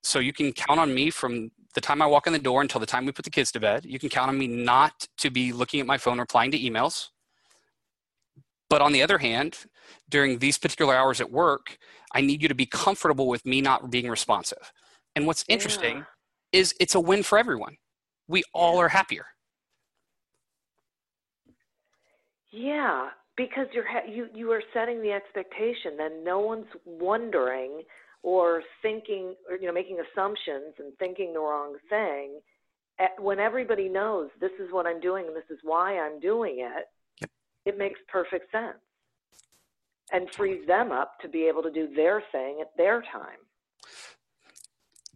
so 0.04 0.20
you 0.20 0.34
can 0.34 0.52
count 0.52 0.80
on 0.80 0.94
me 0.94 1.10
from 1.10 1.52
the 1.74 1.82
time 1.82 2.02
I 2.02 2.06
walk 2.06 2.28
in 2.28 2.34
the 2.34 2.40
door 2.40 2.62
until 2.62 2.80
the 2.80 2.86
time 2.86 3.06
we 3.06 3.12
put 3.12 3.26
the 3.26 3.32
kids 3.32 3.52
to 3.54 3.60
bed. 3.60 3.86
You 3.86 4.00
can 4.00 4.10
count 4.10 4.30
on 4.30 4.38
me 4.38 4.48
not 4.48 5.08
to 5.18 5.30
be 5.30 5.54
looking 5.54 5.80
at 5.80 5.86
my 5.86 5.98
phone 5.98 6.20
replying 6.20 6.52
to 6.52 6.60
emails. 6.60 7.10
But 8.70 8.82
on 8.82 8.94
the 8.94 9.04
other 9.04 9.18
hand, 9.18 9.58
during 10.10 10.40
these 10.40 10.58
particular 10.58 10.96
hours 10.96 11.22
at 11.22 11.32
work, 11.32 11.78
I 12.14 12.22
need 12.22 12.42
you 12.42 12.48
to 12.48 12.56
be 12.56 12.66
comfortable 12.66 13.28
with 13.28 13.46
me 13.46 13.62
not 13.62 13.90
being 13.90 14.10
responsive. 14.10 14.72
And 15.16 15.28
what's 15.28 15.46
interesting 15.48 15.98
Yeah. 15.98 16.04
Is 16.52 16.74
it's 16.80 16.96
a 16.96 17.00
win 17.00 17.24
for 17.24 17.38
everyone. 17.38 17.78
We 18.28 18.44
all 18.54 18.78
are 18.78 18.90
happier. 18.90 19.26
Yeah, 22.52 23.10
because 23.38 23.68
you're 23.74 23.88
ha- 23.88 24.08
you 24.10 24.28
you 24.34 24.52
are 24.52 24.62
setting 24.74 25.02
the 25.02 25.12
expectation. 25.12 25.98
Then 25.98 26.24
no 26.24 26.40
one's 26.40 26.68
wondering 26.86 27.82
or 28.24 28.64
thinking 28.82 29.36
or 29.50 29.58
you 29.58 29.68
know 29.68 29.74
making 29.74 30.00
assumptions 30.00 30.76
and 30.80 30.94
thinking 31.00 31.34
the 31.34 31.40
wrong 31.40 31.76
thing. 31.90 32.40
When 33.18 33.40
everybody 33.40 33.90
knows 33.90 34.30
this 34.40 34.52
is 34.60 34.72
what 34.72 34.86
I'm 34.86 35.00
doing 35.00 35.26
and 35.26 35.36
this 35.36 35.50
is 35.50 35.58
why 35.64 35.98
I'm 35.98 36.20
doing 36.20 36.58
it, 36.60 36.86
Yep. 37.20 37.30
it 37.66 37.78
makes 37.78 38.00
perfect 38.08 38.52
sense 38.52 38.78
and 40.12 40.30
frees 40.36 40.68
them 40.68 40.92
up 40.92 41.20
to 41.22 41.30
be 41.30 41.46
able 41.48 41.64
to 41.64 41.72
do 41.72 41.92
their 41.96 42.22
thing 42.32 42.60
at 42.62 42.76
their 42.78 43.02
time. 43.02 43.40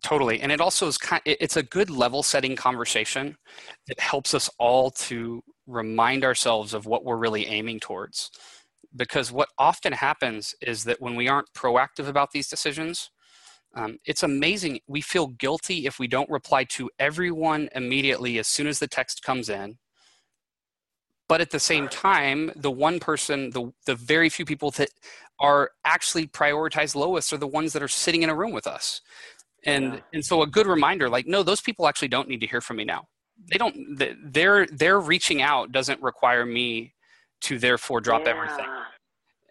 Totally. 0.05 0.39
And 0.41 0.51
it 0.51 0.61
also 0.61 0.87
is 0.87 0.99
kind 0.99 1.23
it's 1.25 1.57
a 1.57 1.63
good 1.63 1.89
level 1.89 2.21
setting 2.21 2.55
conversation 2.55 3.35
that 3.87 3.99
helps 3.99 4.35
us 4.35 4.51
all 4.59 4.91
to 4.91 5.43
remind 5.65 6.23
ourselves 6.23 6.75
of 6.75 6.85
what 6.85 7.03
we're 7.03 7.17
really 7.17 7.47
aiming 7.47 7.79
towards. 7.79 8.29
Because 8.95 9.31
what 9.31 9.49
often 9.57 9.93
happens 9.93 10.53
is 10.61 10.83
that 10.83 11.01
when 11.01 11.15
we 11.15 11.27
aren't 11.27 11.51
proactive 11.57 12.07
about 12.07 12.29
these 12.31 12.47
decisions, 12.47 13.09
um, 13.73 13.97
it's 14.05 14.21
amazing. 14.21 14.79
We 14.87 15.01
feel 15.01 15.25
guilty 15.25 15.87
if 15.87 15.97
we 15.97 16.07
don't 16.07 16.29
reply 16.29 16.65
to 16.65 16.91
everyone 16.99 17.67
immediately 17.73 18.37
as 18.37 18.45
soon 18.47 18.67
as 18.67 18.77
the 18.77 18.87
text 18.87 19.23
comes 19.23 19.49
in. 19.49 19.79
But 21.27 21.41
at 21.41 21.49
the 21.49 21.59
same 21.59 21.87
time, 21.87 22.51
the 22.55 22.69
one 22.69 22.99
person, 22.99 23.49
the, 23.49 23.73
the 23.87 23.95
very 23.95 24.29
few 24.29 24.45
people 24.45 24.69
that 24.71 24.89
are 25.39 25.71
actually 25.83 26.27
prioritized 26.27 26.93
lowest 26.93 27.33
are 27.33 27.37
the 27.37 27.47
ones 27.47 27.73
that 27.73 27.81
are 27.81 27.87
sitting 27.87 28.21
in 28.21 28.29
a 28.29 28.35
room 28.35 28.51
with 28.51 28.67
us 28.67 29.01
and 29.65 29.93
Yeah. 29.95 29.99
and 30.13 30.25
so 30.25 30.41
a 30.41 30.47
good 30.47 30.67
reminder 30.67 31.09
like 31.09 31.25
no 31.27 31.43
those 31.43 31.61
people 31.61 31.87
actually 31.87 32.07
don't 32.09 32.27
need 32.29 32.41
to 32.41 32.47
hear 32.47 32.61
from 32.61 32.77
me 32.77 32.85
now. 32.85 33.07
They 33.51 33.57
don't 33.57 33.97
th- 33.99 34.15
their 34.23 34.65
their 34.67 34.99
reaching 34.99 35.41
out 35.41 35.71
doesn't 35.71 36.01
require 36.01 36.45
me 36.45 36.93
to 37.41 37.59
therefore 37.59 38.01
drop 38.01 38.27
everything. 38.27 38.65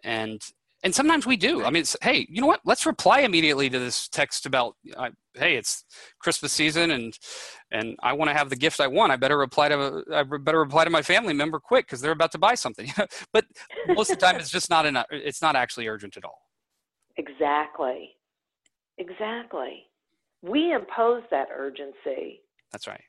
And 0.03 0.41
and 0.83 0.93
sometimes 0.93 1.25
we 1.25 1.35
do. 1.35 1.63
I 1.63 1.69
mean 1.71 1.83
hey 2.01 2.27
you 2.29 2.41
know 2.41 2.47
what? 2.47 2.61
Let's 2.65 2.85
reply 2.85 3.21
immediately 3.21 3.69
to 3.69 3.79
this 3.79 4.07
text 4.07 4.45
about 4.45 4.75
uh, 4.95 5.09
hey 5.33 5.55
it's 5.55 5.83
christmas 6.19 6.53
season 6.53 6.91
and 6.91 7.17
and 7.71 7.95
i 8.03 8.13
want 8.13 8.29
to 8.29 8.33
have 8.37 8.49
the 8.49 8.55
gift 8.55 8.79
i 8.79 8.87
want. 8.87 9.11
I 9.11 9.15
better 9.17 9.37
reply 9.37 9.69
to 9.69 10.03
i 10.13 10.23
better 10.23 10.59
reply 10.59 10.83
to 10.83 10.89
my 10.89 11.01
family 11.01 11.33
member 11.33 11.59
quick 11.59 11.85
because 11.87 12.01
they're 12.01 12.11
about 12.11 12.31
to 12.33 12.37
buy 12.37 12.55
something. 12.55 12.91
But 13.33 13.45
most 13.87 14.11
of 14.11 14.19
the 14.19 14.25
time 14.25 14.35
it's 14.39 14.49
just 14.51 14.69
not 14.69 14.85
enough 14.85 15.07
it's 15.11 15.41
not 15.41 15.55
actually 15.55 15.87
urgent 15.87 16.17
at 16.17 16.23
all. 16.25 16.41
Exactly. 17.17 18.11
Exactly. 18.97 19.85
We 20.49 20.73
impose 20.73 21.23
that 21.31 21.47
urgency, 21.55 22.41
that's 22.71 22.87
right 22.87 23.03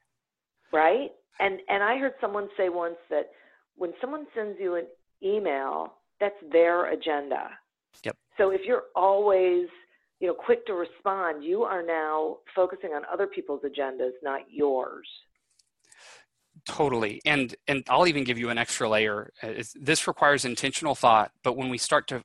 right? 0.73 1.11
And 1.41 1.61
and 1.69 1.83
I 1.83 1.99
heard 1.99 2.15
someone 2.21 2.49
say 2.57 2.69
once 2.69 2.97
that 3.11 3.31
when 3.77 3.93
someone 4.01 4.27
sends 4.35 4.59
you 4.59 4.77
an 4.77 4.87
email, 5.23 5.95
that's 6.21 6.35
their 6.51 6.87
agenda. 6.93 7.51
Yep. 8.05 8.17
So 8.39 8.51
if 8.51 8.63
you're 8.65 8.85
always, 8.95 9.67
you 10.21 10.29
know, 10.29 10.35
quick 10.35 10.67
to 10.67 10.75
respond, 10.75 11.45
you 11.45 11.63
are 11.63 11.83
now 11.83 12.39
focusing 12.55 12.91
on 12.93 13.03
other 13.13 13.27
people's 13.27 13.63
agendas, 13.63 14.13
not 14.23 14.43
yours. 14.51 15.07
totally 16.67 17.21
and 17.25 17.55
and 17.69 17.85
i'll 17.89 18.07
even 18.07 18.25
give 18.25 18.39
you 18.39 18.49
an 18.51 18.59
extra 18.59 18.89
layer 18.89 19.31
Uh, 19.43 19.49
it's, 19.49 19.73
this 19.81 20.09
requires 20.09 20.45
intentional 20.45 20.95
thought 20.95 21.31
but 21.45 21.57
when 21.57 21.69
we 21.69 21.79
start 21.79 22.09
to 22.09 22.25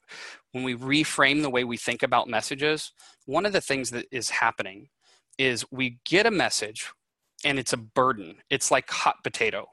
when 0.54 0.63
we 0.63 0.76
reframe 0.76 1.41
the 1.41 1.50
way 1.50 1.63
we 1.63 1.78
think 1.78 2.02
about 2.02 2.28
messages 2.28 2.91
one 3.26 3.45
of 3.45 3.53
the 3.53 3.62
things 3.62 3.91
that 3.91 4.05
is 4.12 4.30
happening 4.30 4.88
is 5.42 5.66
we 5.72 5.98
get 6.06 6.28
a 6.28 6.32
message 6.32 6.92
and 7.44 7.58
it's 7.58 7.74
a 7.74 7.78
burden. 7.78 8.36
It's 8.52 8.70
like 8.70 8.88
hot 8.92 9.16
potato. 9.24 9.66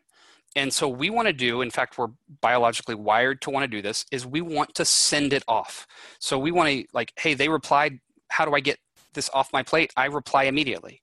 And 0.56 0.72
so 0.72 0.88
we 0.88 1.10
want 1.10 1.28
to 1.28 1.34
do 1.34 1.60
in 1.60 1.70
fact 1.70 1.98
we're 1.98 2.08
biologically 2.40 2.94
wired 2.94 3.42
to 3.42 3.50
want 3.50 3.64
to 3.64 3.68
do 3.68 3.82
this 3.82 4.06
is 4.10 4.26
we 4.26 4.40
want 4.40 4.74
to 4.76 4.86
send 4.86 5.34
it 5.34 5.44
off. 5.46 5.86
So 6.20 6.38
we 6.38 6.52
want 6.52 6.70
to 6.70 6.84
like 6.94 7.12
hey 7.18 7.34
they 7.34 7.50
replied 7.50 8.00
how 8.30 8.44
do 8.44 8.54
i 8.54 8.60
get 8.60 8.78
this 9.12 9.28
off 9.34 9.52
my 9.52 9.62
plate? 9.62 9.92
I 9.94 10.06
reply 10.06 10.44
immediately. 10.44 11.02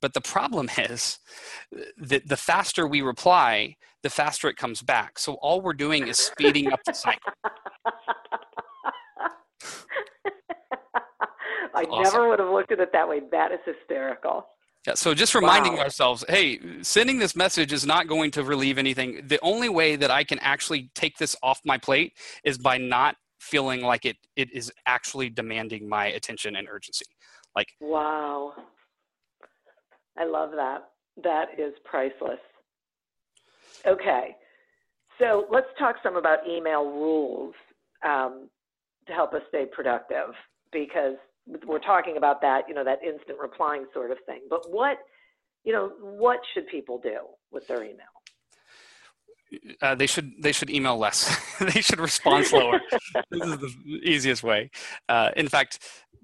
But 0.00 0.14
the 0.14 0.22
problem 0.22 0.70
is 0.78 1.18
that 1.98 2.26
the 2.26 2.36
faster 2.36 2.86
we 2.86 3.02
reply, 3.02 3.76
the 4.02 4.10
faster 4.10 4.48
it 4.48 4.56
comes 4.56 4.80
back. 4.80 5.18
So 5.18 5.34
all 5.34 5.60
we're 5.60 5.74
doing 5.74 6.08
is 6.08 6.18
speeding 6.18 6.72
up 6.72 6.80
the 6.86 6.94
cycle. 6.94 7.32
I 11.78 11.82
awesome. 11.82 12.02
never 12.02 12.28
would 12.28 12.38
have 12.38 12.50
looked 12.50 12.72
at 12.72 12.80
it 12.80 12.90
that 12.92 13.08
way. 13.08 13.20
That 13.30 13.52
is 13.52 13.60
hysterical. 13.64 14.46
Yeah, 14.86 14.94
so 14.94 15.12
just 15.14 15.34
reminding 15.34 15.74
wow. 15.74 15.80
ourselves, 15.80 16.24
hey, 16.28 16.60
sending 16.82 17.18
this 17.18 17.36
message 17.36 17.72
is 17.72 17.84
not 17.84 18.06
going 18.06 18.30
to 18.32 18.42
relieve 18.42 18.78
anything. 18.78 19.20
The 19.26 19.38
only 19.42 19.68
way 19.68 19.96
that 19.96 20.10
I 20.10 20.24
can 20.24 20.38
actually 20.38 20.90
take 20.94 21.18
this 21.18 21.36
off 21.42 21.60
my 21.64 21.78
plate 21.78 22.14
is 22.44 22.58
by 22.58 22.78
not 22.78 23.16
feeling 23.40 23.82
like 23.82 24.04
it 24.04 24.16
it 24.34 24.50
is 24.52 24.72
actually 24.86 25.30
demanding 25.30 25.88
my 25.88 26.06
attention 26.06 26.56
and 26.56 26.66
urgency. 26.68 27.04
Like 27.54 27.68
Wow. 27.80 28.54
I 30.16 30.24
love 30.24 30.50
that. 30.56 30.88
That 31.22 31.46
is 31.58 31.74
priceless. 31.84 32.40
Okay. 33.86 34.34
So 35.20 35.46
let's 35.50 35.66
talk 35.78 35.96
some 36.02 36.16
about 36.16 36.38
email 36.48 36.84
rules 36.84 37.54
um, 38.04 38.48
to 39.06 39.12
help 39.12 39.34
us 39.34 39.42
stay 39.48 39.66
productive 39.70 40.34
because 40.72 41.16
we're 41.66 41.78
talking 41.78 42.16
about 42.16 42.40
that, 42.42 42.62
you 42.68 42.74
know, 42.74 42.84
that 42.84 43.02
instant 43.02 43.38
replying 43.40 43.86
sort 43.92 44.10
of 44.10 44.18
thing. 44.26 44.42
But 44.48 44.70
what, 44.70 44.98
you 45.64 45.72
know, 45.72 45.92
what 46.00 46.40
should 46.54 46.66
people 46.68 46.98
do 46.98 47.18
with 47.50 47.66
their 47.66 47.82
email? 47.82 48.17
Uh, 49.80 49.94
they 49.94 50.06
should 50.06 50.32
they 50.42 50.52
should 50.52 50.70
email 50.70 50.98
less. 50.98 51.36
they 51.60 51.80
should 51.80 52.00
respond 52.00 52.46
slower. 52.46 52.80
this 53.30 53.48
is 53.48 53.58
the 53.58 54.00
easiest 54.02 54.42
way. 54.42 54.70
Uh, 55.08 55.30
in 55.36 55.48
fact, 55.48 55.78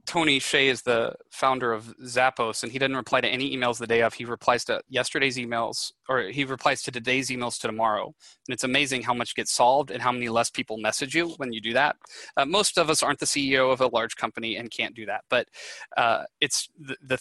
Tony 0.06 0.38
Hsieh 0.38 0.66
is 0.66 0.82
the 0.82 1.14
founder 1.30 1.72
of 1.72 1.96
Zappos, 2.02 2.62
and 2.62 2.70
he 2.70 2.78
doesn't 2.78 2.96
reply 2.96 3.20
to 3.20 3.28
any 3.28 3.56
emails 3.56 3.78
the 3.78 3.86
day 3.86 4.02
of. 4.02 4.14
He 4.14 4.24
replies 4.24 4.64
to 4.66 4.82
yesterday's 4.88 5.38
emails, 5.38 5.92
or 6.08 6.22
he 6.24 6.44
replies 6.44 6.82
to 6.82 6.90
today's 6.90 7.30
emails 7.30 7.58
to 7.60 7.68
tomorrow. 7.68 8.06
And 8.06 8.52
it's 8.52 8.64
amazing 8.64 9.02
how 9.02 9.14
much 9.14 9.34
gets 9.34 9.52
solved 9.52 9.90
and 9.90 10.02
how 10.02 10.12
many 10.12 10.28
less 10.28 10.50
people 10.50 10.76
message 10.76 11.14
you 11.14 11.28
when 11.38 11.52
you 11.52 11.60
do 11.60 11.72
that. 11.72 11.96
Uh, 12.36 12.44
most 12.44 12.76
of 12.76 12.90
us 12.90 13.02
aren't 13.02 13.20
the 13.20 13.26
CEO 13.26 13.72
of 13.72 13.80
a 13.80 13.86
large 13.88 14.16
company 14.16 14.56
and 14.56 14.70
can't 14.70 14.94
do 14.94 15.06
that, 15.06 15.24
but 15.30 15.48
uh, 15.96 16.24
it's 16.40 16.68
the, 16.78 16.96
the 17.02 17.18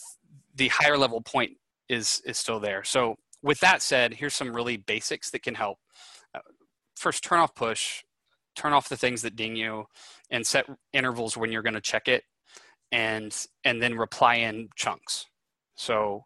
the 0.56 0.68
higher 0.68 0.98
level 0.98 1.22
point 1.22 1.54
is 1.90 2.22
is 2.26 2.38
still 2.38 2.60
there. 2.60 2.84
So 2.84 3.16
with 3.44 3.60
that 3.60 3.82
said, 3.82 4.16
here's 4.16 4.34
some 4.34 4.56
really 4.56 4.78
basics 4.78 5.30
that 5.32 5.44
can 5.44 5.56
help. 5.56 5.78
Uh, 6.34 6.40
first, 6.96 7.24
turn 7.24 7.40
off 7.40 7.54
push, 7.54 8.04
turn 8.56 8.74
off 8.74 8.90
the 8.90 8.98
things 8.98 9.22
that 9.22 9.36
ding 9.36 9.56
you, 9.56 9.86
and 10.32 10.48
set 10.48 10.66
intervals 10.94 11.38
when 11.38 11.52
you're 11.52 11.62
going 11.62 11.74
to 11.74 11.82
check 11.82 12.08
it 12.08 12.24
and 12.92 13.46
and 13.66 13.82
then 13.82 13.98
reply 13.98 14.36
in 14.36 14.70
chunks. 14.76 15.26
So 15.76 16.24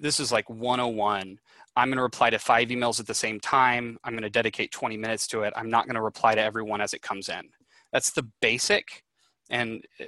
this 0.00 0.20
is 0.20 0.30
like 0.30 0.48
101. 0.48 1.38
I'm 1.76 1.88
going 1.88 1.96
to 1.96 2.02
reply 2.02 2.30
to 2.30 2.38
five 2.38 2.68
emails 2.68 3.00
at 3.00 3.06
the 3.06 3.14
same 3.14 3.40
time. 3.40 3.98
I'm 4.04 4.12
going 4.12 4.22
to 4.22 4.30
dedicate 4.30 4.72
20 4.72 4.96
minutes 4.96 5.26
to 5.28 5.42
it. 5.42 5.52
I'm 5.56 5.70
not 5.70 5.86
going 5.86 5.94
to 5.94 6.02
reply 6.02 6.34
to 6.34 6.42
everyone 6.42 6.80
as 6.80 6.92
it 6.92 7.02
comes 7.02 7.28
in. 7.28 7.48
That's 7.92 8.10
the 8.10 8.28
basic. 8.42 9.04
And 9.50 9.84
uh, 10.00 10.04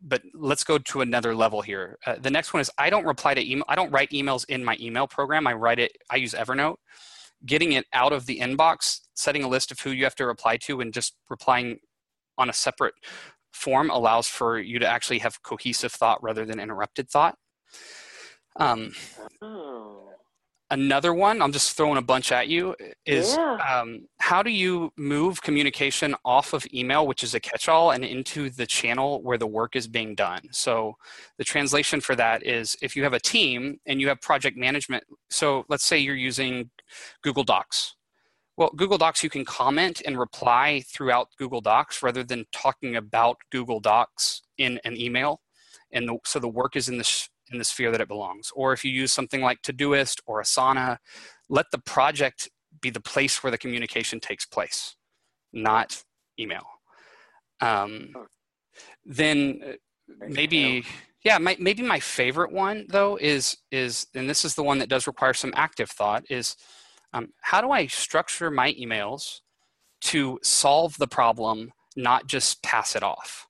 but 0.00 0.22
let's 0.34 0.64
go 0.64 0.78
to 0.78 1.00
another 1.00 1.34
level 1.34 1.62
here. 1.62 1.98
Uh, 2.06 2.16
the 2.20 2.30
next 2.30 2.52
one 2.52 2.60
is 2.60 2.70
I 2.78 2.90
don't 2.90 3.04
reply 3.04 3.34
to 3.34 3.50
email. 3.50 3.64
I 3.68 3.74
don't 3.74 3.90
write 3.90 4.10
emails 4.10 4.44
in 4.48 4.64
my 4.64 4.76
email 4.80 5.06
program. 5.06 5.46
I 5.46 5.54
write 5.54 5.78
it. 5.78 5.92
I 6.10 6.16
use 6.16 6.32
Evernote. 6.32 6.76
Getting 7.44 7.72
it 7.72 7.84
out 7.92 8.12
of 8.12 8.26
the 8.26 8.38
inbox, 8.38 9.00
setting 9.14 9.42
a 9.42 9.48
list 9.48 9.70
of 9.72 9.80
who 9.80 9.90
you 9.90 10.04
have 10.04 10.14
to 10.16 10.26
reply 10.26 10.56
to, 10.58 10.80
and 10.80 10.94
just 10.94 11.16
replying 11.28 11.78
on 12.38 12.48
a 12.48 12.52
separate 12.52 12.94
form 13.52 13.90
allows 13.90 14.26
for 14.26 14.58
you 14.58 14.78
to 14.78 14.86
actually 14.86 15.18
have 15.20 15.42
cohesive 15.42 15.92
thought 15.92 16.22
rather 16.22 16.44
than 16.44 16.60
interrupted 16.60 17.08
thought. 17.08 17.36
Um, 18.56 18.92
oh. 19.42 19.93
Another 20.70 21.12
one, 21.12 21.42
I'm 21.42 21.52
just 21.52 21.76
throwing 21.76 21.98
a 21.98 22.02
bunch 22.02 22.32
at 22.32 22.48
you, 22.48 22.74
is 23.04 23.36
yeah. 23.36 23.58
um, 23.70 24.08
how 24.18 24.42
do 24.42 24.50
you 24.50 24.92
move 24.96 25.42
communication 25.42 26.14
off 26.24 26.52
of 26.52 26.66
email, 26.72 27.06
which 27.06 27.22
is 27.22 27.34
a 27.34 27.40
catch 27.40 27.68
all, 27.68 27.90
and 27.90 28.04
into 28.04 28.48
the 28.48 28.66
channel 28.66 29.22
where 29.22 29.38
the 29.38 29.46
work 29.46 29.76
is 29.76 29.86
being 29.86 30.14
done? 30.14 30.40
So, 30.52 30.96
the 31.36 31.44
translation 31.44 32.00
for 32.00 32.16
that 32.16 32.44
is 32.46 32.76
if 32.80 32.96
you 32.96 33.04
have 33.04 33.12
a 33.12 33.20
team 33.20 33.78
and 33.86 34.00
you 34.00 34.08
have 34.08 34.20
project 34.20 34.56
management, 34.56 35.04
so 35.28 35.64
let's 35.68 35.84
say 35.84 35.98
you're 35.98 36.16
using 36.16 36.70
Google 37.22 37.44
Docs 37.44 37.94
well, 38.56 38.70
Google 38.76 38.98
Docs, 38.98 39.24
you 39.24 39.30
can 39.30 39.44
comment 39.44 40.00
and 40.06 40.18
reply 40.18 40.84
throughout 40.86 41.28
Google 41.38 41.60
Docs 41.60 42.02
rather 42.02 42.22
than 42.22 42.46
talking 42.52 42.96
about 42.96 43.36
Google 43.50 43.80
Docs 43.80 44.42
in 44.58 44.78
an 44.84 44.96
email. 44.96 45.40
And 45.92 46.08
the, 46.08 46.18
so 46.24 46.38
the 46.38 46.48
work 46.48 46.76
is 46.76 46.88
in 46.88 46.98
the, 46.98 47.28
in 47.54 47.58
the 47.58 47.64
sphere 47.64 47.90
that 47.90 48.00
it 48.00 48.08
belongs. 48.08 48.50
Or 48.54 48.72
if 48.72 48.84
you 48.84 48.90
use 48.90 49.12
something 49.12 49.40
like 49.40 49.62
Todoist 49.62 50.20
or 50.26 50.42
Asana, 50.42 50.98
let 51.48 51.66
the 51.70 51.78
project 51.78 52.50
be 52.80 52.90
the 52.90 53.00
place 53.00 53.42
where 53.42 53.50
the 53.50 53.58
communication 53.58 54.20
takes 54.20 54.44
place, 54.44 54.96
not 55.52 56.02
email. 56.38 56.66
Um, 57.60 58.12
then 59.04 59.60
uh, 59.66 59.72
maybe 60.28 60.84
yeah 61.24 61.38
my, 61.38 61.56
maybe 61.58 61.82
my 61.82 62.00
favorite 62.00 62.52
one 62.52 62.84
though 62.88 63.16
is 63.16 63.56
is 63.70 64.06
and 64.14 64.28
this 64.28 64.44
is 64.44 64.54
the 64.54 64.62
one 64.62 64.78
that 64.78 64.88
does 64.88 65.06
require 65.06 65.32
some 65.32 65.52
active 65.56 65.88
thought 65.88 66.24
is 66.28 66.56
um, 67.14 67.28
how 67.40 67.60
do 67.60 67.70
I 67.70 67.86
structure 67.86 68.50
my 68.50 68.72
emails 68.72 69.40
to 70.02 70.38
solve 70.42 70.98
the 70.98 71.06
problem, 71.06 71.72
not 71.96 72.26
just 72.26 72.62
pass 72.62 72.96
it 72.96 73.04
off? 73.04 73.46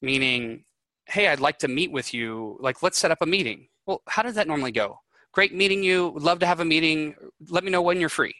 Meaning, 0.00 0.64
hey, 1.10 1.28
I'd 1.28 1.40
like 1.40 1.58
to 1.58 1.68
meet 1.68 1.92
with 1.92 2.14
you. 2.14 2.56
Like, 2.60 2.82
let's 2.82 2.98
set 2.98 3.10
up 3.10 3.18
a 3.20 3.26
meeting. 3.26 3.68
Well, 3.86 4.02
how 4.08 4.22
does 4.22 4.34
that 4.34 4.46
normally 4.46 4.72
go? 4.72 4.98
Great 5.32 5.54
meeting 5.54 5.82
you. 5.82 6.08
Would 6.10 6.22
love 6.22 6.38
to 6.40 6.46
have 6.46 6.60
a 6.60 6.64
meeting. 6.64 7.14
Let 7.48 7.64
me 7.64 7.70
know 7.70 7.82
when 7.82 8.00
you're 8.00 8.08
free. 8.08 8.34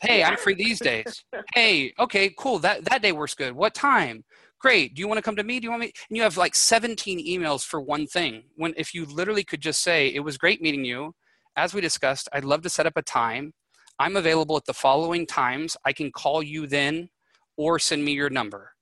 Hey, 0.00 0.22
I'm 0.22 0.36
free 0.36 0.54
these 0.54 0.78
days. 0.78 1.24
hey, 1.54 1.92
okay, 1.98 2.32
cool. 2.38 2.58
That 2.58 2.84
that 2.86 3.02
day 3.02 3.12
works 3.12 3.34
good. 3.34 3.52
What 3.52 3.74
time? 3.74 4.24
Great. 4.58 4.94
Do 4.94 5.00
you 5.00 5.08
want 5.08 5.18
to 5.18 5.22
come 5.22 5.36
to 5.36 5.44
me? 5.44 5.60
Do 5.60 5.64
you 5.64 5.70
want 5.70 5.80
me? 5.80 5.92
And 6.08 6.16
you 6.16 6.22
have 6.22 6.36
like 6.36 6.54
17 6.54 7.26
emails 7.26 7.64
for 7.64 7.80
one 7.80 8.06
thing. 8.06 8.44
When 8.56 8.72
if 8.76 8.94
you 8.94 9.04
literally 9.04 9.44
could 9.44 9.60
just 9.60 9.82
say, 9.82 10.08
"It 10.08 10.20
was 10.20 10.38
great 10.38 10.62
meeting 10.62 10.84
you. 10.84 11.14
As 11.56 11.74
we 11.74 11.80
discussed, 11.80 12.28
I'd 12.32 12.44
love 12.44 12.62
to 12.62 12.70
set 12.70 12.86
up 12.86 12.96
a 12.96 13.02
time 13.02 13.52
I'm 14.00 14.16
available 14.16 14.56
at 14.56 14.64
the 14.64 14.72
following 14.72 15.26
times. 15.26 15.76
I 15.84 15.92
can 15.92 16.10
call 16.10 16.42
you 16.42 16.66
then 16.66 17.10
or 17.58 17.78
send 17.78 18.02
me 18.02 18.12
your 18.12 18.30
number. 18.30 18.72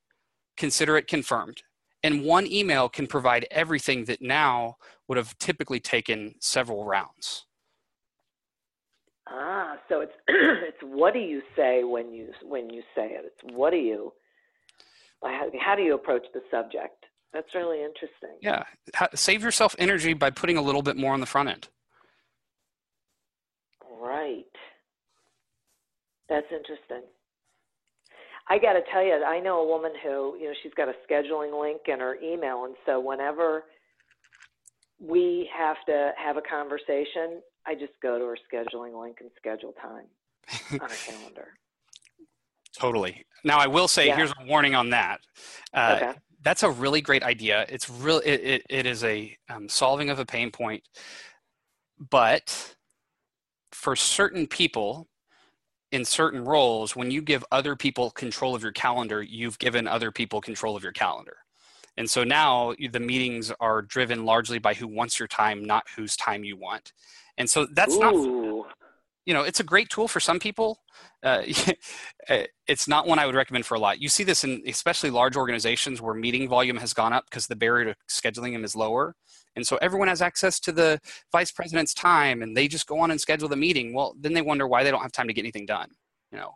Consider 0.56 0.96
it 0.96 1.08
confirmed. 1.08 1.62
And 2.08 2.24
one 2.24 2.46
email 2.46 2.88
can 2.88 3.06
provide 3.06 3.46
everything 3.50 4.06
that 4.06 4.22
now 4.22 4.78
would 5.08 5.18
have 5.18 5.36
typically 5.36 5.78
taken 5.78 6.36
several 6.40 6.86
rounds. 6.86 7.44
Ah, 9.28 9.74
so 9.90 10.00
it's 10.00 10.14
it's 10.28 10.78
what 10.82 11.12
do 11.12 11.20
you 11.20 11.42
say 11.54 11.84
when 11.84 12.10
you 12.10 12.30
when 12.42 12.70
you 12.70 12.80
say 12.94 13.08
it? 13.10 13.26
It's 13.26 13.54
what 13.54 13.72
do 13.72 13.76
you 13.76 14.14
how, 15.22 15.50
how 15.60 15.74
do 15.74 15.82
you 15.82 15.94
approach 15.94 16.24
the 16.32 16.40
subject? 16.50 17.04
That's 17.34 17.54
really 17.54 17.82
interesting. 17.82 18.38
Yeah, 18.40 18.64
how, 18.94 19.08
save 19.14 19.42
yourself 19.42 19.76
energy 19.78 20.14
by 20.14 20.30
putting 20.30 20.56
a 20.56 20.62
little 20.62 20.80
bit 20.80 20.96
more 20.96 21.12
on 21.12 21.20
the 21.20 21.26
front 21.26 21.50
end. 21.50 21.68
Right. 24.00 24.46
That's 26.30 26.46
interesting. 26.50 27.02
I 28.50 28.58
got 28.58 28.72
to 28.72 28.80
tell 28.90 29.04
you, 29.04 29.12
I 29.12 29.40
know 29.40 29.60
a 29.60 29.66
woman 29.66 29.92
who, 30.02 30.36
you 30.38 30.46
know, 30.46 30.54
she's 30.62 30.72
got 30.74 30.88
a 30.88 30.94
scheduling 31.08 31.60
link 31.60 31.82
in 31.86 32.00
her 32.00 32.16
email, 32.22 32.64
and 32.64 32.74
so 32.86 32.98
whenever 32.98 33.64
we 35.00 35.48
have 35.56 35.76
to 35.86 36.12
have 36.16 36.36
a 36.36 36.42
conversation, 36.42 37.42
I 37.66 37.74
just 37.74 37.92
go 38.02 38.18
to 38.18 38.24
her 38.24 38.38
scheduling 38.50 39.00
link 39.00 39.18
and 39.20 39.30
schedule 39.36 39.74
time 39.80 40.06
on 40.80 40.88
her 40.88 40.96
calendar. 41.06 41.48
Totally. 42.76 43.26
Now, 43.44 43.58
I 43.58 43.66
will 43.66 43.88
say, 43.88 44.06
yeah. 44.06 44.16
here's 44.16 44.30
a 44.30 44.46
warning 44.46 44.74
on 44.74 44.90
that. 44.90 45.20
Uh, 45.74 45.98
okay. 46.00 46.18
That's 46.42 46.62
a 46.62 46.70
really 46.70 47.00
great 47.00 47.22
idea. 47.22 47.66
It's 47.68 47.90
real. 47.90 48.20
It, 48.24 48.40
it, 48.40 48.62
it 48.70 48.86
is 48.86 49.04
a 49.04 49.36
um, 49.50 49.68
solving 49.68 50.08
of 50.08 50.18
a 50.18 50.24
pain 50.24 50.50
point, 50.50 50.84
but 51.98 52.76
for 53.72 53.96
certain 53.96 54.46
people, 54.46 55.08
in 55.92 56.04
certain 56.04 56.44
roles, 56.44 56.94
when 56.94 57.10
you 57.10 57.22
give 57.22 57.44
other 57.50 57.74
people 57.74 58.10
control 58.10 58.54
of 58.54 58.62
your 58.62 58.72
calendar, 58.72 59.22
you've 59.22 59.58
given 59.58 59.86
other 59.86 60.10
people 60.10 60.40
control 60.40 60.76
of 60.76 60.82
your 60.82 60.92
calendar. 60.92 61.36
And 61.96 62.08
so 62.08 62.22
now 62.22 62.74
the 62.92 63.00
meetings 63.00 63.52
are 63.58 63.82
driven 63.82 64.24
largely 64.24 64.58
by 64.58 64.74
who 64.74 64.86
wants 64.86 65.18
your 65.18 65.26
time, 65.26 65.64
not 65.64 65.84
whose 65.96 66.16
time 66.16 66.44
you 66.44 66.56
want. 66.56 66.92
And 67.38 67.50
so 67.50 67.66
that's 67.66 67.96
Ooh. 67.96 68.00
not, 68.00 68.14
you 69.26 69.34
know, 69.34 69.42
it's 69.42 69.60
a 69.60 69.64
great 69.64 69.88
tool 69.88 70.06
for 70.06 70.20
some 70.20 70.38
people. 70.38 70.78
Uh, 71.24 71.42
it's 72.68 72.86
not 72.86 73.06
one 73.06 73.18
I 73.18 73.26
would 73.26 73.34
recommend 73.34 73.66
for 73.66 73.74
a 73.74 73.80
lot. 73.80 74.00
You 74.00 74.08
see 74.08 74.22
this 74.22 74.44
in 74.44 74.62
especially 74.66 75.10
large 75.10 75.36
organizations 75.36 76.00
where 76.00 76.14
meeting 76.14 76.48
volume 76.48 76.76
has 76.76 76.94
gone 76.94 77.12
up 77.12 77.24
because 77.28 77.48
the 77.48 77.56
barrier 77.56 77.86
to 77.86 77.96
scheduling 78.08 78.52
them 78.52 78.64
is 78.64 78.76
lower. 78.76 79.16
And 79.58 79.66
so 79.66 79.76
everyone 79.82 80.08
has 80.08 80.22
access 80.22 80.58
to 80.60 80.72
the 80.72 81.00
vice 81.32 81.50
president's 81.50 81.92
time 81.92 82.42
and 82.42 82.56
they 82.56 82.68
just 82.68 82.86
go 82.86 82.98
on 83.00 83.10
and 83.10 83.20
schedule 83.20 83.48
the 83.48 83.56
meeting. 83.56 83.92
Well, 83.92 84.14
then 84.18 84.32
they 84.32 84.42
wonder 84.42 84.66
why 84.66 84.84
they 84.84 84.90
don't 84.90 85.02
have 85.02 85.12
time 85.12 85.26
to 85.28 85.34
get 85.34 85.42
anything 85.42 85.66
done, 85.66 85.90
you 86.32 86.38
know. 86.38 86.54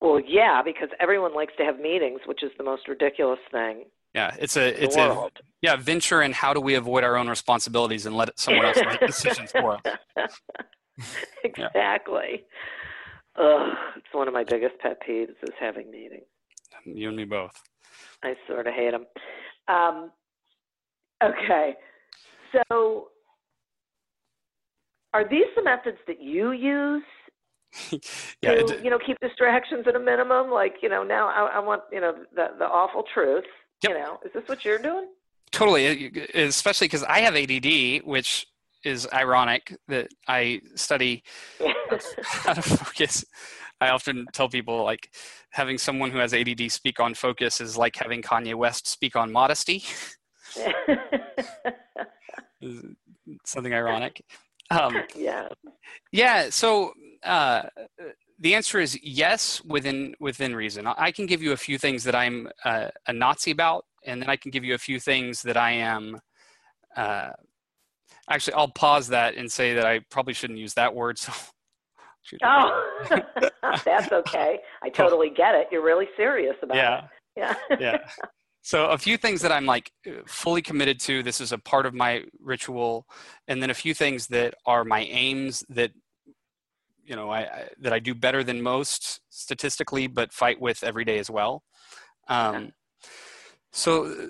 Well, 0.00 0.20
yeah, 0.20 0.62
because 0.64 0.90
everyone 1.00 1.34
likes 1.34 1.54
to 1.58 1.64
have 1.64 1.80
meetings, 1.80 2.20
which 2.26 2.42
is 2.44 2.52
the 2.56 2.62
most 2.62 2.86
ridiculous 2.86 3.40
thing 3.50 3.86
Yeah, 4.14 4.34
it's 4.38 4.56
a 4.56 4.84
it's 4.84 4.96
a 4.96 5.28
yeah 5.60 5.74
venture 5.74 6.22
in 6.22 6.32
how 6.32 6.54
do 6.54 6.60
we 6.60 6.74
avoid 6.74 7.02
our 7.02 7.16
own 7.16 7.28
responsibilities 7.28 8.06
and 8.06 8.16
let 8.16 8.38
someone 8.38 8.66
else 8.66 8.78
make 8.78 9.00
decisions 9.00 9.50
for 9.50 9.72
us. 9.74 10.40
exactly. 11.44 12.44
Ugh, 13.36 13.72
it's 13.96 14.12
one 14.12 14.28
of 14.28 14.34
my 14.34 14.44
biggest 14.44 14.78
pet 14.78 14.98
peeves 15.08 15.30
is 15.42 15.54
having 15.58 15.90
meetings. 15.90 16.26
You 16.84 17.08
and 17.08 17.16
me 17.16 17.24
both. 17.24 17.60
I 18.22 18.34
sort 18.46 18.66
of 18.66 18.74
hate 18.74 18.92
them. 18.92 19.06
Um, 19.68 20.10
okay, 21.22 21.74
so 22.52 23.08
are 25.14 25.28
these 25.28 25.46
the 25.56 25.62
methods 25.64 25.98
that 26.06 26.20
you 26.22 26.52
use 26.52 27.02
yeah, 28.42 28.54
to 28.54 28.58
it- 28.74 28.84
you 28.84 28.90
know 28.90 28.98
keep 29.04 29.18
distractions 29.20 29.86
at 29.86 29.94
a 29.96 30.00
minimum? 30.00 30.50
Like 30.50 30.76
you 30.82 30.88
know 30.88 31.02
now 31.02 31.28
I, 31.28 31.56
I 31.56 31.58
want 31.58 31.82
you 31.92 32.00
know 32.00 32.14
the 32.34 32.48
the 32.58 32.64
awful 32.64 33.04
truth. 33.14 33.44
Yep. 33.82 33.92
You 33.92 33.98
know, 33.98 34.18
is 34.24 34.32
this 34.32 34.42
what 34.46 34.64
you're 34.64 34.78
doing? 34.78 35.08
totally 35.50 36.12
especially 36.34 36.84
because 36.86 37.02
i 37.04 37.20
have 37.20 37.34
add 37.34 38.04
which 38.04 38.46
is 38.84 39.08
ironic 39.14 39.74
that 39.88 40.08
i 40.26 40.60
study 40.74 41.22
how 42.22 42.52
to 42.52 42.60
focus 42.60 43.24
i 43.80 43.88
often 43.88 44.26
tell 44.34 44.48
people 44.48 44.84
like 44.84 45.10
having 45.50 45.78
someone 45.78 46.10
who 46.10 46.18
has 46.18 46.34
add 46.34 46.70
speak 46.70 47.00
on 47.00 47.14
focus 47.14 47.62
is 47.62 47.78
like 47.78 47.96
having 47.96 48.20
kanye 48.20 48.54
west 48.54 48.86
speak 48.86 49.16
on 49.16 49.32
modesty 49.32 49.82
something 53.44 53.74
ironic 53.74 54.22
um, 54.70 55.02
yeah. 55.14 55.48
yeah 56.12 56.50
so 56.50 56.92
uh, 57.22 57.62
the 58.38 58.54
answer 58.54 58.80
is 58.80 58.98
yes 59.02 59.62
within 59.64 60.14
within 60.20 60.54
reason 60.54 60.86
i 60.86 61.10
can 61.10 61.26
give 61.26 61.42
you 61.42 61.52
a 61.52 61.56
few 61.56 61.78
things 61.78 62.04
that 62.04 62.14
i'm 62.14 62.48
uh, 62.64 62.88
a 63.06 63.12
nazi 63.12 63.50
about 63.50 63.84
and 64.06 64.20
then 64.20 64.28
i 64.28 64.36
can 64.36 64.50
give 64.50 64.64
you 64.64 64.74
a 64.74 64.78
few 64.78 65.00
things 65.00 65.42
that 65.42 65.56
i 65.56 65.70
am 65.70 66.18
uh, 66.96 67.30
actually 68.30 68.54
i'll 68.54 68.72
pause 68.72 69.08
that 69.08 69.36
and 69.36 69.50
say 69.50 69.74
that 69.74 69.86
i 69.86 70.00
probably 70.10 70.34
shouldn't 70.34 70.58
use 70.58 70.74
that 70.74 70.94
word 70.94 71.18
so 71.18 71.32
Oh, 72.42 72.84
that's 73.84 74.12
okay. 74.12 74.58
I 74.82 74.88
totally 74.90 75.30
get 75.30 75.54
it. 75.54 75.68
You're 75.70 75.84
really 75.84 76.08
serious 76.16 76.56
about 76.62 76.76
yeah 76.76 77.04
it. 77.36 77.36
Yeah. 77.36 77.54
yeah 77.80 77.98
so 78.62 78.86
a 78.86 78.98
few 78.98 79.16
things 79.16 79.40
that 79.42 79.52
i'm 79.52 79.66
like 79.66 79.90
fully 80.26 80.62
committed 80.62 80.98
to 81.00 81.22
this 81.22 81.40
is 81.40 81.52
a 81.52 81.58
part 81.58 81.86
of 81.86 81.94
my 81.94 82.22
ritual 82.40 83.06
and 83.46 83.62
then 83.62 83.70
a 83.70 83.74
few 83.74 83.94
things 83.94 84.26
that 84.26 84.54
are 84.66 84.84
my 84.84 85.00
aims 85.00 85.64
that 85.68 85.90
you 87.08 87.16
know 87.16 87.30
I, 87.30 87.40
I 87.40 87.68
that 87.80 87.92
i 87.92 87.98
do 87.98 88.14
better 88.14 88.44
than 88.44 88.62
most 88.62 89.20
statistically 89.30 90.06
but 90.06 90.32
fight 90.32 90.60
with 90.60 90.84
every 90.84 91.04
day 91.04 91.18
as 91.18 91.30
well. 91.30 91.62
Um, 92.28 92.72
so 93.72 94.06
uh, 94.06 94.26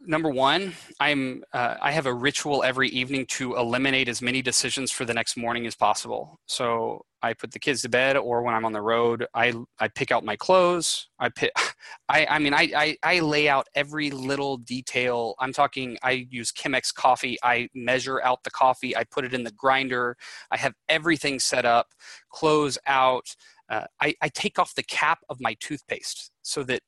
number 0.00 0.30
one 0.30 0.72
i'm 0.98 1.44
uh, 1.52 1.76
i 1.82 1.90
have 1.92 2.06
a 2.06 2.14
ritual 2.14 2.62
every 2.62 2.88
evening 2.88 3.26
to 3.26 3.54
eliminate 3.56 4.08
as 4.08 4.22
many 4.22 4.40
decisions 4.40 4.90
for 4.90 5.04
the 5.04 5.12
next 5.12 5.36
morning 5.36 5.66
as 5.66 5.76
possible. 5.76 6.40
So 6.46 7.04
i 7.22 7.32
put 7.32 7.52
the 7.52 7.58
kids 7.58 7.82
to 7.82 7.88
bed 7.88 8.16
or 8.16 8.42
when 8.42 8.54
i'm 8.54 8.64
on 8.64 8.72
the 8.72 8.80
road 8.80 9.26
i 9.34 9.52
i 9.78 9.88
pick 9.88 10.10
out 10.10 10.24
my 10.24 10.36
clothes. 10.36 11.08
I 11.18 11.28
pick 11.28 11.52
i 12.08 12.26
i 12.26 12.38
mean 12.38 12.54
i 12.54 12.70
i, 12.76 12.96
I 13.02 13.20
lay 13.20 13.48
out 13.48 13.66
every 13.74 14.10
little 14.10 14.56
detail. 14.58 15.34
I'm 15.38 15.52
talking 15.52 15.96
i 16.02 16.26
use 16.30 16.52
chemex 16.52 16.94
coffee. 16.94 17.38
I 17.42 17.68
measure 17.74 18.22
out 18.22 18.44
the 18.44 18.50
coffee. 18.50 18.96
I 18.96 19.04
put 19.04 19.24
it 19.24 19.34
in 19.34 19.44
the 19.44 19.52
grinder. 19.52 20.16
I 20.50 20.56
have 20.56 20.74
everything 20.88 21.38
set 21.38 21.64
up 21.64 21.88
clothes 22.30 22.78
out. 22.86 23.26
Uh, 23.68 23.86
I, 24.00 24.14
I 24.20 24.28
take 24.28 24.58
off 24.58 24.74
the 24.74 24.82
cap 24.82 25.20
of 25.28 25.40
my 25.40 25.54
toothpaste 25.60 26.32
so 26.42 26.64
that 26.64 26.82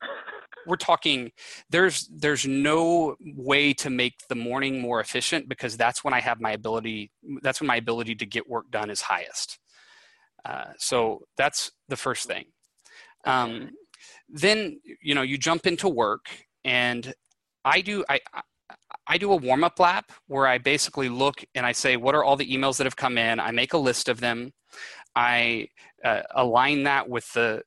we're 0.66 0.76
talking 0.76 1.30
there's 1.70 2.08
there's 2.08 2.46
no 2.46 3.16
way 3.36 3.72
to 3.74 3.90
make 3.90 4.14
the 4.28 4.34
morning 4.34 4.80
more 4.80 5.00
efficient 5.00 5.48
because 5.48 5.76
that's 5.76 6.04
when 6.04 6.14
i 6.14 6.20
have 6.20 6.40
my 6.40 6.52
ability 6.52 7.10
that's 7.42 7.60
when 7.60 7.66
my 7.66 7.76
ability 7.76 8.14
to 8.14 8.26
get 8.26 8.48
work 8.48 8.70
done 8.70 8.90
is 8.90 9.00
highest 9.00 9.58
uh, 10.44 10.72
so 10.78 11.20
that's 11.36 11.70
the 11.88 11.96
first 11.96 12.26
thing 12.26 12.44
um, 13.26 13.70
then 14.28 14.80
you 15.02 15.14
know 15.14 15.22
you 15.22 15.38
jump 15.38 15.66
into 15.66 15.88
work 15.88 16.26
and 16.64 17.14
i 17.64 17.80
do 17.80 18.04
i 18.08 18.18
I- 18.34 18.42
I 19.06 19.18
do 19.18 19.32
a 19.32 19.36
warm 19.36 19.64
up 19.64 19.78
lap 19.78 20.12
where 20.26 20.46
I 20.46 20.58
basically 20.58 21.08
look 21.08 21.44
and 21.54 21.66
I 21.66 21.72
say, 21.72 21.96
what 21.96 22.14
are 22.14 22.24
all 22.24 22.36
the 22.36 22.50
emails 22.50 22.78
that 22.78 22.84
have 22.84 22.96
come 22.96 23.18
in? 23.18 23.40
I 23.40 23.50
make 23.50 23.72
a 23.72 23.78
list 23.78 24.08
of 24.08 24.20
them. 24.20 24.52
I 25.14 25.68
uh, 26.04 26.22
align 26.34 26.84
that 26.84 27.08
with 27.08 27.30
the 27.32 27.62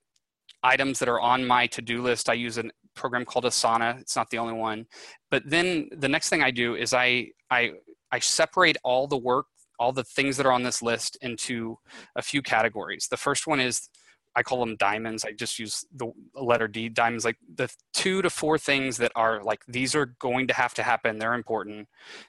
items 0.64 1.00
that 1.00 1.10
are 1.10 1.20
on 1.20 1.46
my 1.46 1.68
to 1.68 1.82
do 1.82 2.02
list. 2.02 2.30
I 2.30 2.34
use 2.34 2.58
a 2.58 2.64
program 2.96 3.26
called 3.26 3.46
Asana. 3.46 4.00
It's 4.00 4.16
not 4.16 4.30
the 4.30 4.38
only 4.40 4.54
one. 4.54 4.86
But 5.30 5.44
then 5.46 5.90
the 5.96 6.10
next 6.10 6.30
thing 6.30 6.42
I 6.42 6.52
do 6.52 6.76
is 6.76 6.94
I, 6.94 7.28
I, 7.52 7.74
I 8.12 8.20
separate 8.20 8.78
all 8.84 9.08
the 9.08 9.18
work, 9.18 9.46
all 9.80 9.92
the 9.92 10.04
things 10.04 10.38
that 10.38 10.46
are 10.46 10.52
on 10.52 10.64
this 10.64 10.82
list 10.82 11.18
into 11.22 11.78
a 12.16 12.22
few 12.22 12.42
categories. 12.42 13.08
The 13.10 13.18
first 13.18 13.48
one 13.48 13.60
is 13.60 13.90
I 14.38 14.44
call 14.44 14.60
them 14.60 14.76
diamonds. 14.76 15.24
I 15.24 15.32
just 15.32 15.60
use 15.60 15.86
the 15.96 16.12
letter 16.36 16.68
D, 16.68 16.90
diamonds, 16.90 17.24
like 17.24 17.38
the 17.56 17.74
two 17.94 18.22
to 18.22 18.30
four 18.30 18.58
things 18.58 18.98
that 18.98 19.14
are 19.16 19.42
like, 19.42 19.62
these 19.66 19.96
are 19.96 20.08
going 20.20 20.48
to 20.48 20.54
have 20.54 20.74
to 20.74 20.84
happen. 20.84 21.18
They're 21.18 21.36
important. 21.36 21.88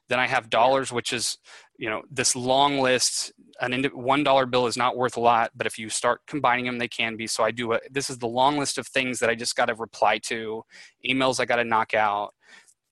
Then 0.08 0.20
I 0.20 0.28
have 0.28 0.48
dollars, 0.48 0.92
which 0.92 1.12
is, 1.12 1.38
you 1.78 1.90
know, 1.90 2.02
this 2.08 2.36
long 2.36 2.78
list. 2.78 3.32
An 3.60 3.84
one 3.92 4.22
dollar 4.22 4.46
bill 4.46 4.68
is 4.68 4.76
not 4.76 4.96
worth 4.96 5.16
a 5.16 5.20
lot, 5.20 5.50
but 5.56 5.66
if 5.66 5.78
you 5.78 5.88
start 5.88 6.20
combining 6.28 6.66
them, 6.66 6.78
they 6.78 6.86
can 6.86 7.16
be. 7.16 7.26
So 7.26 7.42
I 7.42 7.50
do 7.50 7.72
a, 7.72 7.80
this 7.90 8.08
is 8.08 8.18
the 8.18 8.28
long 8.28 8.56
list 8.56 8.78
of 8.78 8.86
things 8.86 9.18
that 9.18 9.28
I 9.30 9.34
just 9.34 9.56
got 9.56 9.66
to 9.66 9.74
reply 9.74 10.18
to, 10.18 10.62
emails 11.04 11.40
I 11.40 11.44
got 11.44 11.56
to 11.56 11.64
knock 11.64 11.92
out. 11.92 12.34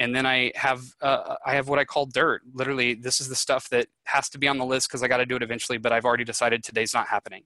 And 0.01 0.15
then 0.15 0.27
I 0.27 0.53
have 0.57 0.83
uh, 1.01 1.37
I 1.47 1.55
have 1.55 1.69
what 1.69 1.79
I 1.79 1.85
call 1.85 2.07
dirt. 2.07 2.43
Literally, 2.53 2.95
this 2.95 3.21
is 3.21 3.29
the 3.29 3.37
stuff 3.37 3.69
that 3.71 3.87
has 4.05 4.29
to 4.31 4.39
be 4.39 4.49
on 4.49 4.59
the 4.59 4.65
list 4.65 4.89
because 4.89 5.03
I 5.03 5.09
got 5.09 5.19
to 5.19 5.27
do 5.27 5.37
it 5.37 5.43
eventually. 5.43 5.79
But 5.79 5.93
I've 5.93 6.05
already 6.05 6.25
decided 6.25 6.65
today's 6.65 6.93
not 6.93 7.07
happening 7.07 7.45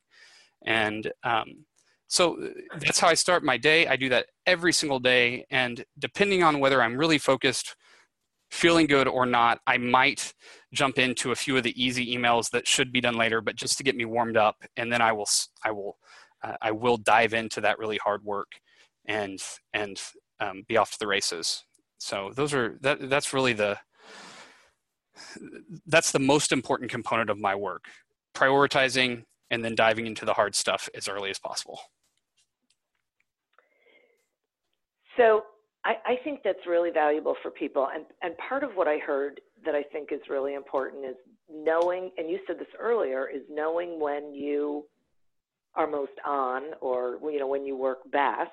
and 0.66 1.10
um, 1.24 1.64
so 2.08 2.38
that's 2.80 2.98
how 2.98 3.08
i 3.08 3.14
start 3.14 3.44
my 3.44 3.56
day 3.56 3.86
i 3.86 3.96
do 3.96 4.08
that 4.08 4.26
every 4.46 4.72
single 4.72 4.98
day 4.98 5.44
and 5.50 5.84
depending 5.98 6.42
on 6.42 6.58
whether 6.58 6.82
i'm 6.82 6.96
really 6.96 7.18
focused 7.18 7.76
feeling 8.50 8.86
good 8.86 9.06
or 9.06 9.26
not 9.26 9.60
i 9.66 9.76
might 9.76 10.32
jump 10.72 10.98
into 10.98 11.32
a 11.32 11.36
few 11.36 11.56
of 11.56 11.62
the 11.62 11.82
easy 11.82 12.16
emails 12.16 12.50
that 12.50 12.66
should 12.66 12.92
be 12.92 13.00
done 13.00 13.16
later 13.16 13.40
but 13.40 13.56
just 13.56 13.76
to 13.76 13.84
get 13.84 13.94
me 13.96 14.06
warmed 14.06 14.36
up 14.36 14.56
and 14.76 14.90
then 14.92 15.02
i 15.02 15.12
will 15.12 15.28
I 15.62 15.70
will 15.70 15.98
uh, 16.42 16.56
i 16.62 16.70
will 16.70 16.96
dive 16.96 17.34
into 17.34 17.60
that 17.60 17.78
really 17.78 17.98
hard 17.98 18.24
work 18.24 18.52
and 19.06 19.38
and 19.74 20.00
um, 20.40 20.62
be 20.66 20.76
off 20.76 20.92
to 20.92 20.98
the 20.98 21.06
races 21.06 21.64
so 21.98 22.32
those 22.34 22.54
are 22.54 22.78
that 22.80 23.10
that's 23.10 23.32
really 23.32 23.52
the 23.52 23.78
that's 25.86 26.12
the 26.12 26.18
most 26.18 26.52
important 26.52 26.90
component 26.90 27.28
of 27.28 27.38
my 27.38 27.54
work 27.54 27.86
prioritizing 28.34 29.24
and 29.50 29.64
then 29.64 29.74
diving 29.74 30.06
into 30.06 30.24
the 30.24 30.34
hard 30.34 30.54
stuff 30.54 30.88
as 30.94 31.08
early 31.08 31.30
as 31.30 31.38
possible. 31.38 31.80
So 35.16 35.42
I, 35.84 35.94
I 36.06 36.16
think 36.22 36.40
that's 36.44 36.66
really 36.66 36.90
valuable 36.90 37.34
for 37.42 37.50
people. 37.50 37.88
And, 37.92 38.04
and 38.22 38.36
part 38.38 38.62
of 38.62 38.70
what 38.74 38.86
I 38.86 38.98
heard 38.98 39.40
that 39.64 39.74
I 39.74 39.82
think 39.82 40.12
is 40.12 40.20
really 40.28 40.54
important 40.54 41.04
is 41.04 41.16
knowing, 41.50 42.10
and 42.16 42.30
you 42.30 42.38
said 42.46 42.58
this 42.58 42.68
earlier, 42.78 43.28
is 43.28 43.42
knowing 43.50 44.00
when 44.00 44.32
you 44.32 44.84
are 45.74 45.86
most 45.86 46.12
on 46.24 46.74
or, 46.80 47.18
you 47.22 47.38
know, 47.40 47.48
when 47.48 47.64
you 47.64 47.76
work 47.76 47.98
best 48.12 48.50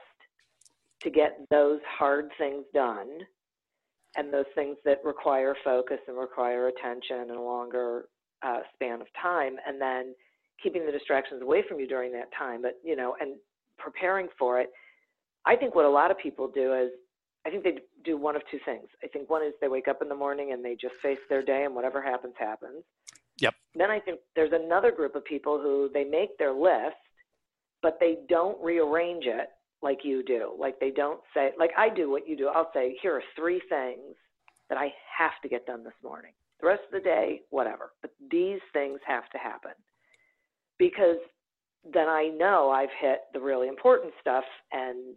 to 1.02 1.10
get 1.10 1.38
those 1.52 1.80
hard 1.88 2.32
things 2.38 2.64
done 2.74 3.20
and 4.18 4.34
those 4.34 4.46
things 4.56 4.78
that 4.86 5.00
require 5.04 5.56
focus 5.64 6.00
and 6.08 6.18
require 6.18 6.68
attention 6.68 7.30
and 7.30 7.32
a 7.32 7.42
longer 7.42 8.06
uh, 8.44 8.60
span 8.74 9.02
of 9.02 9.08
time. 9.22 9.56
And 9.68 9.80
then 9.80 10.16
keeping 10.62 10.86
the 10.86 10.92
distractions 10.92 11.42
away 11.42 11.64
from 11.68 11.80
you 11.80 11.88
during 11.88 12.12
that 12.14 12.30
time, 12.38 12.62
but, 12.62 12.80
you 12.84 12.96
know, 12.96 13.16
and 13.20 13.36
preparing 13.78 14.28
for 14.40 14.60
it. 14.60 14.70
I 15.46 15.56
think 15.56 15.76
what 15.76 15.86
a 15.86 15.90
lot 15.90 16.12
of 16.12 16.18
people 16.18 16.50
do 16.54 16.74
is 16.74 16.92
I 17.46 17.50
think 17.50 17.64
they 17.64 17.78
do 18.04 18.18
one 18.18 18.36
of 18.36 18.42
two 18.50 18.60
things. 18.66 18.88
I 19.04 19.08
think 19.08 19.30
one 19.30 19.44
is 19.44 19.54
they 19.62 19.68
wake 19.68 19.88
up 19.88 20.02
in 20.02 20.10
the 20.10 20.16
morning 20.16 20.52
and 20.54 20.66
they 20.66 20.76
just 20.80 20.96
face 21.02 21.20
their 21.30 21.44
day 21.44 21.64
and 21.66 21.76
whatever 21.76 22.02
happens, 22.02 22.34
happens. 22.40 22.84
Yep. 23.40 23.54
Then 23.76 23.92
I 23.92 24.00
think 24.00 24.20
there's 24.36 24.54
another 24.54 24.92
group 24.92 25.16
of 25.16 25.24
people 25.26 25.60
who 25.62 25.90
they 25.94 26.06
make 26.06 26.38
their 26.38 26.54
list, 26.54 26.96
but 27.82 27.98
they 28.00 28.20
don't 28.30 28.58
rearrange 28.64 29.26
it 29.26 29.50
like 29.82 30.00
you 30.04 30.24
do. 30.24 30.56
Like 30.58 30.80
they 30.80 30.92
don't 30.92 31.20
say, 31.34 31.52
like 31.58 31.72
I 31.78 31.90
do 31.90 32.10
what 32.10 32.28
you 32.28 32.36
do. 32.36 32.48
I'll 32.48 32.72
say, 32.74 32.98
here 33.02 33.16
are 33.16 33.24
three 33.36 33.62
things 33.70 34.16
that 34.70 34.78
I 34.78 34.94
have 35.18 35.34
to 35.44 35.50
get 35.50 35.66
done 35.66 35.84
this 35.84 35.94
morning. 36.04 36.32
The 36.62 36.68
rest 36.68 36.82
of 36.88 36.94
the 36.94 37.08
day, 37.08 37.42
whatever. 37.50 37.92
But 38.02 38.12
these 38.32 38.60
things 38.74 39.00
have 39.06 39.30
to 39.32 39.38
happen 39.38 39.72
because 40.80 41.18
then 41.94 42.08
I 42.08 42.30
know 42.36 42.72
I've 42.72 42.90
hit 43.00 43.20
the 43.34 43.40
really 43.40 43.68
important 43.68 44.14
stuff 44.20 44.44
and 44.72 45.16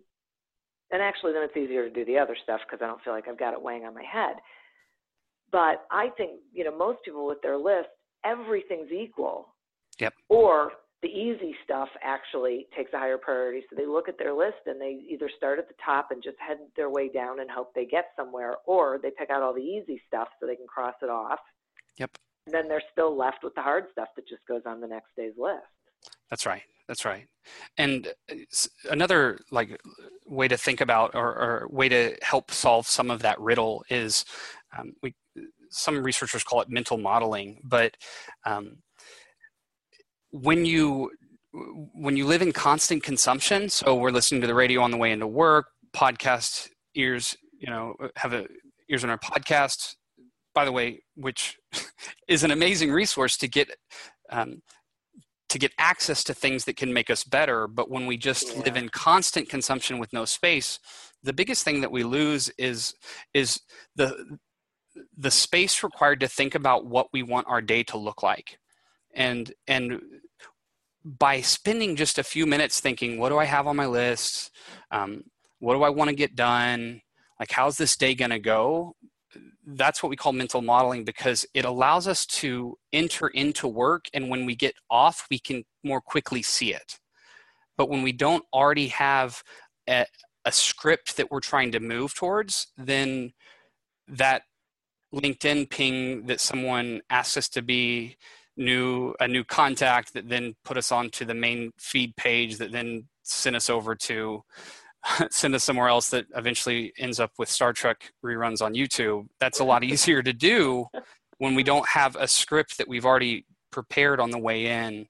and 0.91 1.03
actually 1.03 1.33
then 1.33 1.43
it's 1.43 1.57
easier 1.57 1.87
to 1.89 1.95
do 1.95 2.05
the 2.05 2.19
other 2.19 2.37
stuff 2.43 2.61
because 2.67 2.83
I 2.83 2.87
don't 2.87 3.03
feel 3.03 3.13
like 3.13 3.29
I've 3.29 3.39
got 3.39 3.53
it 3.53 3.63
weighing 3.63 3.85
on 3.85 3.95
my 3.95 4.03
head. 4.03 4.37
But 5.53 5.85
I 5.91 6.09
think, 6.17 6.41
you 6.53 6.65
know, 6.65 6.77
most 6.77 7.01
people 7.05 7.27
with 7.27 7.43
their 7.43 7.59
list, 7.59 7.89
everything's 8.25 8.91
equal. 8.91 9.55
Yep. 9.99 10.15
Or 10.31 10.73
the 11.03 11.09
easy 11.09 11.55
stuff 11.65 11.89
actually 12.03 12.67
takes 12.77 12.93
a 12.93 12.99
higher 12.99 13.19
priority. 13.19 13.63
So 13.71 13.77
they 13.77 13.87
look 13.87 14.09
at 14.09 14.19
their 14.19 14.35
list 14.35 14.67
and 14.67 14.81
they 14.81 15.01
either 15.09 15.31
start 15.37 15.59
at 15.59 15.69
the 15.69 15.75
top 15.85 16.09
and 16.11 16.23
just 16.23 16.37
head 16.39 16.59
their 16.77 16.91
way 16.91 17.09
down 17.09 17.41
and 17.41 17.51
hope 17.51 17.73
they 17.75 17.87
get 17.87 18.07
somewhere, 18.17 18.57
or 18.67 18.99
they 19.01 19.11
pick 19.17 19.31
out 19.31 19.43
all 19.43 19.55
the 19.55 19.61
easy 19.61 20.01
stuff 20.09 20.29
so 20.41 20.47
they 20.47 20.57
can 20.57 20.67
cross 20.67 20.95
it 21.03 21.11
off. 21.11 21.39
Yep. 21.99 22.19
And 22.47 22.55
then 22.55 22.69
they're 22.69 22.83
still 22.91 23.17
left 23.17 23.45
with 23.45 23.55
the 23.55 23.63
hard 23.63 23.85
stuff 23.93 24.09
that 24.17 24.27
just 24.27 24.45
goes 24.49 24.63
on 24.67 24.81
the 24.81 24.89
next 24.89 25.15
day's 25.17 25.35
list. 25.39 25.67
That's 26.31 26.47
right. 26.47 26.63
That's 26.89 27.05
right. 27.05 27.27
And 27.77 28.09
uh, 28.31 28.35
another 28.91 29.39
like 29.51 29.79
way 30.27 30.49
to 30.49 30.57
think 30.57 30.81
about 30.81 31.15
or, 31.15 31.29
or 31.29 31.69
way 31.71 31.89
to 31.91 32.17
help 32.23 32.51
solve 32.51 32.87
some 32.87 33.11
of 33.11 33.21
that 33.23 33.39
riddle 33.39 33.85
is 33.91 34.25
um, 34.77 34.95
we 35.03 35.15
some 35.71 36.03
researchers 36.03 36.43
call 36.43 36.63
it 36.63 36.71
mental 36.71 36.97
modeling, 36.97 37.61
but 37.63 37.95
um, 38.47 38.79
when 40.31 40.65
you 40.65 41.11
when 41.95 42.17
you 42.17 42.27
live 42.27 42.43
in 42.43 42.53
constant 42.53 43.03
consumption, 43.03 43.69
so 43.69 43.95
we're 43.95 44.11
listening 44.11 44.41
to 44.43 44.47
the 44.47 44.55
radio 44.55 44.83
on 44.83 44.91
the 44.91 44.97
way 44.97 45.13
into 45.13 45.27
work, 45.27 45.69
podcast 45.97 46.69
ears, 46.95 47.37
you 47.59 47.69
know, 47.69 47.95
have 48.17 48.33
a, 48.33 48.47
ears 48.91 49.05
on 49.05 49.11
our 49.11 49.19
podcast. 49.19 49.95
By 50.55 50.65
the 50.65 50.73
way, 50.73 51.03
which 51.15 51.57
is 52.29 52.45
an 52.45 52.51
amazing 52.51 52.91
resource 52.91 53.37
to 53.39 53.49
get 53.49 53.71
um, 54.31 54.63
to 55.49 55.59
get 55.59 55.73
access 55.79 56.23
to 56.25 56.35
things 56.35 56.67
that 56.67 56.77
can 56.77 56.93
make 56.93 57.09
us 57.09 57.25
better. 57.25 57.67
But 57.67 57.91
when 57.91 58.07
we 58.07 58.19
just 58.19 58.55
yeah. 58.55 58.63
live 58.65 58.77
in 58.77 58.91
constant 58.91 59.49
consumption 59.49 59.99
with 59.99 60.13
no 60.13 60.25
space, 60.25 60.79
the 61.23 61.33
biggest 61.33 61.65
thing 61.65 61.81
that 61.81 61.91
we 61.91 62.05
lose 62.05 62.51
is 62.59 62.95
is 63.35 63.61
the 63.97 64.39
the 65.17 65.31
space 65.31 65.83
required 65.83 66.21
to 66.21 66.29
think 66.29 66.55
about 66.55 66.87
what 66.87 67.07
we 67.13 67.23
want 67.23 67.47
our 67.49 67.63
day 67.63 67.83
to 67.85 67.97
look 67.97 68.23
like 68.23 68.59
and 69.15 69.53
and 69.67 70.01
by 71.05 71.41
spending 71.41 71.97
just 71.97 72.19
a 72.19 72.25
few 72.25 72.47
minutes 72.47 72.81
thinking 72.81 73.19
what 73.19 73.31
do 73.31 73.39
i 73.39 73.45
have 73.45 73.67
on 73.67 73.77
my 73.77 73.87
list? 73.87 74.51
Um, 74.91 75.25
what 75.59 75.75
do 75.75 75.83
i 75.83 75.89
want 75.89 76.11
to 76.11 76.17
get 76.17 76.37
done? 76.37 77.01
Like 77.41 77.51
how's 77.51 77.77
this 77.77 77.97
day 77.97 78.15
going 78.15 78.31
to 78.31 78.39
go? 78.39 78.95
That's 79.67 80.03
what 80.03 80.11
we 80.11 80.17
call 80.17 80.33
mental 80.33 80.63
modeling 80.63 81.05
because 81.05 81.45
it 81.55 81.65
allows 81.65 82.09
us 82.09 82.25
to 82.27 82.79
enter 82.93 83.29
into 83.29 83.69
work 83.69 84.07
and 84.15 84.31
when 84.31 84.47
we 84.47 84.55
get 84.55 84.75
off 84.91 85.27
we 85.31 85.39
can 85.39 85.65
more 85.85 86.01
quickly 86.01 86.43
see 86.43 86.75
it. 86.75 86.99
But 87.77 87.89
when 87.89 88.03
we 88.03 88.13
don't 88.13 88.45
already 88.53 88.89
have 88.89 89.43
a, 89.89 90.07
a 90.45 90.53
script 90.53 91.17
that 91.17 91.31
we're 91.31 91.41
trying 91.41 91.73
to 91.73 91.81
move 91.81 92.15
towards 92.15 92.69
then 92.77 93.33
that 94.09 94.43
linkedin 95.15 95.69
ping 95.69 96.27
that 96.27 96.41
someone 96.41 97.01
asks 97.09 97.37
us 97.37 97.49
to 97.49 97.63
be 97.63 98.17
new 98.59 99.15
a 99.21 99.29
new 99.29 99.45
contact 99.45 100.13
that 100.13 100.29
then 100.29 100.55
put 100.65 100.77
us 100.77 100.93
onto 100.93 101.25
the 101.25 101.35
main 101.35 101.71
feed 101.79 102.15
page 102.17 102.59
that 102.59 102.73
then 102.73 103.05
sent 103.23 103.57
us 103.57 103.71
over 103.71 103.95
to 103.95 104.43
send 105.31 105.55
us 105.55 105.65
somewhere 105.65 105.89
else 105.89 106.11
that 106.11 106.27
eventually 106.37 106.93
ends 106.99 107.21
up 107.21 107.31
with 107.39 107.49
Star 107.49 107.73
Trek 107.73 108.11
reruns 108.25 108.61
on 108.61 108.75
YouTube. 108.75 109.27
That's 109.41 109.61
a 109.61 109.65
lot 109.65 109.85
easier 109.85 110.23
to 110.23 110.33
do 110.33 110.87
when 111.39 111.55
we 111.55 111.63
don't 111.63 111.89
have 111.89 112.17
a 112.17 112.27
script 112.27 112.79
that 112.79 112.89
we've 112.89 113.07
already 113.07 113.47
prepared 113.71 114.19
on 114.19 114.31
the 114.31 114.39
way 114.39 114.67
in 114.67 115.07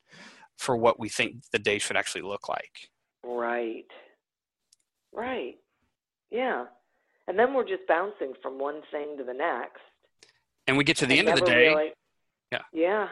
for 0.59 0.77
what 0.77 1.01
we 1.01 1.09
think 1.09 1.37
the 1.53 1.59
day 1.59 1.79
should 1.79 1.97
actually 1.97 2.23
look 2.23 2.49
like. 2.49 2.91
Right. 3.25 3.87
Right. 5.13 5.55
Yeah. 6.31 6.67
And 7.27 7.39
then 7.39 7.55
we're 7.55 7.67
just 7.67 7.87
bouncing 7.87 8.35
from 8.43 8.59
one 8.59 8.83
thing 8.91 9.17
to 9.17 9.25
the 9.25 9.33
next. 9.33 9.81
And 10.67 10.77
we 10.77 10.85
get 10.85 10.99
to 10.99 11.07
the 11.07 11.15
I 11.15 11.19
end 11.19 11.29
of 11.29 11.37
the 11.37 11.47
day. 11.47 11.69
Really, 11.69 11.93
yeah. 12.53 12.63
Yeah 12.73 13.09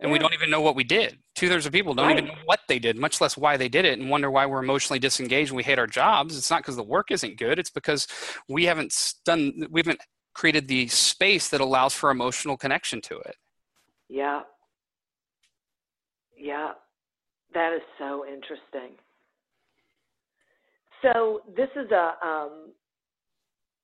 and 0.00 0.08
yeah. 0.08 0.12
we 0.12 0.18
don't 0.18 0.34
even 0.34 0.50
know 0.50 0.60
what 0.60 0.76
we 0.76 0.84
did. 0.84 1.18
Two 1.34 1.48
thirds 1.48 1.66
of 1.66 1.72
people 1.72 1.94
don't 1.94 2.06
right. 2.06 2.18
even 2.18 2.28
know 2.28 2.40
what 2.44 2.60
they 2.68 2.78
did, 2.78 2.96
much 2.96 3.20
less 3.20 3.36
why 3.36 3.56
they 3.56 3.68
did 3.68 3.84
it, 3.84 3.98
and 3.98 4.10
wonder 4.10 4.30
why 4.30 4.46
we're 4.46 4.62
emotionally 4.62 4.98
disengaged 4.98 5.50
and 5.50 5.56
we 5.56 5.62
hate 5.62 5.78
our 5.78 5.86
jobs. 5.86 6.36
It's 6.36 6.50
not 6.50 6.62
because 6.62 6.76
the 6.76 6.82
work 6.82 7.10
isn't 7.10 7.36
good; 7.36 7.58
it's 7.58 7.70
because 7.70 8.06
we 8.48 8.64
haven't 8.64 9.14
done, 9.24 9.66
we 9.70 9.80
haven't 9.80 10.00
created 10.34 10.68
the 10.68 10.86
space 10.88 11.48
that 11.48 11.60
allows 11.60 11.94
for 11.94 12.10
emotional 12.10 12.56
connection 12.56 13.00
to 13.02 13.18
it. 13.18 13.36
Yeah, 14.08 14.42
yeah, 16.36 16.72
that 17.54 17.72
is 17.72 17.82
so 17.98 18.24
interesting. 18.24 18.96
So 21.02 21.42
this 21.56 21.68
is 21.76 21.90
a 21.90 22.26
um, 22.26 22.72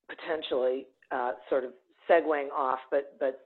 potentially 0.08 0.86
uh, 1.10 1.32
sort 1.48 1.64
of 1.64 1.72
segueing 2.08 2.50
off, 2.50 2.80
but 2.90 3.16
but 3.18 3.40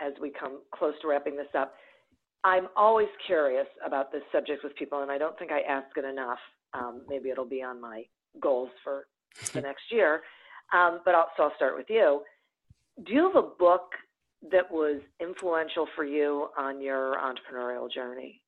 as 0.00 0.12
we 0.20 0.30
come 0.30 0.60
close 0.74 0.94
to 1.02 1.08
wrapping 1.08 1.36
this 1.36 1.46
up 1.56 1.74
I'm 2.44 2.68
always 2.76 3.08
curious 3.26 3.66
about 3.84 4.12
this 4.12 4.22
subject 4.32 4.62
with 4.62 4.74
people, 4.76 5.02
and 5.02 5.10
I 5.10 5.18
don't 5.18 5.38
think 5.38 5.50
I 5.50 5.60
ask 5.60 5.86
it 5.96 6.04
enough. 6.04 6.38
Um, 6.74 7.02
maybe 7.08 7.30
it'll 7.30 7.44
be 7.44 7.62
on 7.62 7.80
my 7.80 8.04
goals 8.40 8.70
for 8.84 9.06
the 9.52 9.60
next 9.68 9.84
year. 9.90 10.22
Um, 10.72 11.00
but 11.04 11.14
I'll, 11.14 11.28
so 11.36 11.44
I'll 11.44 11.56
start 11.56 11.76
with 11.76 11.86
you. 11.88 12.22
Do 13.04 13.12
you 13.12 13.26
have 13.26 13.36
a 13.36 13.48
book 13.58 13.92
that 14.50 14.70
was 14.70 15.00
influential 15.20 15.86
for 15.96 16.04
you 16.04 16.48
on 16.56 16.80
your 16.80 17.16
entrepreneurial 17.16 17.90
journey? 17.90 18.42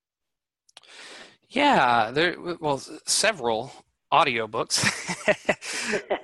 Yeah, 1.49 2.11
there 2.11 2.35
well 2.59 2.81
several 3.05 3.73
audiobooks. 4.11 4.85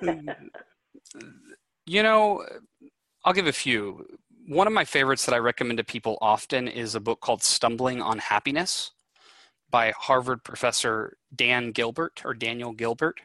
you 1.86 2.02
know, 2.02 2.44
I'll 3.24 3.32
give 3.34 3.46
a 3.46 3.52
few 3.52 4.06
one 4.48 4.66
of 4.66 4.72
my 4.72 4.84
favorites 4.86 5.26
that 5.26 5.34
I 5.34 5.38
recommend 5.38 5.76
to 5.76 5.84
people 5.84 6.16
often 6.22 6.68
is 6.68 6.94
a 6.94 7.00
book 7.00 7.20
called 7.20 7.42
Stumbling 7.42 8.00
on 8.00 8.18
Happiness 8.18 8.92
by 9.68 9.92
Harvard 9.94 10.42
professor 10.42 11.18
Dan 11.36 11.70
Gilbert 11.70 12.22
or 12.24 12.32
Daniel 12.32 12.72
Gilbert. 12.72 13.20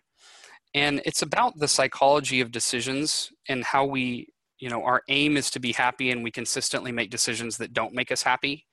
And 0.76 1.02
it's 1.06 1.22
about 1.22 1.58
the 1.58 1.70
psychology 1.70 2.42
of 2.42 2.52
decisions 2.52 3.32
and 3.48 3.64
how 3.64 3.86
we, 3.86 4.34
you 4.60 4.70
know, 4.70 4.84
our 4.84 5.02
aim 5.08 5.38
is 5.38 5.50
to 5.52 5.62
be 5.62 5.72
happy 5.72 6.12
and 6.12 6.26
we 6.26 6.32
consistently 6.32 6.92
make 6.92 7.10
decisions 7.10 7.58
that 7.58 7.72
don't 7.72 7.94
make 7.94 8.12
us 8.12 8.22
happy. 8.22 8.66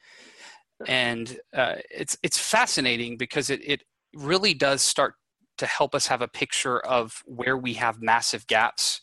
And 0.88 1.38
uh, 1.54 1.76
it's 1.88 2.18
it's 2.24 2.38
fascinating 2.38 3.16
because 3.16 3.50
it, 3.50 3.60
it 3.64 3.84
really 4.12 4.54
does 4.54 4.82
start 4.82 5.14
to 5.58 5.66
help 5.66 5.94
us 5.94 6.08
have 6.08 6.20
a 6.20 6.26
picture 6.26 6.80
of 6.80 7.22
where 7.26 7.56
we 7.56 7.74
have 7.74 8.02
massive 8.02 8.44
gaps 8.48 9.02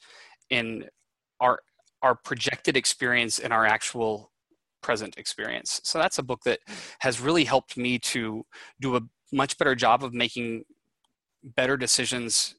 in 0.50 0.90
our 1.40 1.60
our 2.02 2.16
projected 2.16 2.78
experience 2.78 3.40
and 3.40 3.52
our 3.52 3.66
actual 3.66 4.32
present 4.82 5.18
experience. 5.18 5.82
So 5.84 5.98
that's 5.98 6.20
a 6.20 6.24
book 6.24 6.42
that 6.46 6.60
has 7.00 7.20
really 7.20 7.44
helped 7.44 7.78
me 7.78 8.00
to 8.00 8.46
do 8.80 8.96
a 8.96 9.02
much 9.32 9.58
better 9.58 9.76
job 9.76 10.04
of 10.04 10.14
making 10.14 10.64
better 11.44 11.78
decisions 11.78 12.56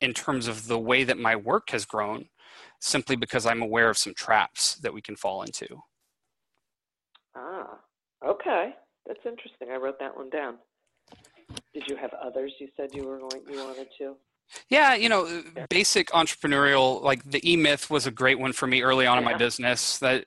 in 0.00 0.12
terms 0.12 0.48
of 0.48 0.66
the 0.66 0.78
way 0.78 1.04
that 1.04 1.18
my 1.18 1.36
work 1.36 1.70
has 1.70 1.84
grown 1.84 2.26
simply 2.80 3.16
because 3.16 3.46
I'm 3.46 3.62
aware 3.62 3.90
of 3.90 3.98
some 3.98 4.14
traps 4.14 4.76
that 4.76 4.92
we 4.92 5.02
can 5.02 5.16
fall 5.16 5.42
into. 5.42 5.82
Ah, 7.36 7.78
okay. 8.26 8.74
That's 9.06 9.20
interesting. 9.24 9.68
I 9.72 9.76
wrote 9.76 9.98
that 10.00 10.16
one 10.16 10.30
down. 10.30 10.56
Did 11.74 11.84
you 11.88 11.96
have 11.96 12.12
others 12.14 12.52
you 12.58 12.68
said 12.76 12.90
you 12.94 13.04
were 13.04 13.18
going 13.18 13.42
you 13.50 13.58
wanted 13.64 13.88
to? 13.98 14.16
Yeah, 14.68 14.94
you 14.94 15.08
know, 15.08 15.42
basic 15.68 16.08
entrepreneurial, 16.10 17.02
like 17.02 17.22
the 17.24 17.48
E 17.48 17.56
Myth 17.56 17.90
was 17.90 18.06
a 18.06 18.10
great 18.10 18.38
one 18.38 18.52
for 18.52 18.66
me 18.66 18.82
early 18.82 19.06
on 19.06 19.16
yeah. 19.16 19.18
in 19.20 19.24
my 19.24 19.36
business. 19.36 19.98
That, 19.98 20.24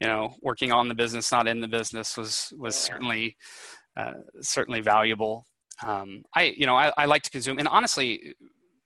you 0.00 0.06
know, 0.06 0.34
working 0.42 0.72
on 0.72 0.88
the 0.88 0.94
business, 0.94 1.30
not 1.30 1.46
in 1.46 1.60
the 1.60 1.68
business, 1.68 2.16
was 2.16 2.52
was 2.56 2.74
yeah. 2.76 2.92
certainly 2.92 3.36
uh, 3.96 4.12
certainly 4.40 4.80
valuable. 4.80 5.46
Um, 5.82 6.22
I, 6.34 6.54
you 6.56 6.66
know, 6.66 6.76
I, 6.76 6.92
I, 6.96 7.06
like 7.06 7.22
to 7.22 7.30
consume, 7.30 7.58
and 7.58 7.66
honestly, 7.66 8.34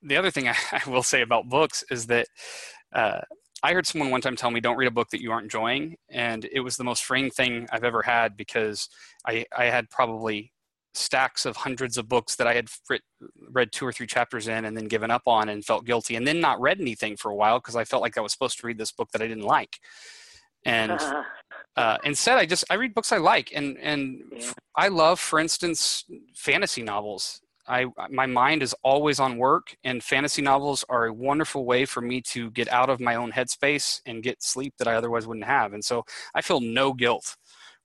the 0.01 0.15
other 0.15 0.31
thing 0.31 0.47
I, 0.47 0.55
I 0.71 0.89
will 0.89 1.03
say 1.03 1.21
about 1.21 1.49
books 1.49 1.83
is 1.91 2.07
that 2.07 2.27
uh, 2.93 3.21
I 3.63 3.73
heard 3.73 3.85
someone 3.85 4.11
one 4.11 4.21
time 4.21 4.35
tell 4.35 4.51
me, 4.51 4.59
"Don't 4.59 4.77
read 4.77 4.87
a 4.87 4.91
book 4.91 5.09
that 5.11 5.21
you 5.21 5.31
aren't 5.31 5.45
enjoying," 5.45 5.95
and 6.09 6.45
it 6.51 6.61
was 6.61 6.77
the 6.77 6.83
most 6.83 7.03
freeing 7.03 7.31
thing 7.31 7.67
I've 7.71 7.83
ever 7.83 8.01
had 8.01 8.37
because 8.37 8.87
I 9.27 9.45
I 9.55 9.65
had 9.65 9.89
probably 9.89 10.51
stacks 10.97 11.45
of 11.45 11.55
hundreds 11.57 11.97
of 11.97 12.07
books 12.07 12.35
that 12.35 12.47
I 12.47 12.53
had 12.53 12.69
read 13.51 13.71
two 13.71 13.85
or 13.85 13.91
three 13.91 14.07
chapters 14.07 14.47
in 14.47 14.65
and 14.65 14.75
then 14.75 14.85
given 14.85 15.11
up 15.11 15.23
on 15.25 15.49
and 15.49 15.63
felt 15.63 15.85
guilty 15.85 16.15
and 16.15 16.27
then 16.27 16.39
not 16.39 16.59
read 16.59 16.79
anything 16.79 17.17
for 17.17 17.31
a 17.31 17.35
while 17.35 17.59
because 17.59 17.75
I 17.75 17.83
felt 17.83 18.01
like 18.01 18.17
I 18.17 18.21
was 18.21 18.31
supposed 18.31 18.59
to 18.59 18.67
read 18.67 18.77
this 18.77 18.91
book 18.91 19.09
that 19.11 19.21
I 19.21 19.27
didn't 19.27 19.43
like. 19.43 19.79
And 20.65 20.91
uh-huh. 20.93 21.23
uh, 21.75 21.97
instead, 22.03 22.37
I 22.37 22.45
just 22.45 22.65
I 22.69 22.75
read 22.75 22.95
books 22.95 23.11
I 23.11 23.17
like, 23.17 23.51
and 23.53 23.77
and 23.77 24.23
yeah. 24.35 24.51
I 24.75 24.87
love, 24.87 25.19
for 25.19 25.39
instance, 25.39 26.03
fantasy 26.33 26.81
novels. 26.81 27.39
I 27.67 27.85
my 28.09 28.25
mind 28.25 28.63
is 28.63 28.75
always 28.83 29.19
on 29.19 29.37
work, 29.37 29.75
and 29.83 30.03
fantasy 30.03 30.41
novels 30.41 30.83
are 30.89 31.05
a 31.05 31.13
wonderful 31.13 31.65
way 31.65 31.85
for 31.85 32.01
me 32.01 32.19
to 32.21 32.49
get 32.51 32.67
out 32.71 32.89
of 32.89 32.99
my 32.99 33.15
own 33.15 33.31
headspace 33.31 34.01
and 34.07 34.23
get 34.23 34.41
sleep 34.41 34.73
that 34.79 34.87
I 34.87 34.95
otherwise 34.95 35.27
wouldn't 35.27 35.45
have. 35.45 35.73
And 35.73 35.85
so 35.85 36.03
I 36.33 36.41
feel 36.41 36.59
no 36.59 36.93
guilt 36.93 37.35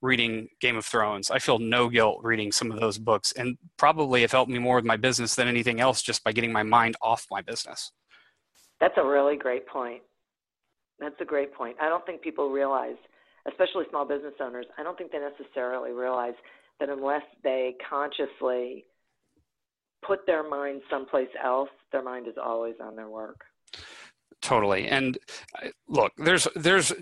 reading 0.02 0.48
Game 0.60 0.76
of 0.76 0.84
Thrones. 0.84 1.30
I 1.30 1.38
feel 1.38 1.58
no 1.58 1.88
guilt 1.88 2.20
reading 2.22 2.52
some 2.52 2.70
of 2.70 2.80
those 2.80 2.98
books, 2.98 3.32
and 3.32 3.56
probably 3.76 4.22
have 4.22 4.32
helped 4.32 4.50
me 4.50 4.58
more 4.58 4.76
with 4.76 4.84
my 4.84 4.96
business 4.96 5.34
than 5.34 5.48
anything 5.48 5.80
else 5.80 6.02
just 6.02 6.24
by 6.24 6.32
getting 6.32 6.52
my 6.52 6.62
mind 6.62 6.96
off 7.02 7.26
my 7.30 7.42
business. 7.42 7.92
That's 8.80 8.96
a 8.96 9.04
really 9.04 9.36
great 9.36 9.66
point. 9.66 10.02
That's 10.98 11.20
a 11.20 11.24
great 11.24 11.54
point. 11.54 11.76
I 11.80 11.88
don't 11.88 12.04
think 12.06 12.22
people 12.22 12.50
realize, 12.50 12.96
especially 13.48 13.84
small 13.90 14.06
business 14.06 14.34
owners, 14.40 14.66
I 14.78 14.82
don't 14.82 14.96
think 14.96 15.12
they 15.12 15.18
necessarily 15.18 15.92
realize 15.92 16.34
that 16.78 16.88
unless 16.88 17.22
they 17.42 17.74
consciously 17.88 18.86
put 20.06 20.26
their 20.26 20.48
mind 20.48 20.80
someplace 20.90 21.28
else, 21.42 21.68
their 21.92 22.02
mind 22.02 22.26
is 22.26 22.34
always 22.42 22.74
on 22.82 22.96
their 22.96 23.08
work. 23.08 23.40
Totally. 24.40 24.88
And 24.88 25.18
uh, 25.62 25.68
look, 25.88 26.12
there's 26.16 26.48
there's 26.54 26.92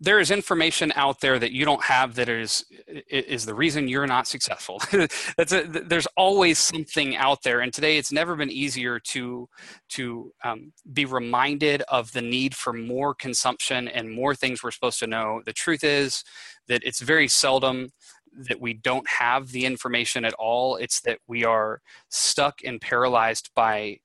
there 0.00 0.20
is 0.20 0.30
information 0.30 0.92
out 0.94 1.20
there 1.20 1.38
that 1.38 1.52
you 1.52 1.64
don't 1.64 1.82
have 1.82 2.14
that 2.14 2.28
is 2.28 2.64
is 3.10 3.44
the 3.46 3.54
reason 3.54 3.88
you're 3.88 4.06
not 4.06 4.28
successful. 4.28 4.80
That's 5.36 5.52
a, 5.52 5.62
there's 5.64 6.06
always 6.16 6.58
something 6.58 7.16
out 7.16 7.42
there, 7.42 7.60
and 7.60 7.72
today 7.72 7.98
it's 7.98 8.12
never 8.12 8.36
been 8.36 8.50
easier 8.50 9.00
to 9.00 9.48
to 9.90 10.32
um, 10.44 10.72
be 10.92 11.04
reminded 11.04 11.82
of 11.82 12.12
the 12.12 12.22
need 12.22 12.54
for 12.54 12.72
more 12.72 13.14
consumption 13.14 13.88
and 13.88 14.10
more 14.10 14.34
things 14.34 14.62
we're 14.62 14.70
supposed 14.70 15.00
to 15.00 15.06
know. 15.06 15.42
The 15.44 15.52
truth 15.52 15.82
is 15.82 16.22
that 16.68 16.82
it's 16.84 17.00
very 17.00 17.28
seldom 17.28 17.88
that 18.32 18.60
we 18.60 18.74
don't 18.74 19.08
have 19.08 19.48
the 19.48 19.64
information 19.64 20.24
at 20.24 20.34
all. 20.34 20.76
It's 20.76 21.00
that 21.00 21.18
we 21.26 21.44
are 21.44 21.80
stuck 22.08 22.60
and 22.64 22.80
paralyzed 22.80 23.50
by 23.56 23.98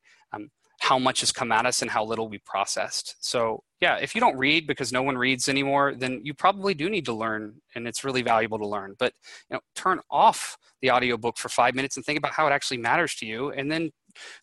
how 0.83 0.99
much 0.99 1.21
has 1.21 1.31
come 1.31 1.49
at 1.53 1.65
us 1.65 1.81
and 1.81 1.89
how 1.89 2.03
little 2.03 2.27
we 2.27 2.39
processed. 2.39 3.15
So 3.21 3.63
yeah, 3.79 3.95
if 3.99 4.13
you 4.13 4.19
don't 4.19 4.37
read 4.37 4.67
because 4.67 4.91
no 4.91 5.01
one 5.01 5.17
reads 5.17 5.47
anymore, 5.47 5.93
then 5.95 6.19
you 6.25 6.33
probably 6.33 6.73
do 6.73 6.89
need 6.89 7.05
to 7.05 7.13
learn, 7.13 7.61
and 7.73 7.87
it's 7.87 8.03
really 8.03 8.21
valuable 8.21 8.59
to 8.59 8.67
learn. 8.67 8.95
But 8.99 9.13
you 9.49 9.53
know, 9.53 9.61
turn 9.75 10.01
off 10.11 10.57
the 10.81 10.91
audiobook 10.91 11.37
for 11.37 11.47
five 11.47 11.73
minutes 11.73 11.95
and 11.95 12.05
think 12.05 12.17
about 12.17 12.33
how 12.33 12.47
it 12.47 12.51
actually 12.51 12.79
matters 12.79 13.15
to 13.15 13.25
you, 13.25 13.51
and 13.51 13.71
then 13.71 13.91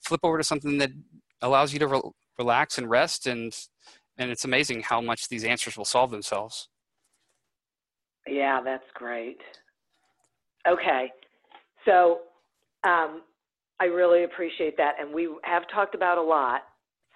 flip 0.02 0.20
over 0.22 0.38
to 0.38 0.44
something 0.44 0.78
that 0.78 0.92
allows 1.42 1.74
you 1.74 1.78
to 1.78 1.86
re- 1.86 2.10
relax 2.38 2.78
and 2.78 2.88
rest. 2.88 3.26
And 3.26 3.54
and 4.16 4.30
it's 4.30 4.46
amazing 4.46 4.80
how 4.80 5.02
much 5.02 5.28
these 5.28 5.44
answers 5.44 5.76
will 5.76 5.84
solve 5.84 6.10
themselves. 6.10 6.70
Yeah, 8.26 8.62
that's 8.64 8.90
great. 8.94 9.42
Okay, 10.66 11.12
so 11.84 12.20
um, 12.82 13.20
I 13.80 13.84
really 13.84 14.24
appreciate 14.24 14.76
that, 14.76 14.94
and 15.00 15.12
we 15.12 15.28
have 15.42 15.62
talked 15.72 15.94
about 15.94 16.18
a 16.18 16.22
lot. 16.22 16.62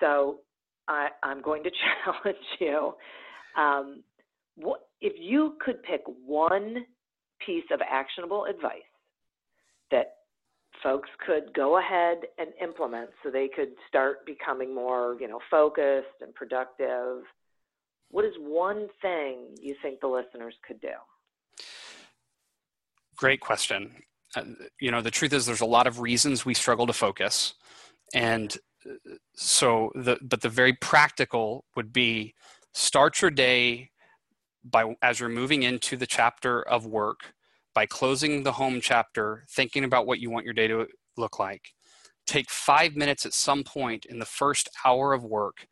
So 0.00 0.40
I, 0.88 1.08
am 1.22 1.42
going 1.42 1.62
to 1.64 1.70
challenge 2.04 2.36
you. 2.58 2.94
Um, 3.56 4.02
what, 4.56 4.80
if 5.00 5.12
you 5.18 5.56
could 5.64 5.82
pick 5.82 6.00
one 6.24 6.86
piece 7.44 7.64
of 7.70 7.80
actionable 7.88 8.46
advice 8.46 8.80
that 9.90 10.14
folks 10.82 11.08
could 11.24 11.52
go 11.54 11.78
ahead 11.78 12.18
and 12.38 12.50
implement 12.62 13.10
so 13.22 13.30
they 13.30 13.48
could 13.54 13.70
start 13.88 14.24
becoming 14.26 14.74
more, 14.74 15.16
you 15.20 15.28
know, 15.28 15.40
focused 15.50 16.20
and 16.20 16.34
productive, 16.34 17.22
what 18.10 18.24
is 18.24 18.34
one 18.38 18.88
thing 19.02 19.48
you 19.60 19.74
think 19.82 20.00
the 20.00 20.06
listeners 20.06 20.54
could 20.66 20.80
do? 20.80 20.88
Great 23.16 23.40
question. 23.40 23.92
Uh, 24.36 24.42
you 24.80 24.90
know, 24.90 25.00
the 25.00 25.10
truth 25.10 25.32
is 25.32 25.46
there's 25.46 25.60
a 25.60 25.66
lot 25.66 25.86
of 25.86 26.00
reasons 26.00 26.44
we 26.44 26.54
struggle 26.54 26.86
to 26.86 26.92
focus. 26.92 27.54
And 28.14 28.56
so 29.34 29.90
the 29.94 30.18
but 30.22 30.40
the 30.42 30.48
very 30.48 30.74
practical 30.74 31.64
would 31.76 31.92
be 31.92 32.34
start 32.72 33.20
your 33.20 33.30
day 33.30 33.90
by 34.64 34.94
as 35.02 35.20
you're 35.20 35.28
moving 35.28 35.62
into 35.62 35.96
the 35.96 36.06
chapter 36.06 36.62
of 36.62 36.86
work 36.86 37.32
by 37.74 37.86
closing 37.86 38.42
the 38.42 38.52
home 38.52 38.80
chapter 38.80 39.44
thinking 39.50 39.84
about 39.84 40.06
what 40.06 40.20
you 40.20 40.30
want 40.30 40.44
your 40.44 40.54
day 40.54 40.66
to 40.68 40.86
look 41.16 41.38
like 41.38 41.70
take 42.26 42.50
five 42.50 42.94
minutes 42.96 43.26
at 43.26 43.32
some 43.32 43.62
point 43.62 44.06
in 44.06 44.18
the 44.18 44.26
first 44.26 44.68
hour 44.84 45.12
of 45.12 45.24
work 45.24 45.66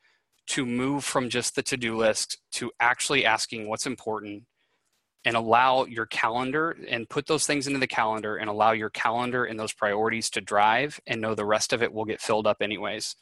to 0.46 0.66
move 0.66 1.04
from 1.04 1.28
just 1.28 1.54
the 1.54 1.62
to-do 1.62 1.96
list 1.96 2.38
to 2.50 2.70
actually 2.80 3.24
asking 3.24 3.68
what's 3.68 3.86
important 3.86 4.44
and 5.24 5.36
allow 5.36 5.84
your 5.84 6.06
calendar 6.06 6.76
and 6.88 7.08
put 7.08 7.26
those 7.26 7.46
things 7.46 7.66
into 7.66 7.78
the 7.78 7.86
calendar 7.86 8.36
and 8.36 8.50
allow 8.50 8.72
your 8.72 8.90
calendar 8.90 9.44
and 9.44 9.58
those 9.58 9.72
priorities 9.72 10.28
to 10.30 10.40
drive 10.40 11.00
and 11.06 11.20
know 11.20 11.34
the 11.34 11.44
rest 11.44 11.72
of 11.72 11.82
it 11.82 11.92
will 11.92 12.04
get 12.04 12.20
filled 12.20 12.46
up 12.46 12.58
anyways. 12.60 13.14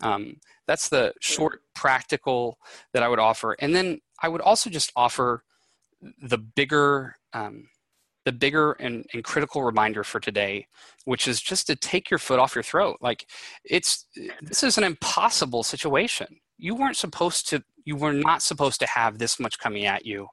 Um, 0.00 0.36
that's 0.66 0.88
the 0.88 1.14
short 1.20 1.60
practical 1.74 2.58
that 2.92 3.02
i 3.02 3.08
would 3.08 3.18
offer. 3.18 3.56
And 3.60 3.74
then 3.74 4.00
i 4.22 4.28
would 4.28 4.40
also 4.40 4.70
just 4.70 4.92
offer 4.96 5.44
the 6.22 6.38
bigger 6.38 7.16
um, 7.32 7.68
the 8.24 8.32
bigger 8.32 8.72
and, 8.72 9.06
and 9.14 9.22
critical 9.22 9.62
reminder 9.62 10.02
for 10.02 10.18
today 10.18 10.66
which 11.04 11.28
is 11.28 11.40
just 11.40 11.68
to 11.68 11.76
take 11.76 12.10
your 12.10 12.18
foot 12.18 12.40
off 12.40 12.54
your 12.54 12.64
throat. 12.64 12.98
Like 13.00 13.26
it's 13.64 14.06
this 14.42 14.62
is 14.62 14.76
an 14.76 14.84
impossible 14.84 15.62
situation. 15.62 16.26
You 16.58 16.74
weren't 16.74 16.96
supposed 16.96 17.48
to 17.50 17.62
you 17.84 17.96
were 17.96 18.12
not 18.12 18.42
supposed 18.42 18.80
to 18.80 18.86
have 18.86 19.18
this 19.18 19.38
much 19.38 19.58
coming 19.58 19.86
at 19.86 20.04
you 20.04 20.26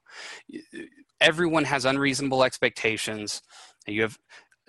everyone 1.24 1.64
has 1.64 1.86
unreasonable 1.86 2.44
expectations. 2.44 3.40
You 3.86 4.02
have 4.02 4.18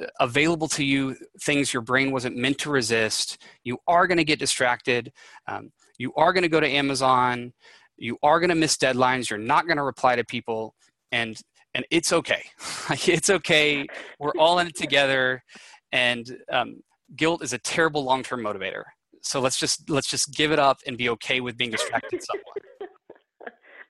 uh, 0.01 0.05
available 0.19 0.67
to 0.69 0.83
you 0.83 1.15
things 1.41 1.73
your 1.73 1.81
brain 1.81 2.11
wasn't 2.11 2.37
meant 2.37 2.57
to 2.59 2.69
resist. 2.69 3.43
You 3.63 3.77
are 3.87 4.07
going 4.07 4.17
to 4.17 4.23
get 4.23 4.39
distracted. 4.39 5.11
Um, 5.47 5.71
you 5.97 6.13
are 6.15 6.33
going 6.33 6.43
to 6.43 6.49
go 6.49 6.59
to 6.59 6.67
Amazon. 6.67 7.53
You 7.97 8.17
are 8.23 8.39
going 8.39 8.49
to 8.49 8.55
miss 8.55 8.77
deadlines. 8.77 9.29
You're 9.29 9.39
not 9.39 9.67
going 9.67 9.77
to 9.77 9.83
reply 9.83 10.15
to 10.15 10.23
people, 10.23 10.75
and 11.11 11.39
and 11.73 11.85
it's 11.91 12.11
okay. 12.13 12.43
it's 12.89 13.29
okay. 13.29 13.85
We're 14.19 14.33
all 14.39 14.59
in 14.59 14.67
it 14.67 14.75
together, 14.75 15.43
and 15.91 16.25
um, 16.51 16.81
guilt 17.15 17.43
is 17.43 17.53
a 17.53 17.57
terrible 17.59 18.03
long-term 18.03 18.41
motivator. 18.41 18.83
So 19.21 19.39
let's 19.39 19.57
just 19.57 19.89
let's 19.89 20.07
just 20.07 20.33
give 20.33 20.51
it 20.51 20.59
up 20.59 20.79
and 20.87 20.97
be 20.97 21.09
okay 21.09 21.41
with 21.41 21.57
being 21.57 21.71
distracted. 21.71 22.21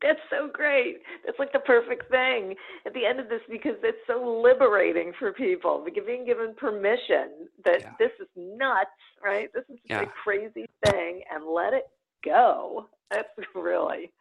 That's 0.01 0.19
so 0.29 0.49
great. 0.51 0.97
That's 1.25 1.39
like 1.39 1.53
the 1.53 1.59
perfect 1.59 2.11
thing 2.11 2.55
at 2.85 2.93
the 2.93 3.05
end 3.05 3.19
of 3.19 3.29
this 3.29 3.41
because 3.49 3.75
it's 3.83 3.97
so 4.07 4.41
liberating 4.43 5.13
for 5.17 5.31
people. 5.31 5.85
Being 6.05 6.25
given 6.25 6.53
permission 6.55 7.47
that 7.63 7.81
yeah. 7.81 7.91
this 7.97 8.11
is 8.19 8.27
nuts, 8.35 8.89
right? 9.23 9.49
This 9.53 9.63
is 9.69 9.79
yeah. 9.89 10.01
a 10.01 10.05
crazy 10.23 10.65
thing, 10.85 11.21
and 11.33 11.45
let 11.45 11.73
it 11.73 11.85
go. 12.23 12.87
That's 13.09 13.29
really 13.55 14.11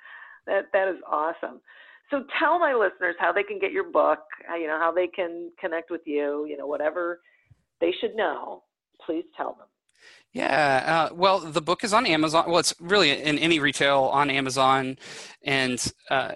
that 0.47 0.67
that 0.73 0.89
is 0.89 0.97
awesome. 1.07 1.61
So 2.11 2.25
tell 2.39 2.59
my 2.59 2.75
listeners 2.75 3.17
how 3.19 3.33
they 3.33 3.43
can 3.43 3.59
get 3.59 3.73
your 3.73 3.91
book. 3.91 4.21
How, 4.47 4.57
you 4.57 4.67
know 4.67 4.79
how 4.79 4.93
they 4.93 5.07
can 5.07 5.51
connect 5.59 5.91
with 5.91 6.03
you. 6.05 6.47
You 6.47 6.57
know 6.57 6.67
whatever 6.67 7.21
they 7.81 7.93
should 8.01 8.15
know. 8.15 8.63
Please 9.05 9.25
tell 9.37 9.55
them. 9.55 9.67
Yeah, 10.35 11.09
uh, 11.13 11.15
well, 11.15 11.39
the 11.39 11.63
book 11.63 11.85
is 11.85 11.93
on 11.93 12.07
Amazon. 12.07 12.47
Well, 12.49 12.59
it's 12.59 12.75
really 12.81 13.11
in 13.11 13.39
any 13.39 13.61
retail 13.61 14.11
on 14.13 14.31
Amazon, 14.31 14.97
and 15.45 15.81
uh, 16.11 16.33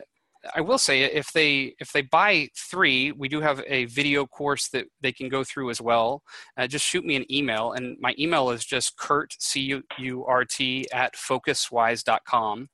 I 0.54 0.60
will 0.60 0.78
say 0.78 1.02
if 1.02 1.32
they 1.32 1.74
if 1.80 1.92
they 1.92 2.02
buy 2.02 2.48
three, 2.56 3.10
we 3.10 3.28
do 3.28 3.40
have 3.40 3.60
a 3.66 3.86
video 3.86 4.24
course 4.24 4.68
that 4.68 4.86
they 5.00 5.10
can 5.10 5.28
go 5.28 5.42
through 5.42 5.70
as 5.70 5.80
well. 5.80 6.22
Uh, 6.56 6.68
just 6.68 6.86
shoot 6.86 7.04
me 7.04 7.16
an 7.16 7.30
email, 7.32 7.72
and 7.72 7.96
my 8.00 8.14
email 8.20 8.50
is 8.50 8.64
just 8.64 8.96
Curt 8.96 9.34
C 9.40 9.82
U 9.98 10.24
R 10.26 10.44
T 10.44 10.86
at 10.92 11.14
focuswise.com. 11.16 12.68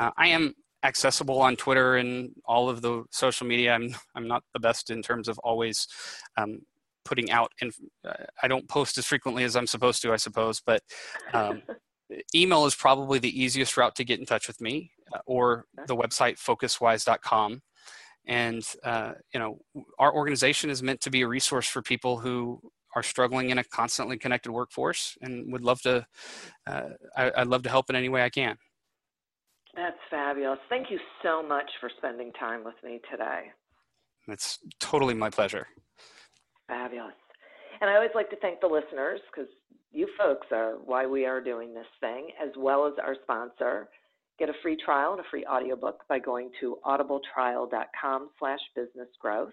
Uh, 0.00 0.10
I 0.16 0.26
am 0.26 0.52
accessible 0.82 1.40
on 1.40 1.54
Twitter 1.54 1.96
and 1.96 2.30
all 2.44 2.68
of 2.68 2.82
the 2.82 3.04
social 3.12 3.46
media. 3.46 3.72
I'm 3.72 3.94
I'm 4.16 4.26
not 4.26 4.42
the 4.52 4.60
best 4.60 4.90
in 4.90 5.00
terms 5.00 5.28
of 5.28 5.38
always 5.40 5.86
um, 6.36 6.58
putting 7.06 7.30
out 7.30 7.52
and 7.60 7.72
uh, 8.06 8.24
i 8.42 8.48
don't 8.48 8.68
post 8.68 8.98
as 8.98 9.06
frequently 9.06 9.44
as 9.44 9.56
i'm 9.56 9.66
supposed 9.66 10.02
to 10.02 10.12
i 10.12 10.16
suppose 10.16 10.60
but 10.60 10.82
um, 11.32 11.62
email 12.34 12.66
is 12.66 12.74
probably 12.74 13.18
the 13.18 13.42
easiest 13.42 13.76
route 13.76 13.94
to 13.94 14.04
get 14.04 14.20
in 14.20 14.26
touch 14.26 14.46
with 14.46 14.60
me 14.60 14.90
uh, 15.14 15.18
or 15.26 15.64
the 15.86 15.96
website 15.96 16.36
focuswise.com 16.36 17.62
and 18.26 18.66
uh, 18.84 19.12
you 19.32 19.40
know 19.40 19.58
our 19.98 20.12
organization 20.14 20.68
is 20.68 20.82
meant 20.82 21.00
to 21.00 21.10
be 21.10 21.22
a 21.22 21.28
resource 21.28 21.66
for 21.66 21.80
people 21.80 22.18
who 22.18 22.60
are 22.94 23.02
struggling 23.02 23.50
in 23.50 23.58
a 23.58 23.64
constantly 23.64 24.16
connected 24.16 24.50
workforce 24.50 25.16
and 25.20 25.52
would 25.52 25.62
love 25.62 25.80
to 25.82 26.04
uh, 26.66 26.88
I, 27.16 27.32
i'd 27.38 27.46
love 27.46 27.62
to 27.62 27.70
help 27.70 27.88
in 27.90 27.96
any 27.96 28.08
way 28.08 28.22
i 28.22 28.30
can. 28.30 28.56
That's 29.74 29.98
fabulous. 30.08 30.58
Thank 30.70 30.90
you 30.90 30.98
so 31.22 31.42
much 31.42 31.70
for 31.80 31.90
spending 31.98 32.32
time 32.32 32.64
with 32.64 32.76
me 32.82 32.98
today. 33.10 33.52
It's 34.26 34.58
totally 34.80 35.12
my 35.12 35.28
pleasure 35.28 35.66
Fabulous. 36.86 37.14
And 37.80 37.90
I 37.90 37.94
always 37.96 38.12
like 38.14 38.30
to 38.30 38.36
thank 38.36 38.60
the 38.60 38.68
listeners 38.68 39.20
because 39.30 39.50
you 39.90 40.08
folks 40.16 40.46
are 40.52 40.74
why 40.84 41.04
we 41.04 41.26
are 41.26 41.40
doing 41.40 41.74
this 41.74 41.86
thing, 42.00 42.28
as 42.40 42.50
well 42.56 42.86
as 42.86 42.92
our 43.02 43.16
sponsor. 43.24 43.88
Get 44.38 44.48
a 44.48 44.52
free 44.62 44.76
trial 44.84 45.12
and 45.12 45.20
a 45.20 45.24
free 45.28 45.44
audiobook 45.46 46.02
by 46.08 46.20
going 46.20 46.50
to 46.60 46.76
audibletrial.com 46.84 48.30
slash 48.38 48.60
businessgrowth. 48.78 49.50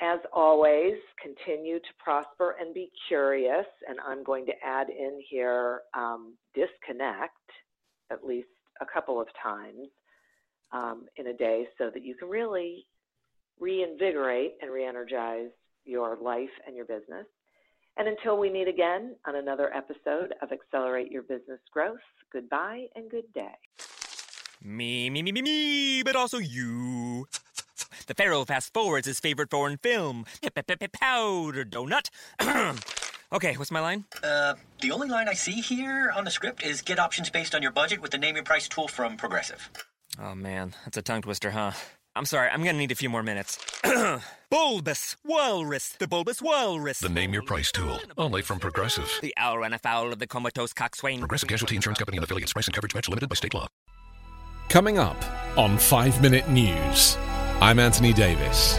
As 0.00 0.20
always, 0.32 0.94
continue 1.20 1.78
to 1.78 1.88
prosper 1.98 2.54
and 2.60 2.72
be 2.72 2.90
curious. 3.08 3.66
And 3.88 3.98
I'm 4.06 4.22
going 4.22 4.46
to 4.46 4.52
add 4.64 4.88
in 4.88 5.20
here 5.28 5.80
um, 5.94 6.34
disconnect 6.54 7.34
at 8.12 8.24
least 8.24 8.48
a 8.80 8.86
couple 8.86 9.20
of 9.20 9.26
times 9.42 9.88
um, 10.72 11.06
in 11.16 11.26
a 11.28 11.34
day 11.34 11.66
so 11.76 11.90
that 11.92 12.04
you 12.04 12.14
can 12.14 12.28
really 12.28 12.86
reinvigorate 13.58 14.54
and 14.62 14.70
re-energize 14.70 15.50
your 15.84 16.16
life 16.20 16.50
and 16.66 16.76
your 16.76 16.84
business. 16.84 17.26
And 17.96 18.08
until 18.08 18.38
we 18.38 18.50
meet 18.50 18.68
again 18.68 19.16
on 19.26 19.36
another 19.36 19.72
episode 19.74 20.32
of 20.42 20.52
Accelerate 20.52 21.10
Your 21.10 21.22
Business 21.22 21.60
Growth, 21.72 21.98
goodbye 22.32 22.86
and 22.94 23.10
good 23.10 23.32
day. 23.34 23.54
Me, 24.62 25.10
me, 25.10 25.22
me, 25.22 25.32
me, 25.32 25.42
me, 25.42 26.02
but 26.02 26.16
also 26.16 26.38
you. 26.38 27.26
The 28.06 28.14
Pharaoh 28.14 28.44
fast 28.44 28.72
forwards 28.72 29.06
his 29.06 29.20
favorite 29.20 29.50
foreign 29.50 29.76
film, 29.78 30.24
Powder 30.88 31.64
Donut. 31.64 32.10
okay, 33.32 33.56
what's 33.56 33.70
my 33.70 33.80
line? 33.80 34.04
Uh, 34.22 34.54
the 34.80 34.90
only 34.92 35.08
line 35.08 35.28
I 35.28 35.34
see 35.34 35.60
here 35.60 36.12
on 36.14 36.24
the 36.24 36.30
script 36.30 36.62
is 36.62 36.82
get 36.82 36.98
options 36.98 37.30
based 37.30 37.54
on 37.54 37.62
your 37.62 37.72
budget 37.72 38.02
with 38.02 38.10
the 38.10 38.18
name 38.18 38.34
your 38.34 38.44
price 38.44 38.68
tool 38.68 38.88
from 38.88 39.16
Progressive. 39.16 39.70
Oh 40.20 40.34
man, 40.34 40.74
that's 40.84 40.96
a 40.96 41.02
tongue 41.02 41.22
twister, 41.22 41.52
huh? 41.52 41.72
I'm 42.20 42.26
sorry, 42.26 42.50
I'm 42.50 42.62
gonna 42.62 42.76
need 42.76 42.92
a 42.92 42.94
few 42.94 43.08
more 43.08 43.22
minutes. 43.22 43.58
bulbous 44.50 45.16
Walrus, 45.24 45.92
the 45.92 46.06
Bulbous 46.06 46.42
Walrus. 46.42 46.98
The 46.98 47.08
name 47.08 47.32
your 47.32 47.42
price 47.42 47.72
tool, 47.72 47.98
only 48.18 48.42
from 48.42 48.60
Progressive. 48.60 49.10
The 49.22 49.32
owl 49.38 49.60
ran 49.60 49.72
afoul 49.72 50.12
of 50.12 50.18
the 50.18 50.26
comatose 50.26 50.74
coxswain. 50.74 51.20
Progressive 51.20 51.48
Casualty 51.48 51.76
Insurance 51.76 51.98
Company 51.98 52.18
and 52.18 52.24
affiliates. 52.24 52.52
Price 52.52 52.66
and 52.66 52.74
coverage 52.74 52.94
match 52.94 53.08
limited 53.08 53.30
by 53.30 53.36
state 53.36 53.54
law. 53.54 53.68
Coming 54.68 54.98
up 54.98 55.16
on 55.56 55.78
5 55.78 56.20
Minute 56.20 56.46
News, 56.50 57.16
I'm 57.62 57.78
Anthony 57.78 58.12
Davis. 58.12 58.78